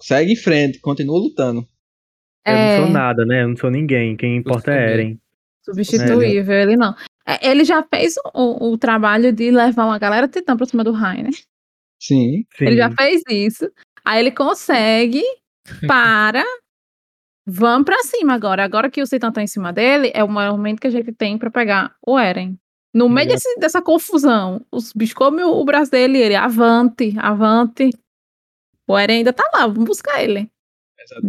[0.00, 1.66] segue em frente, continua lutando.
[2.46, 2.76] Eu não É.
[2.80, 3.42] sou nada, né?
[3.42, 4.16] Eu não sou ninguém.
[4.16, 4.92] Quem importa é.
[4.92, 5.18] Eren.
[5.62, 6.94] Substituível, ele não.
[7.26, 10.92] É, Ele já fez o, o trabalho de levar uma galera titã pra cima do
[10.92, 11.30] Rai, né?
[12.00, 12.44] Sim.
[12.56, 12.64] Sim.
[12.66, 13.68] Ele já fez isso.
[14.04, 15.22] Aí ele consegue,
[15.88, 16.44] para.
[17.48, 18.64] Vamos pra cima agora.
[18.64, 21.12] Agora que o Titã tá em cima dele, é o maior momento que a gente
[21.12, 22.56] tem pra pegar o Eren.
[22.94, 27.14] No meio desse- dessa confusão, os bichos comem o, o braço dele e ele, avante,
[27.18, 27.90] avante.
[28.88, 30.50] O Eren ainda tá lá, vamos buscar ele.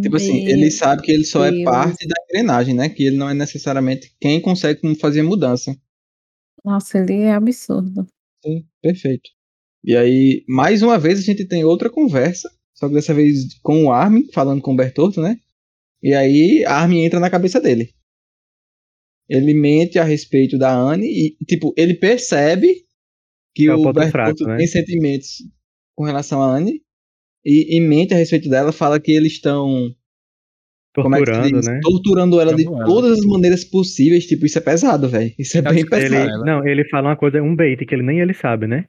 [0.00, 1.64] Tipo assim, Meu ele sabe que ele só é Deus.
[1.64, 2.88] parte da engrenagem, né?
[2.88, 5.76] Que ele não é necessariamente quem consegue fazer mudança.
[6.64, 8.06] Nossa, ele é absurdo.
[8.44, 9.30] Sim, perfeito.
[9.84, 13.84] E aí, mais uma vez, a gente tem outra conversa, só que dessa vez com
[13.86, 15.38] o Armin, falando com o Bertoldo, né?
[16.02, 17.92] E aí, Armin entra na cabeça dele.
[19.28, 22.84] Ele mente a respeito da Anne e, tipo, ele percebe
[23.54, 24.56] que É o o fraco, né?
[24.56, 25.42] tem sentimentos
[25.94, 26.82] com relação a Anne
[27.48, 29.94] e, e mente a respeito dela, fala que eles estão
[30.94, 31.66] como é Torturando, diz?
[31.66, 31.80] né?
[31.82, 32.84] torturando ela de ela.
[32.84, 34.26] todas as maneiras possíveis.
[34.26, 35.32] Tipo, isso é pesado, velho.
[35.38, 36.30] Isso é bem pesado.
[36.30, 38.86] Ele, não, ele fala uma coisa, um bait que ele nem ele sabe, né?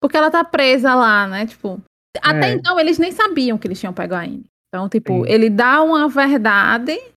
[0.00, 1.46] Porque ela tá presa lá, né?
[1.46, 1.80] Tipo,
[2.20, 2.52] até É.
[2.54, 4.44] então eles nem sabiam que eles tinham pego a Anne.
[4.68, 5.32] Então, tipo, Sim.
[5.32, 7.08] ele dá uma verdade uma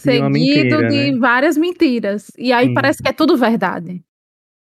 [0.00, 1.18] seguido mentira, de né?
[1.18, 2.30] várias mentiras.
[2.38, 2.74] E aí Sim.
[2.74, 4.00] parece que é tudo verdade.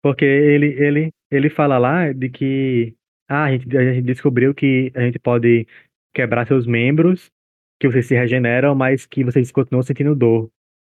[0.02, 2.96] Porque ele, ele, ele fala lá de que
[3.32, 5.66] ah, a, gente, a gente descobriu que a gente pode
[6.14, 7.32] quebrar seus membros,
[7.80, 10.50] que vocês se regeneram, mas que vocês continuam sentindo dor.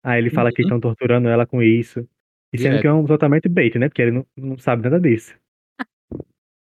[0.03, 0.67] Aí ele fala que Uhum.
[0.67, 1.99] estão torturando ela com isso.
[2.51, 2.81] E sendo Direto.
[2.81, 3.87] que é um totalmente bait, né?
[3.87, 5.35] Porque ele não, não sabe nada disso.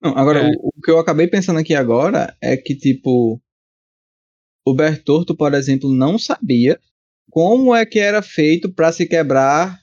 [0.02, 0.48] Não, agora, É.
[0.48, 3.40] o, o que eu acabei pensando aqui agora é que, tipo,
[4.66, 6.80] o Bertorto, por exemplo, não sabia
[7.30, 9.78] como é que era feito pra se quebrar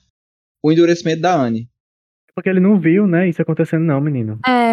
[0.63, 1.69] o endurecimento da Anne.
[2.35, 4.39] Porque ele não viu, né, isso acontecendo não, menino.
[4.45, 4.66] É,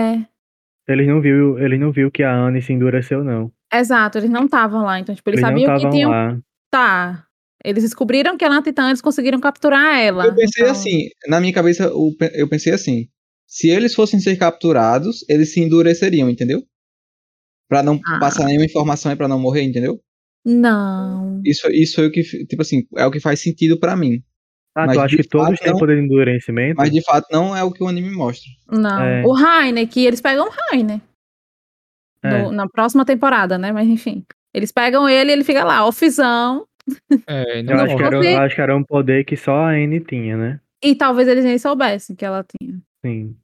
[0.88, 3.50] Ele não viu, ele não viu que a Anne se endureceu, não.
[3.72, 4.18] exato.
[4.18, 5.00] Eles não estavam lá.
[5.00, 6.38] Então, tipo, eles, Eles sabiam que tinham lá.
[6.70, 7.24] Tá.
[7.64, 10.26] Eles descobriram que ela é titã, eles conseguiram capturar ela.
[10.26, 11.90] Eu pensei Então, assim, na minha cabeça,
[12.34, 13.08] eu pensei assim:
[13.46, 16.62] se eles fossem ser capturados, eles se endureceriam, entendeu?
[17.68, 18.18] Pra não Ah.
[18.20, 19.98] passar nenhuma informação e pra não morrer, entendeu?
[20.44, 21.40] Não.
[21.42, 24.22] Isso, isso foi o que, tipo assim, é o que faz sentido pra mim.
[24.76, 26.76] Ah, Mas tu acha que todos têm não- poder de endurecimento?
[26.78, 28.50] Mas de fato não é o que o anime mostra.
[28.70, 29.00] Não.
[29.02, 29.22] É.
[29.24, 31.00] O Rainer, que eles pegam o Rainer.
[32.22, 32.42] É.
[32.42, 33.70] no- na próxima temporada, né?
[33.70, 34.24] Mas enfim.
[34.52, 36.66] Eles pegam ele e ele fica lá, offzão.
[37.26, 39.70] É, Eu não, acho, que era, eu acho que era um poder que só a
[39.70, 40.60] Anne tinha, né?
[40.82, 42.80] E talvez eles nem soubessem que ela tinha.
[43.04, 43.36] Sim.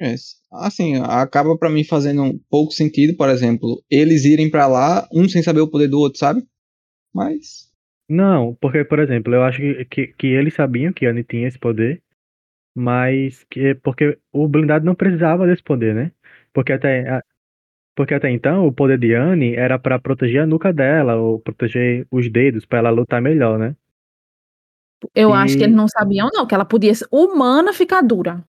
[0.00, 0.14] É,
[0.52, 5.28] assim, acaba pra mim fazendo um pouco sentido, por exemplo, eles irem pra lá, um
[5.28, 6.42] sem saber o poder do outro, sabe?
[7.14, 7.69] Mas
[8.12, 11.46] Não, porque, por exemplo, eu acho que, que, que eles sabiam que a Anne tinha
[11.46, 12.02] esse poder,
[12.74, 16.10] mas que porque o blindado não precisava desse poder, né?
[16.52, 17.22] Porque até, a-
[17.94, 22.04] porque até então o poder de Anne era pra proteger a nuca dela, ou proteger
[22.10, 23.76] os dedos, pra ela lutar melhor, né?
[25.14, 28.42] Eu acho que E- eles não sabiam, não, que ela podia ser humana ficar dura.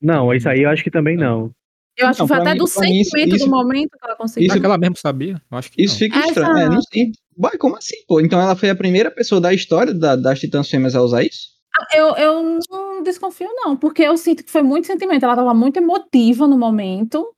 [0.00, 1.52] Não, isso aí eu acho que também não.
[1.98, 4.16] Eu acho Não, que foi pra até mim- do sentimento isso- do momento que ela
[4.16, 4.46] conseguiu.
[4.48, 5.40] isso- que ela mesmo sabia?
[5.50, 5.98] Eu acho que Isso não.
[5.98, 6.30] fica Exato.
[6.30, 6.58] estranho.
[6.58, 7.12] É, não sei.
[7.38, 8.20] Uai, como assim, pô?
[8.20, 11.50] Então ela foi a primeira pessoa da história da- das Titãs Fêmeas a usar isso?
[11.94, 15.24] Eu, eu não desconfio, não, porque eu sinto que foi muito sentimento.
[15.24, 17.34] Ela tava muito emotiva no momento.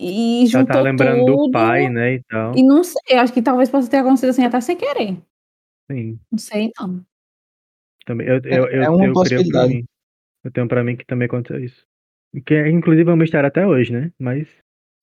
[0.00, 1.44] E Ela juntou tá lembrando tudo.
[1.46, 2.56] do pai, né, e tal.
[2.56, 5.18] E não sei, eu acho que talvez possa ter acontecido assim até sem querer.
[5.90, 7.04] Sim, Não sei, não.
[8.06, 8.26] também.
[8.26, 9.74] Eu, eu, É- é eu, uma eu creio pra possibilidade.
[9.74, 9.84] mim.
[10.44, 11.84] Eu tenho pra mim que também aconteceu isso.
[12.46, 14.10] Que é, inclusive é um mistério até hoje, né?
[14.18, 14.48] Mas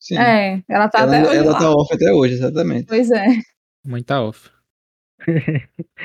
[0.01, 0.17] Sim.
[0.17, 1.59] É, ela tá ela até hoje ela lá.
[1.59, 2.87] tá off até hoje, exatamente.
[2.87, 3.25] Pois é.
[3.83, 4.49] Mãe tá off.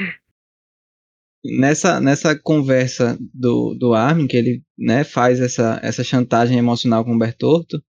[1.46, 7.14] Nessa, nessa conversa do, do Armin, que ele né, faz essa, essa chantagem emocional com
[7.14, 7.84] o Bertorto,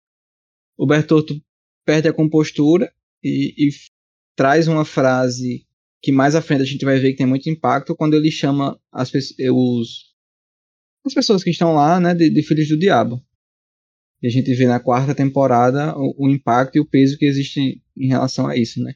[0.78, 1.42] o Bertorto
[1.86, 2.94] perde a compostura
[3.24, 3.70] e, e
[4.36, 5.66] traz uma frase
[6.02, 8.78] que mais à frente a gente vai ver que tem muito impacto quando ele chama
[8.92, 10.14] as, os,
[11.06, 13.24] as pessoas que estão lá né, de, de filhos do diabo.
[14.22, 17.82] E a gente vê na quarta temporada o, o impacto e o peso que existe
[17.96, 18.96] em relação a isso, né?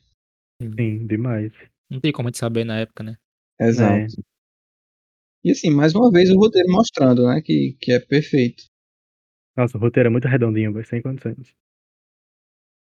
[0.61, 1.51] Sim, demais.
[1.89, 3.17] Não tem como a gente saber na época, né?
[3.59, 4.23] Exato.
[5.43, 8.63] E assim, mais uma vez o roteiro mostrando, né, que, que é perfeito.
[9.55, 11.53] Nossa, o roteiro é muito redondinho, vai sem condições.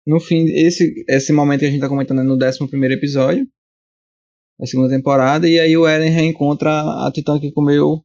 [0.06, 3.48] No fim, esse, esse momento que a gente tá comentando é no 11 episódio
[4.58, 6.70] da segunda temporada, e aí o Eren reencontra
[7.06, 8.04] a Titã que comeu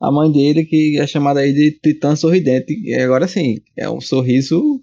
[0.00, 2.72] a mãe dele, que é chamada aí de Titã Sorridente.
[2.72, 4.82] E agora sim, é um sorriso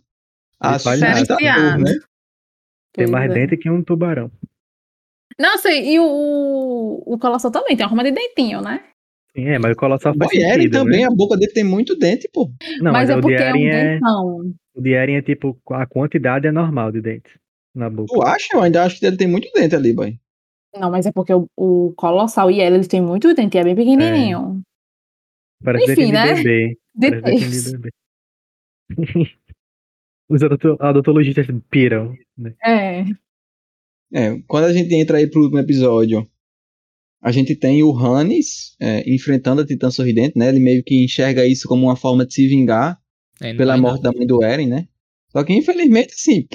[0.60, 1.92] assustador, né?
[2.96, 3.34] Tem mais é.
[3.34, 4.32] dente que um tubarão.
[5.40, 8.82] Nossa, e o, o, o Colossal também tem uma forma de dentinho, né?
[9.36, 11.08] Sim, é, mas o Colossal O faz Eren sentido, também, né?
[11.08, 12.50] a boca dele tem muito dente, pô.
[12.80, 14.54] Não, mas, mas, é o de porque é um é, dentão.
[14.74, 17.34] o de Eren é tipo, a quantidade é normal de dentes
[17.76, 18.14] na boca.
[18.14, 18.48] Tu acha?
[18.54, 20.18] Eu ainda acho que ele tem muito dente ali, boy.
[20.74, 23.76] Não, mas é porque o, o Colossal e ela, eles têm muito dente, é bem
[23.76, 24.62] pequenininho.
[25.64, 26.34] Parece enfim, né?
[26.34, 26.78] de bebê.
[26.94, 27.92] De Parece de bebê.
[30.30, 32.14] Os odonto- odontologistas piram.
[32.38, 32.56] Né?
[32.64, 33.02] É.
[34.14, 36.28] É, quando a gente entra aí pro último episódio,
[37.22, 40.50] a gente tem o Hannes é, enfrentando a Titã Sorridente, né?
[40.50, 43.00] Ele meio que enxerga isso como uma forma de se vingar
[43.42, 44.12] É, pela vai morte não.
[44.12, 44.88] da mãe do Eren, né?
[45.32, 46.48] Só que infelizmente, assim,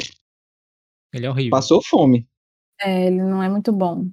[1.13, 1.51] Ele é horrível.
[1.51, 2.27] passou fome.
[2.81, 4.09] É, ele não é muito bom.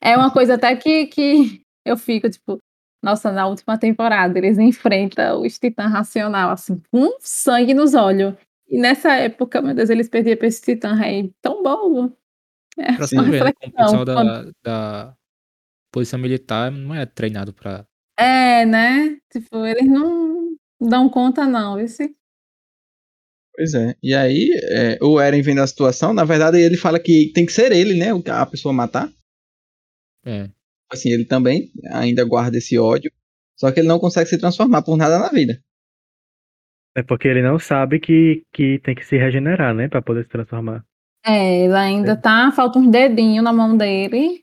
[0.00, 2.58] É uma coisa até que, que eu fico, tipo,
[3.04, 8.34] nossa, na última temporada eles enfrentam os titãs racional, assim, com sangue nos olhos.
[8.68, 12.12] E nessa época, meu Deus, eles perdiam pra esse titã rei tão bom.
[12.78, 13.16] É Pra Sim.
[13.16, 13.84] uma ver, como o reflexão.
[13.84, 15.16] pessoal da, da
[15.92, 17.86] polícia militar não é treinado pra.
[18.18, 19.18] É, né?
[19.32, 21.78] Tipo, eles não dão conta, não.
[21.78, 22.14] Esse...
[23.54, 23.94] Pois é.
[24.02, 27.52] E aí, é, o Eren vendo a situação, na verdade, ele fala que tem que
[27.52, 28.08] ser ele, né?
[28.30, 29.10] A pessoa matar.
[30.24, 30.50] É.
[30.90, 33.10] Assim, ele também ainda guarda esse ódio.
[33.58, 35.62] Só que ele não consegue se transformar por nada na vida.
[36.96, 39.86] É porque ele não sabe que, que tem que se regenerar, né?
[39.86, 40.82] Pra poder se transformar.
[41.26, 44.40] É, ele ainda tá, falta uns dedinhos na mão dele.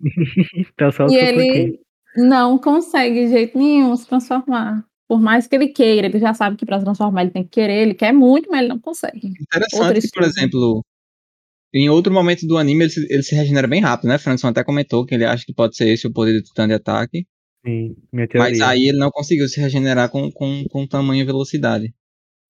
[0.55, 1.80] Então só E ele
[2.15, 4.85] não consegue de jeito nenhum se transformar.
[5.07, 7.81] Por mais que ele queira, ele já sabe que para transformar ele tem que querer,
[7.81, 9.27] ele quer muito, mas ele não consegue.
[9.27, 10.85] Interessante Outra que, por exemplo,
[11.73, 14.19] em outro momento do anime ele se, ele se regenera bem rápido, né?
[14.19, 16.73] Frankson até comentou que ele acha que pode ser esse o poder do Titã de
[16.75, 17.25] ataque.
[17.65, 18.51] Sim, minha teoria.
[18.51, 21.93] Mas aí ele não conseguiu se regenerar com, com, com tamanha velocidade.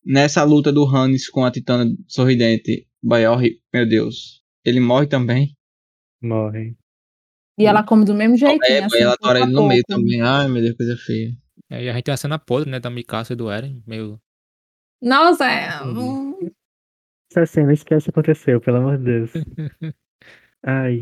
[0.06, 5.56] Nessa luta do Hannes com a Titã sorridente, Bayorri, meu Deus, ele morre também.
[6.22, 6.76] Morre.
[7.58, 8.64] E ela come do mesmo jeitinho.
[8.66, 10.22] É, assim, ela tora a ele no meio também.
[10.22, 11.32] Ai, meu Deus, coisa feia.
[11.70, 14.20] É, E a gente tem uma cena podre, né, da Mikasa e do Eren, meio.
[15.02, 15.82] Nossa, é.
[15.84, 16.32] Uhum.
[16.32, 16.50] hum,
[17.32, 19.32] Essa cena esquece que aconteceu, pelo amor de Deus.
[20.66, 21.02] Ai.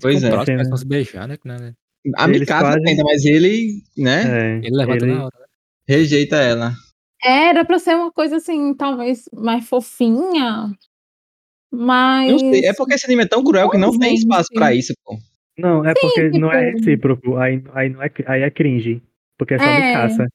[0.00, 0.30] Pois é.
[0.30, 0.76] próximos, Cena.
[0.76, 1.36] se beijar, né?
[1.36, 1.74] que, né,
[2.16, 4.22] A Mikasa fazem- ainda, mas ele, né,
[4.54, 5.38] É, Ele levanta ele- na hora.
[5.38, 5.46] né?
[5.86, 6.72] rejeita ela.
[7.22, 10.72] Era pra ser uma coisa assim, talvez mais fofinha.
[11.70, 12.30] Mas.
[12.30, 14.20] Não sei, é porque esse anime é tão cruel que não tem Gente.
[14.20, 15.18] espaço pra isso, pô.
[15.58, 17.36] Não, é porque não é tipo- recíproco.
[17.36, 19.02] Aí, aí, não é, aí é cringe.
[19.36, 19.92] Porque é só É.
[19.92, 20.26] caça.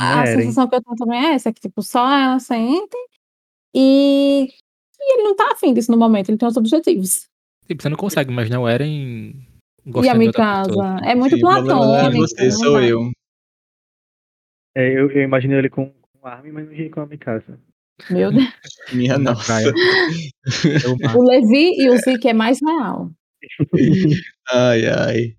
[0.00, 2.96] Não A é sensação que eu tenho também é essa, que tipo, só ela sente
[3.74, 4.44] e,
[4.98, 7.28] e ele não tá afim disso no momento, ele tem outros objetivos.
[7.66, 9.36] Tipo, você não consegue imaginar o Eren e
[9.86, 10.84] a gostando de outra pessoa.
[10.94, 12.28] Mikasa é muito Sim, o problema não é platônico.
[12.28, 13.10] você, não sou eu.
[14.76, 17.58] É, eu, eu imaginei ele com, com arma, mas não ri com a Mikasa.
[18.10, 18.44] Meu Deus.
[18.92, 19.60] Minha nossa.
[21.16, 23.10] O Levi e o Zeke é mais real.
[24.52, 25.36] Ai, ai.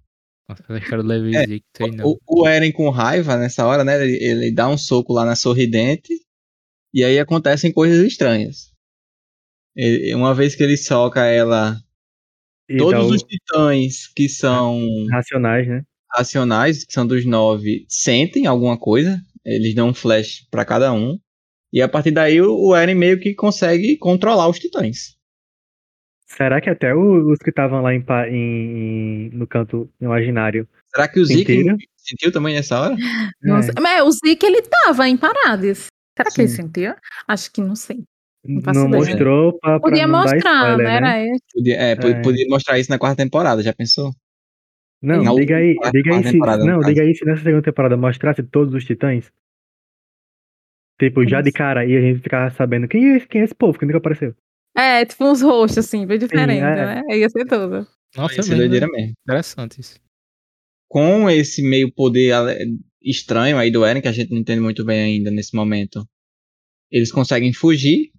[0.48, 0.64] Nossa,
[1.04, 1.64] Levi É, Zeke.
[2.04, 4.02] O, o Eren com raiva nessa hora, né?
[4.04, 6.14] Ele, ele dá um soco lá na sorridente.
[6.94, 8.72] E aí acontecem coisas estranhas.
[9.76, 11.78] Ele- uma vez que ele soca ela,
[12.70, 15.84] E todos o- os titãs que são racionais, né?
[16.14, 19.22] racionais, que são dos nove, sentem alguma coisa.
[19.46, 21.18] Eles dão um flash pra cada um.
[21.74, 25.16] E a partir daí o Eren meio que consegue controlar os titãs.
[26.28, 31.20] Será que até o- os que estavam lá em, em- no canto imaginário Será que
[31.20, 31.78] o Zeke Sentiram?
[31.98, 32.96] sentiu também nessa hora?
[33.42, 33.74] Não é, sei.
[33.82, 35.88] Mas o Zeke, ele tava em Parades.
[36.18, 36.56] Será que ele Sim.
[36.64, 36.94] sentiu?
[37.28, 38.04] Acho que não sei.
[38.46, 38.88] não ideia.
[38.90, 40.84] mostrou pra, pra Podia não dar mostrar, spoiler, né?
[40.84, 40.96] né?
[40.98, 41.44] Era esse.
[41.54, 42.22] Podia, é, É.
[42.22, 44.12] podia mostrar isso na quarta temporada, já pensou?
[45.02, 48.74] Não, diga aí, diga aí se, não, diga aí se nessa segunda temporada mostrasse todos
[48.74, 49.32] os titãs.
[51.00, 51.58] Tipo, já de Nossa.
[51.58, 53.98] cara, e a gente ficava sabendo quem é esse, quem é esse povo, que nunca
[53.98, 54.36] apareceu.
[54.78, 57.02] É, tipo uns rostos, assim, bem diferente, é.
[57.02, 57.02] né?
[57.18, 57.88] Ia ser tudo.
[58.16, 59.14] Nossa, Ia ser mesmo, doideira mesmo.
[59.28, 60.00] Interessante isso.
[60.88, 62.34] Com esse meio poder
[63.02, 66.08] estranho aí do Eren, que a gente não entende muito bem ainda nesse momento,
[66.92, 68.12] eles conseguem fugir.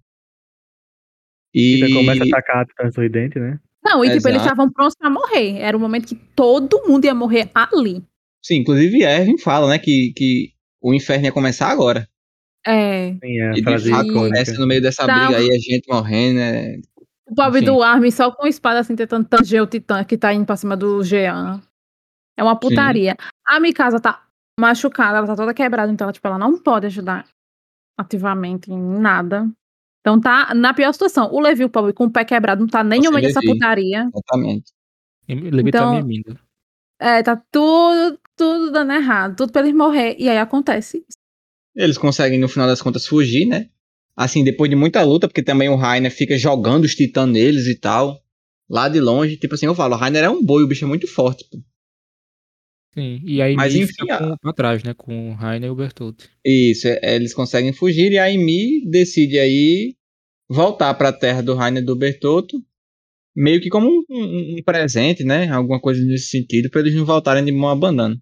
[1.53, 3.59] E Então começa a atacar a titã sorridente, né?
[3.83, 4.51] Não, e tipo, eles Exato.
[4.53, 5.57] estavam prontos pra morrer.
[5.59, 8.03] Era o momento que todo mundo ia morrer ali.
[8.43, 10.51] Sim, inclusive Erwin fala, né, que, que
[10.81, 12.07] o inferno ia começar agora.
[12.65, 13.13] É.
[13.19, 15.13] Tem a E de fato acontece no meio dessa Tá.
[15.27, 16.77] briga aí, a gente morrendo, né?
[17.27, 17.71] O pobre Enfim.
[17.71, 20.75] do Armin só com espada assim, tentando tanger o titã que tá indo pra cima
[20.77, 21.61] do Jean.
[22.37, 23.15] É uma putaria.
[23.45, 24.23] A Mikasa tá
[24.59, 27.25] machucada, ela tá toda quebrada, então ela, tipo, ela não pode ajudar
[27.97, 29.49] ativamente em nada.
[30.03, 31.29] Então tá na pior situação.
[31.31, 33.53] O Levi, o pobre, com o pé quebrado, não tá nem no meio dessa Levi.
[33.53, 34.09] putaria.
[34.13, 34.71] Exatamente.
[35.29, 36.37] E Levi Então- tá mimindo.
[36.99, 40.15] É, tá tudo, tudo dando errado, tudo pra eles morrer.
[40.19, 41.17] E aí acontece isso.
[41.75, 43.69] Eles conseguem, no final das contas, fugir, né?
[44.15, 47.79] Assim, depois de muita luta, porque também o Rainer fica jogando os titãs neles e
[47.79, 48.21] tal.
[48.69, 50.87] Lá de longe, tipo assim, eu falo, o Rainer é um boi, o bicho é
[50.87, 51.57] muito forte, pô.
[52.93, 53.19] Sim.
[53.23, 54.93] E aí Mas, Mi enfim, fica com, pra trás, né?
[54.93, 56.25] Com o Rainer e o Bertoldi.
[56.45, 59.95] Isso, é- é, eles conseguem fugir e a Amy decide aí
[60.49, 62.57] voltar pra terra do Rainer e do Bertotto,
[63.35, 65.49] meio que como um, um- um presente, né?
[65.49, 68.17] Alguma coisa nesse sentido, pra eles não voltarem de mão abanando.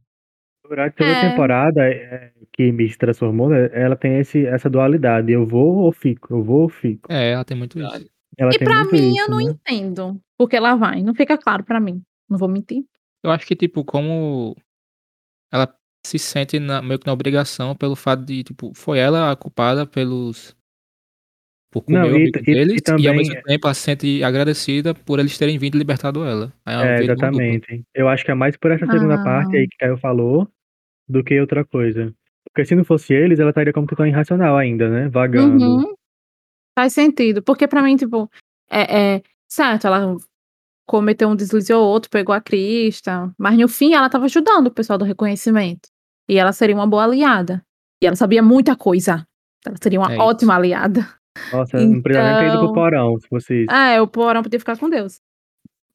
[0.67, 1.29] Durante toda a É.
[1.29, 5.29] temporada é, que me se transformou, né, ela tem esse, essa dualidade.
[5.33, 6.33] Eu vou ou fico?
[6.33, 7.11] Eu vou ou fico?
[7.11, 8.09] É, ela tem muito isso.
[8.37, 9.43] Ela e tem pra mim, isso, eu não né?
[9.51, 11.03] entendo porque ela vai.
[11.03, 12.01] Não fica claro pra mim.
[12.29, 12.83] Não vou mentir.
[13.23, 14.55] Eu acho que, tipo, como
[15.51, 15.73] ela
[16.05, 19.85] se sente na- meio que na obrigação pelo fato de, tipo, foi ela a culpada
[19.85, 20.55] pelos.
[21.71, 23.73] Por comer Não, o e- amigo e- e deles, e, ao também- mesmo tempo ela
[23.73, 26.51] se sente agradecida por eles terem vindo e libertado ela.
[26.65, 27.83] Aí ela É, exatamente.
[27.93, 29.23] Eu acho que é mais por essa segunda Ah.
[29.23, 30.47] parte aí que Caio falou
[31.07, 32.13] do que outra coisa.
[32.49, 35.07] Porque se não fosse eles, ela estaria como titã irracional ainda, né?
[35.07, 35.63] Vagando.
[35.63, 35.93] Uhum.
[36.77, 37.41] Faz sentido.
[37.41, 38.29] Porque pra mim, tipo,
[38.69, 40.17] é, é certo, ela
[40.87, 44.71] cometeu um deslize ou outro, pegou a crista, mas no fim ela tava ajudando o
[44.71, 45.89] pessoal do reconhecimento.
[46.29, 47.63] E ela seria uma boa aliada.
[48.01, 49.25] E ela sabia muita coisa.
[49.65, 51.07] Ela seria uma É ótima aliada.
[51.51, 53.71] Nossa, não precisava nem ter ido pro Então- porão, se fosse isso.
[53.71, 55.19] É, o porão podia ficar com Deus.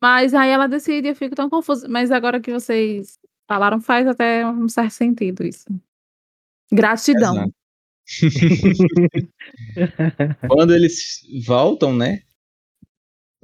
[0.00, 1.88] Mas aí ela decide e eu fico tão confusa.
[1.88, 3.18] Mas agora que vocês
[3.48, 5.64] falaram, faz até um certo sentido isso.
[6.72, 7.50] Gratidão.
[10.48, 12.20] Quando eles voltam, né?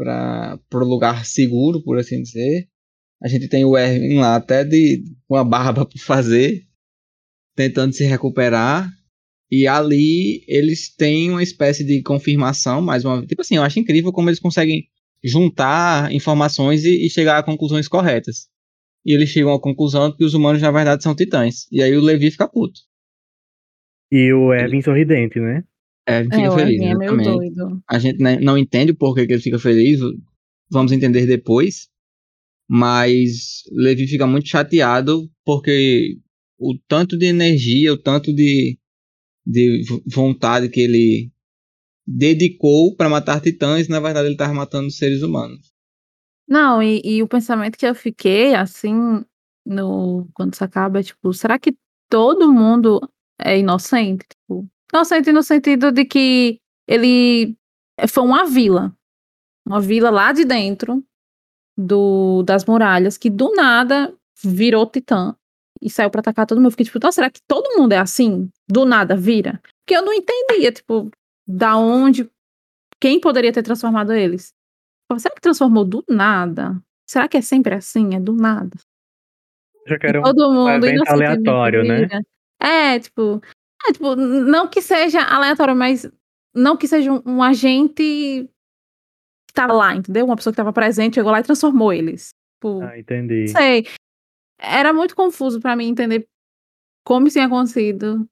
[0.03, 2.67] Pra, pro lugar seguro, por assim dizer.
[3.23, 6.67] A gente tem o Erwin lá até de com a barba por fazer,
[7.55, 8.91] tentando se recuperar.
[9.49, 14.13] E ali eles têm uma espécie de confirmação, mais uma Tipo assim, eu acho incrível
[14.13, 14.89] como eles conseguem
[15.23, 18.49] juntar informações e, e chegar a conclusões corretas.
[19.07, 21.69] E eles chegam à conclusão que os humanos, na verdade, são titãs.
[21.71, 22.81] E aí o Levi fica puto.
[24.11, 25.63] E o Evan sorridente, né?
[26.07, 26.81] É, fica É, o feliz.
[26.81, 27.83] Erwin é meio doido.
[27.89, 30.01] A gente né, não entende o porquê que ele fica feliz,
[30.71, 31.89] vamos entender depois.
[32.69, 36.17] Mas Levi fica muito chateado porque
[36.59, 38.79] o tanto de energia, o tanto de,
[39.47, 41.31] de vo- vontade que ele
[42.07, 45.73] dedicou para matar titãs, na verdade ele estava matando seres humanos.
[46.49, 49.25] Não, e, e o pensamento que eu fiquei, assim,
[49.65, 51.75] no, quando isso acaba, é tipo, será que
[52.11, 53.01] todo mundo
[53.39, 54.27] é inocente?
[54.29, 57.57] Tipo, inocente no sentido de que ele
[58.09, 58.95] foi uma vila.
[59.67, 61.03] Uma vila lá de dentro
[61.77, 64.13] do, das muralhas, que do nada
[64.43, 65.35] virou titã
[65.81, 66.67] e saiu pra atacar todo mundo.
[66.67, 68.51] Eu fiquei tipo, "Nossa, será que todo mundo é assim?
[68.69, 69.61] Do nada vira?
[69.85, 71.11] Porque eu não entendia, tipo,
[71.47, 72.29] da onde,
[73.01, 74.53] quem poderia ter transformado eles?
[75.09, 76.81] Pô, Será que transformou do nada?
[77.09, 78.15] Será que é sempre assim?
[78.15, 78.77] É do nada.
[79.87, 82.21] Já que era um- Todo mundo evento inocentemente aleatório, né?
[82.61, 83.41] É, tipo,
[83.89, 86.09] é, tipo, não que seja aleatório, mas
[86.55, 88.03] não que seja um, um agente
[89.47, 90.25] que tava lá, entendeu?
[90.25, 92.31] Uma pessoa que tava presente, chegou lá e transformou eles.
[92.55, 93.41] Tipo, Ah, entendi.
[93.41, 93.87] não sei.
[94.59, 96.27] Era muito confuso pra mim entender
[97.05, 98.29] como isso tinha acontecido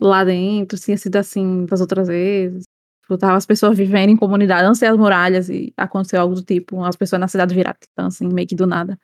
[0.00, 2.64] lá dentro, se tinha sido assim das outras vezes.
[3.02, 6.42] Tipo, tava as pessoas vivendo em comunidade, não sei as muralhas, e aconteceu algo do
[6.42, 8.98] tipo, as pessoas na cidade viraram titã, assim, meio que do nada.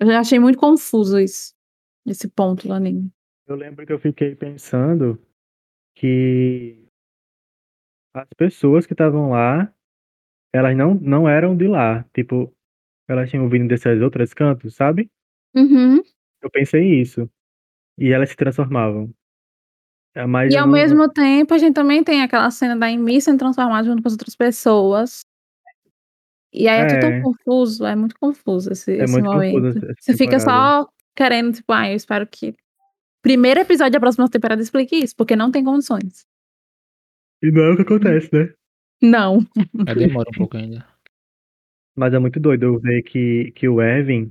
[0.00, 1.52] Eu achei muito confuso isso.
[2.06, 3.10] esse ponto do anime.
[3.46, 5.18] Eu lembro que eu fiquei pensando
[6.00, 6.86] que
[8.14, 9.70] as pessoas que estavam lá,
[10.52, 12.04] elas não, não eram de lá.
[12.14, 12.52] Tipo,
[13.08, 15.10] elas tinham vindo desses outros cantos, sabe?
[15.54, 16.00] Uhum.
[16.42, 17.30] Eu pensei isso.
[17.98, 19.12] E elas se transformavam.
[20.14, 23.20] É, Mas E ao não- mesmo tempo, a gente também tem aquela cena da Amy
[23.20, 25.20] sendo transformada junto com as outras pessoas.
[26.52, 27.20] E aí é, tudo É.
[27.20, 29.54] tão confuso, é muito confuso esse, É esse muito momento.
[29.62, 32.56] confuso Você fica só querendo, tipo, ah, eu espero que.
[33.22, 36.26] Primeiro episódio da próxima temporada explique isso, porque não tem condições.
[37.42, 38.52] E não é o que acontece, né?
[39.02, 39.38] Não.
[39.72, 40.86] Mas demora um pouco ainda.
[41.96, 44.30] Mas é muito doido eu ver que, que o Evan,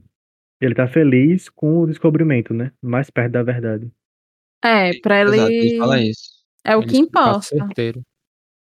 [0.61, 2.71] ele tá feliz com o descobrimento, né?
[2.81, 3.91] Mais perto da verdade.
[4.63, 5.35] É, pra ele.
[5.35, 6.39] Exato, ele fala isso.
[6.65, 7.41] É o Ele que importa.
[7.41, 8.01] certeiro.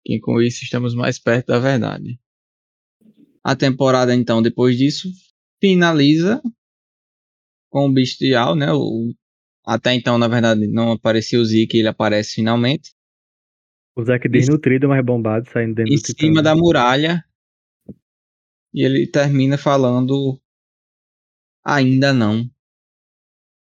[0.04, 2.18] E com isso estamos mais perto da verdade.
[3.42, 5.08] A temporada, então, depois disso,
[5.60, 6.40] finaliza
[7.70, 8.72] com o bestial, né?
[8.72, 9.12] O,
[9.66, 12.94] até então, na verdade, não aparecia o Zeke, ele aparece finalmente.
[13.96, 14.32] O Zack Isso.
[14.32, 17.24] desnutrido, mas bombado, saindo dentro Em cima da muralha.
[18.72, 20.40] E ele termina falando.
[21.64, 22.48] Ainda não.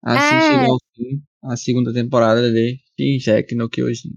[0.03, 0.41] Assim É.
[0.41, 4.14] chega ao fim a segunda temporada de Shinjek no Kyojin.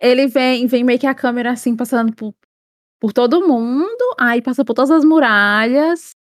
[0.00, 2.34] Ele vem, vem meio que a câmera assim, passando por,
[3.00, 6.14] por todo mundo, aí passa por todas as muralhas.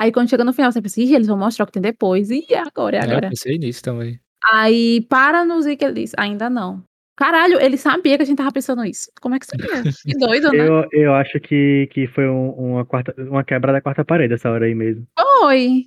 [0.00, 2.30] Aí quando chega no final, você pensa, Ih, eles vão mostrar o que tem depois.
[2.30, 3.28] E agora, é É, eu agora.
[3.28, 4.18] pensei nisso também.
[4.42, 6.82] Aí para no Zeke, ele diz, ainda não.
[7.16, 9.10] Caralho, ele sabia que a gente tava pensando isso.
[9.20, 9.66] Como é que sabia?
[10.06, 10.66] Que doido, né?
[10.66, 14.50] Eu, eu acho que, que foi um- uma, quarta, uma quebra da quarta parede essa
[14.50, 15.06] hora aí mesmo.
[15.42, 15.84] Foi.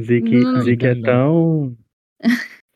[0.00, 0.60] Zeke, Hum.
[0.60, 1.76] Zeke é tão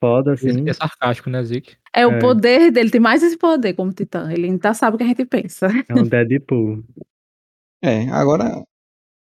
[0.01, 0.69] foda assim.
[0.69, 1.77] É sarcástico, né, Zic?
[1.95, 2.19] É o É.
[2.19, 4.33] poder dele, tem mais esse poder como titã.
[4.33, 5.69] Ele ainda sabe o que a gente pensa.
[5.89, 6.83] É um Deadpool.
[7.81, 8.65] É, agora,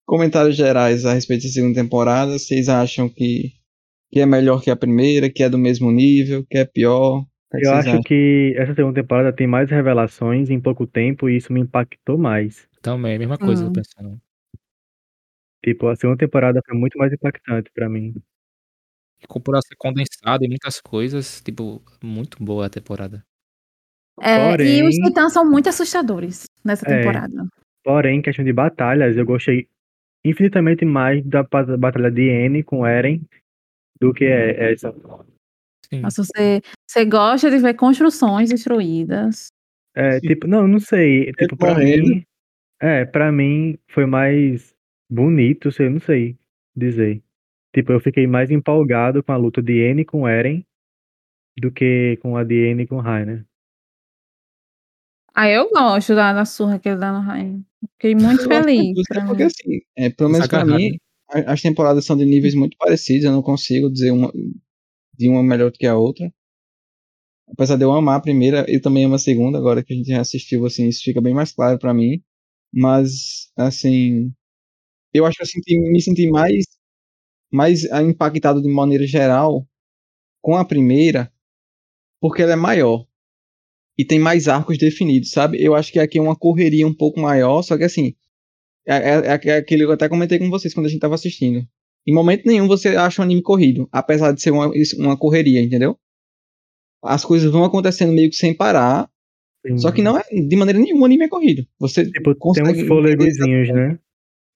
[0.06, 2.39] comentários gerais a respeito da segunda temporada.
[2.39, 3.52] Vocês acham que,
[4.10, 7.24] que é melhor que a primeira, que é do mesmo nível, que é pior?
[7.51, 8.02] Que é que Eu acho acham?
[8.02, 12.68] que essa segunda temporada tem mais revelações em pouco tempo e isso me impactou mais.
[12.82, 13.68] Também, mesma coisa, Hum.
[13.68, 14.20] eu pensando.
[15.64, 18.14] Tipo, a segunda temporada foi muito mais impactante pra mim.
[19.20, 23.24] Ficou por ser condensado e muitas coisas, tipo, muito boa a temporada.
[24.20, 26.98] É, e os Porém- titãs são muito assustadores nessa É.
[26.98, 27.47] temporada.
[27.82, 29.66] Porém, em questão de batalhas, eu gostei
[30.24, 33.20] infinitamente mais da batalha de N com Eren
[34.01, 34.92] do que é- essa.
[35.92, 36.01] Sim.
[36.01, 39.48] Mas você, você gosta de ver construções destruídas.
[39.94, 41.32] É, tipo, não, não sei.
[41.32, 42.24] Tipo, pra mim.
[42.80, 44.74] É, pra mim foi mais
[45.09, 46.36] bonito, sei, não sei
[46.76, 47.22] dizer.
[47.74, 50.64] Tipo, eu fiquei mais empolgado com a luta de N com Eren
[51.59, 53.44] do que com a de N com Rainer.
[55.35, 57.65] Ah, eu gosto da, da surra que ele dá no Rain.
[57.93, 58.98] Fiquei muito Eu gosto feliz.
[59.27, 60.98] porque assim, é, pelo menos pra Desagarrado, mim,
[61.47, 64.32] as temporadas são de níveis muito parecidos, eu não consigo dizer uma
[65.16, 66.32] de uma melhor do que a outra.
[67.48, 70.09] Apesar de eu amar a primeira, eu também amo a segunda, agora que a gente
[70.09, 72.23] já assistiu, assim, isso fica bem mais claro pra mim.
[72.73, 74.32] Mas, assim,
[75.12, 76.65] eu acho que eu senti, me senti mais,
[77.52, 79.66] mais ah, impactado de maneira geral
[80.43, 81.32] com a primeira,
[82.20, 83.06] porque ela é maior.
[83.97, 85.62] E tem mais arcos definidos, sabe?
[85.62, 88.15] Eu acho que aqui é uma correria um pouco maior, só que assim,
[88.87, 91.65] é, é- é aquele que eu até comentei com vocês quando a gente tava assistindo.
[92.07, 95.97] Em momento nenhum você acha um anime corrido, apesar de ser uma, uma correria, entendeu?
[97.03, 99.09] As coisas vão acontecendo meio que sem parar,
[99.79, 101.66] só que não é de maneira nenhuma o anime é corrido.
[101.79, 103.99] Você Tipo, tem consegue uns entender fôlegozinhos, né?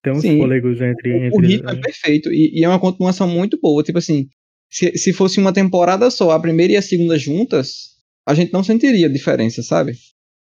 [0.03, 0.37] Tem uns Sim.
[0.37, 1.11] fôlegos entre.
[1.11, 3.83] o, o entre ritmo é perfeito e, e é uma continuação muito boa.
[3.83, 4.27] Tipo assim,
[4.69, 7.88] se, se fosse uma temporada só, a primeira e a segunda juntas,
[8.29, 9.93] a gente não sentiria diferença, sabe?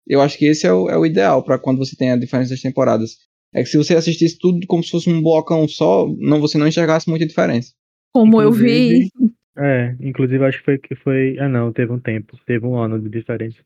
[0.05, 2.51] Eu acho que esse é o, é o ideal pra quando você tem a diferença
[2.51, 3.17] das temporadas.
[3.53, 6.67] É que se você assistisse tudo como se fosse um blocão só, não, você não
[6.67, 7.73] enxergasse muita diferença.
[8.13, 9.05] Como eu vi.
[9.05, 11.37] Inclusive- É, inclusive acho que foi que foi.
[11.39, 12.37] Ah não, teve um tempo.
[12.45, 13.57] Teve um ano de diferença.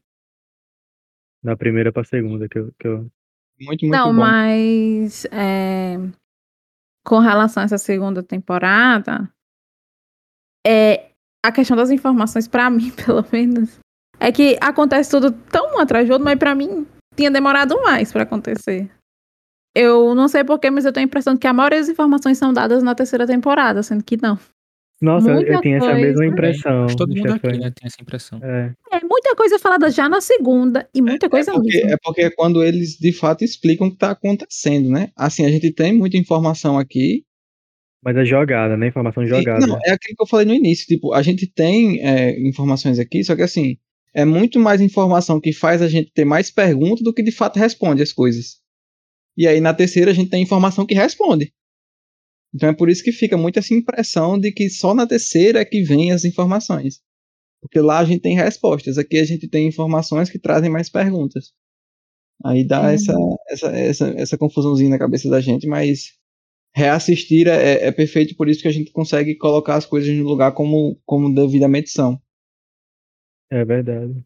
[1.43, 2.72] Da primeira pra segunda que eu.
[2.80, 2.98] Que eu...
[3.60, 4.19] Muito, muito Não, bom.
[4.19, 5.98] mas é,
[7.06, 9.30] com relação a essa segunda temporada,
[10.65, 11.11] é,
[11.45, 13.80] a questão das informações, pra mim, pelo menos,
[14.22, 16.85] é que acontece tudo tão um atrás do outro, mas pra mim
[17.15, 18.89] tinha demorado mais pra acontecer.
[19.76, 22.53] Eu não sei porquê, mas eu tenho a impressão que a maioria das informações são
[22.53, 24.38] dadas na terceira temporada, sendo que não.
[25.02, 25.99] Nossa, eu- eu Muita tinha essa coisa.
[26.02, 26.84] mesma impressão.
[26.84, 28.39] Acho que todo mundo aqui, né, tem essa impressão.
[28.43, 28.72] É.
[28.91, 31.89] É muita coisa falada já na segunda e muita coisa É porque, mesmo.
[31.91, 35.10] é porque é quando eles de fato explicam o que tá acontecendo, né?
[35.18, 37.23] Assim, a gente tem muita informação aqui,
[38.03, 38.88] Mas é jogada, né?
[38.88, 39.65] Informação jogada.
[39.65, 40.88] Não, é aquilo que eu falei no início.
[40.88, 43.77] Tipo, a gente tem é, informações aqui, só que assim,
[44.13, 47.57] é muito mais informação que faz a gente ter mais perguntas do que de fato
[47.57, 48.59] responde as coisas.
[49.38, 51.53] E aí na terceira a gente tem informação que responde.
[52.53, 55.65] Então é por isso que fica muito essa impressão de que só na terceira é
[55.65, 56.99] que vem as informações.
[57.61, 61.53] Porque lá a gente tem respostas, aqui a gente tem informações que trazem mais perguntas.
[62.43, 62.88] Aí dá Uhum.
[62.89, 63.13] essa,
[63.49, 66.13] essa, essa, essa confusãozinha na cabeça da gente, mas
[66.75, 70.53] reassistir é, é perfeito por isso que a gente consegue colocar as coisas no lugar
[70.53, 72.19] como, como devidamente são.
[73.52, 74.23] É verdade.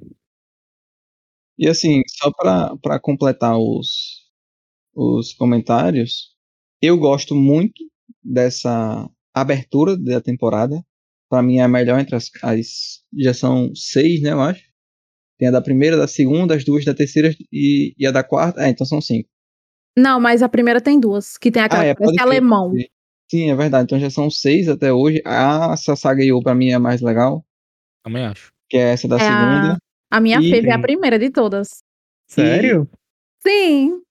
[1.58, 4.30] E assim, só para completar os,
[4.94, 6.36] os comentários,
[6.82, 7.84] eu gosto muito
[8.24, 10.80] dessa abertura da temporada.
[11.28, 13.04] Para mim é a melhor entre as, as.
[13.18, 14.64] Já são seis, né, eu acho.
[15.40, 18.62] Tem a da primeira, da segunda, as duas da terceira e, e a da quarta.
[18.64, 19.28] É, então são cinco.
[19.98, 22.74] Não, mas a primeira tem duas, que tem aquela Ah, é, que alemão.
[23.32, 23.86] Sim, é verdade.
[23.86, 25.22] Então já são seis até hoje.
[25.26, 27.44] A essa saga Yo pra mim é a mais legal,
[28.04, 28.55] Também acho.
[28.70, 29.78] Que é essa da É a- segunda.
[30.12, 31.84] A minha E fave é a primeira de todas.
[32.28, 32.88] Sério?
[33.46, 34.02] Sim.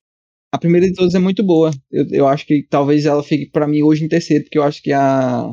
[0.52, 1.70] A primeira de todas é muito boa.
[1.90, 4.82] Eu, eu acho que talvez ela fique pra mim hoje em terceiro, porque eu acho
[4.82, 5.46] que a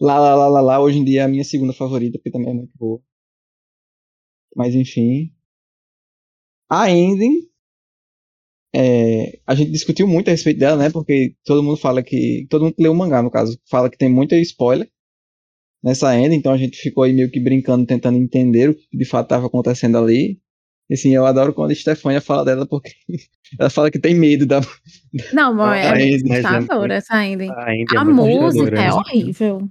[0.00, 2.50] Lá Lá Lá Lá Lá hoje em dia é a minha segunda favorita, porque também
[2.50, 3.00] é muito boa.
[4.54, 5.32] Mas enfim.
[6.68, 7.48] A ending.
[8.74, 10.90] é, a gente discutiu muito a respeito dela, né?
[10.90, 12.46] Porque todo mundo fala que.
[12.50, 14.90] Todo mundo que leu o mangá, no caso, fala que tem muito spoiler
[15.86, 19.04] nessa ending, então a gente ficou aí meio que brincando, tentando entender o que de
[19.04, 20.40] fato estava acontecendo ali.
[20.90, 22.90] E assim, eu adoro quando a Stefania fala dela, porque
[23.58, 24.60] ela fala que tem medo da,
[25.32, 26.28] Não, mas é a ending.
[26.28, 27.50] Mas é assustadora muito- essa ending.
[27.56, 28.92] Ainda é A muito música é né?
[28.92, 29.68] horrível.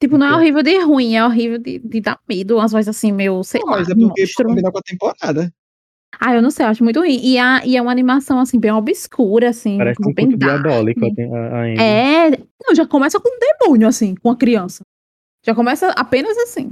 [0.00, 2.56] Tipo, não é horrível de ruim, é horrível de, de dar medo.
[2.56, 4.46] Umas vozes assim, meio, sei Não, lá, mas é porque monstro.
[4.48, 5.52] combinar com a temporada.
[6.20, 7.18] Ah, eu não sei, eu acho muito ruim.
[7.22, 9.78] E, a, e é uma animação, assim, bem obscura, assim.
[9.78, 11.80] Parece um bem diabólico a, a, a Andy.
[11.80, 12.30] É.
[12.66, 14.82] Não, já começa com um demônio, assim, com a criança.
[15.44, 16.70] Já começa apenas assim.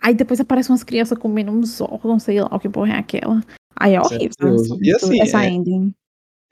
[0.00, 3.40] Aí depois aparecem umas crianças comendo uns órgãos, sei lá o que porra é aquela.
[3.76, 4.54] Aí é é horrível.
[4.54, 5.92] essa, E assim, essa é- ending.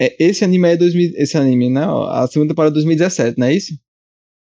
[0.01, 1.87] É, esse anime é 2000, esse anime, né?
[1.87, 3.75] ó, A segunda temporada de 2017, não é isso?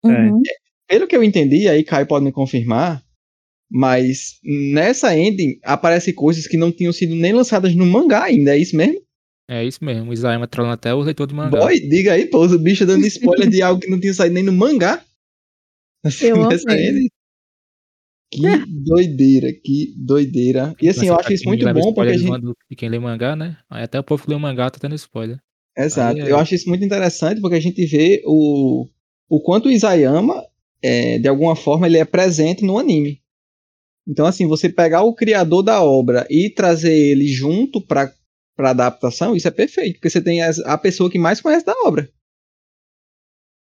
[0.05, 0.41] Uhum.
[0.87, 3.03] Pelo que eu entendi, aí Caio pode me confirmar,
[3.69, 8.57] mas nessa ending aparecem coisas que não tinham sido nem lançadas no mangá ainda, é
[8.59, 9.01] isso mesmo?
[9.49, 10.11] É isso mesmo.
[10.11, 11.59] O Isayama trolando até o leitor do mangá.
[11.59, 14.43] Boy, diga aí, pô, o bicho dando spoiler de algo que não tinha saído nem
[14.43, 15.03] no mangá.
[16.21, 16.89] Eu nessa amei.
[16.89, 17.07] ending.
[18.31, 20.75] Que doideira, que doideira.
[20.79, 22.41] E assim, eu acho isso muito bom porque a gente.
[22.69, 23.57] De quem lê mangá, né?
[23.67, 25.39] Aí até o povo que lê o mangá tá tendo spoiler.
[25.75, 26.15] Exato.
[26.21, 28.87] Aí é- Eu acho isso muito interessante porque a gente vê o,
[29.27, 30.43] o quanto o Isayama,
[30.79, 33.19] é, de alguma forma, ele é presente no anime.
[34.09, 38.11] Então, assim, você pegar o criador da obra e trazer ele junto para
[38.57, 42.09] para adaptação, isso é perfeito, porque você tem a pessoa que mais conhece da obra.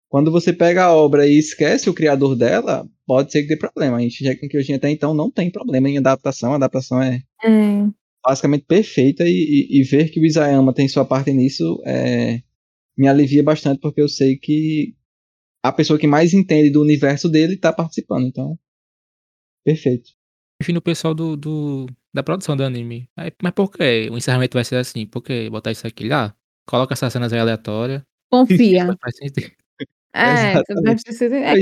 [0.09, 3.97] Quando você pega a obra e esquece o criador dela, pode ser que dê problema.
[3.97, 7.21] A gente já que hoje até então não tem problema em adaptação, a adaptação é
[7.43, 7.87] É.
[8.25, 9.29] basicamente perfeita e,
[9.69, 12.41] e- e ver que o Isayama tem sua parte nisso é,
[12.97, 14.95] me alivia bastante porque eu sei que
[15.61, 18.57] a pessoa que mais entende do universo dele está participando, então
[19.63, 20.16] perfeito.
[20.61, 23.07] Enfim, o pessoal do, do- da produção do anime.
[23.15, 25.05] Aí, mas por que o encerramento vai ser assim?
[25.05, 26.35] Por que botar isso aqui lá?
[26.67, 28.01] Coloca essas cenas aí aleatórias.
[28.31, 28.87] Confia.
[30.13, 30.53] É.
[30.53, 31.03] É, Mas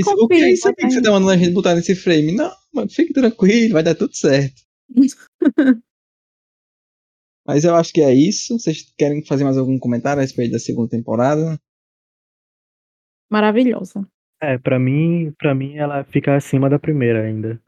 [0.06, 0.44] o que confia.
[0.46, 2.32] é isso aqui que você tá mandando a gente botar nesse frame?
[2.32, 4.62] Não, mano, fique tranquilo, vai dar tudo certo.
[7.46, 8.58] Mas eu acho que é isso.
[8.58, 11.60] Vocês querem fazer mais algum comentário a respeito da segunda temporada?
[13.30, 14.08] Maravilhosa.
[14.40, 17.60] É, pra mim, pra mim ela fica acima da primeira ainda.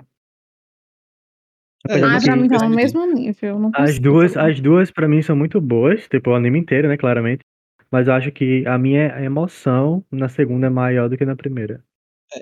[1.89, 2.77] É, Ah, pra mim tá no entendi.
[2.77, 3.59] mesmo nível.
[3.59, 6.97] Não as duas, as duas para mim são muito boas, tipo o anime inteiro, né,
[6.97, 7.41] claramente.
[7.91, 11.83] Mas eu acho que a minha emoção na segunda é maior do que na primeira.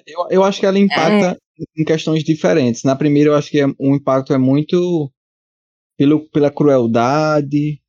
[0.07, 1.39] Eu, eu acho que ela impacta
[1.79, 2.83] em questões diferentes.
[2.83, 5.11] Na primeira, eu acho que é- o impacto é muito
[5.97, 7.81] pelo, pela crueldade,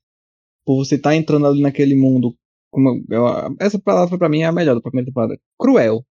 [0.66, 2.36] por você estar entrando ali naquele mundo.
[2.72, 5.40] Como eu- essa palavra pra mim é a melhor da primeira temporada.
[5.60, 6.04] Cruel.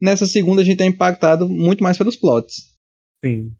[0.00, 2.74] Nessa segunda, a gente é impactado muito mais pelos plots.
[3.22, 3.52] Sim.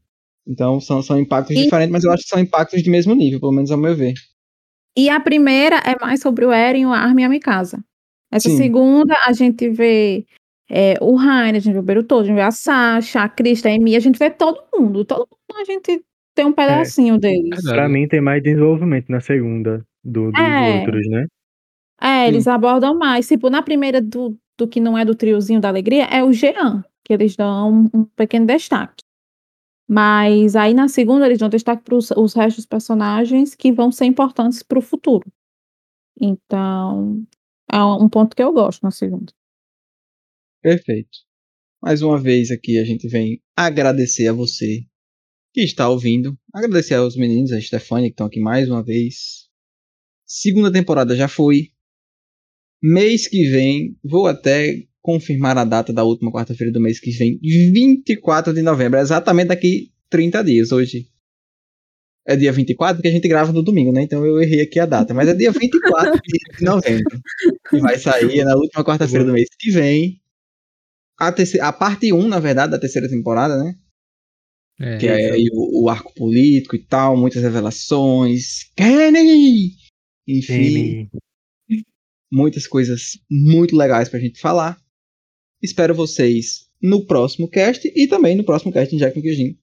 [0.49, 3.39] Então, são, são impactos E- diferentes, mas eu acho que são impactos de mesmo nível,
[3.39, 4.15] pelo menos ao meu ver.
[4.97, 7.79] E a primeira é mais sobre o Eren, o Armin e a Mikasa.
[8.33, 8.57] Essa Sim.
[8.57, 10.25] segunda, a gente vê
[10.71, 13.69] é, o Rainer, a gente vê o Beruto, a gente vê a Sasha, a Krista,
[13.69, 15.05] a Emi, a gente vê todo mundo.
[15.05, 15.21] Todo
[15.51, 16.03] mundo a gente
[16.35, 17.49] tem um pedacinho deles.
[17.51, 17.75] Verdade.
[17.77, 20.79] Pra mim tem mais desenvolvimento na segunda do, dos É.
[20.79, 21.27] outros, né?
[22.01, 23.27] É, eles abordam mais.
[23.29, 26.85] Tipo, na primeira do, do que não é do triozinho da alegria, é o Jean,
[27.05, 29.03] que eles dão um, um pequeno destaque.
[29.91, 34.05] Mas aí na segunda eles dão destaque para os restos dos personagens que vão ser
[34.05, 35.33] importantes para o futuro.
[36.21, 37.25] Então,
[37.73, 39.33] é um ponto que eu gosto na segunda.
[40.61, 41.19] Perfeito.
[41.81, 44.85] Mais uma vez aqui a gente vem agradecer a você
[45.55, 46.37] que está ouvindo.
[46.53, 49.49] Agradecer aos meninos, a Stefania, que estão aqui mais uma vez.
[50.27, 51.73] Segunda temporada já foi.
[52.83, 57.39] mês que vem, vou até confirmar a data da última quarta-feira do mês que vem,
[57.41, 60.73] 24 de novembro, exatamente daqui 30 dias.
[60.73, 61.09] Hoje
[62.27, 64.03] é dia 24, porque a gente grava no domingo, né?
[64.03, 66.21] Então eu errei aqui a data, mas é dia 24
[66.59, 67.21] de novembro.
[67.71, 70.21] Que vai sair na última quarta-feira do mês que vem.
[71.19, 73.75] A, terceira, a parte 1, na verdade, da terceira temporada, né?
[74.81, 78.71] É, que é aí o, o arco político e tal, muitas revelações.
[78.77, 79.73] Kenny!
[80.29, 81.09] Enfim,
[82.31, 84.79] muitas coisas muito legais pra gente falar.
[85.63, 89.59] Espero vocês no próximo cast e também no próximo cast em Jack no Kyojin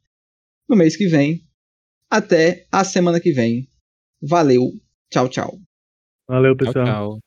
[0.67, 1.43] no mês que vem.
[2.09, 3.67] Até a semana que vem.
[4.21, 4.71] Valeu.
[5.09, 5.59] Tchau, tchau.
[6.27, 6.85] Valeu, tchau, pessoal.
[6.85, 7.19] tchau.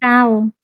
[0.00, 0.59] Tchau.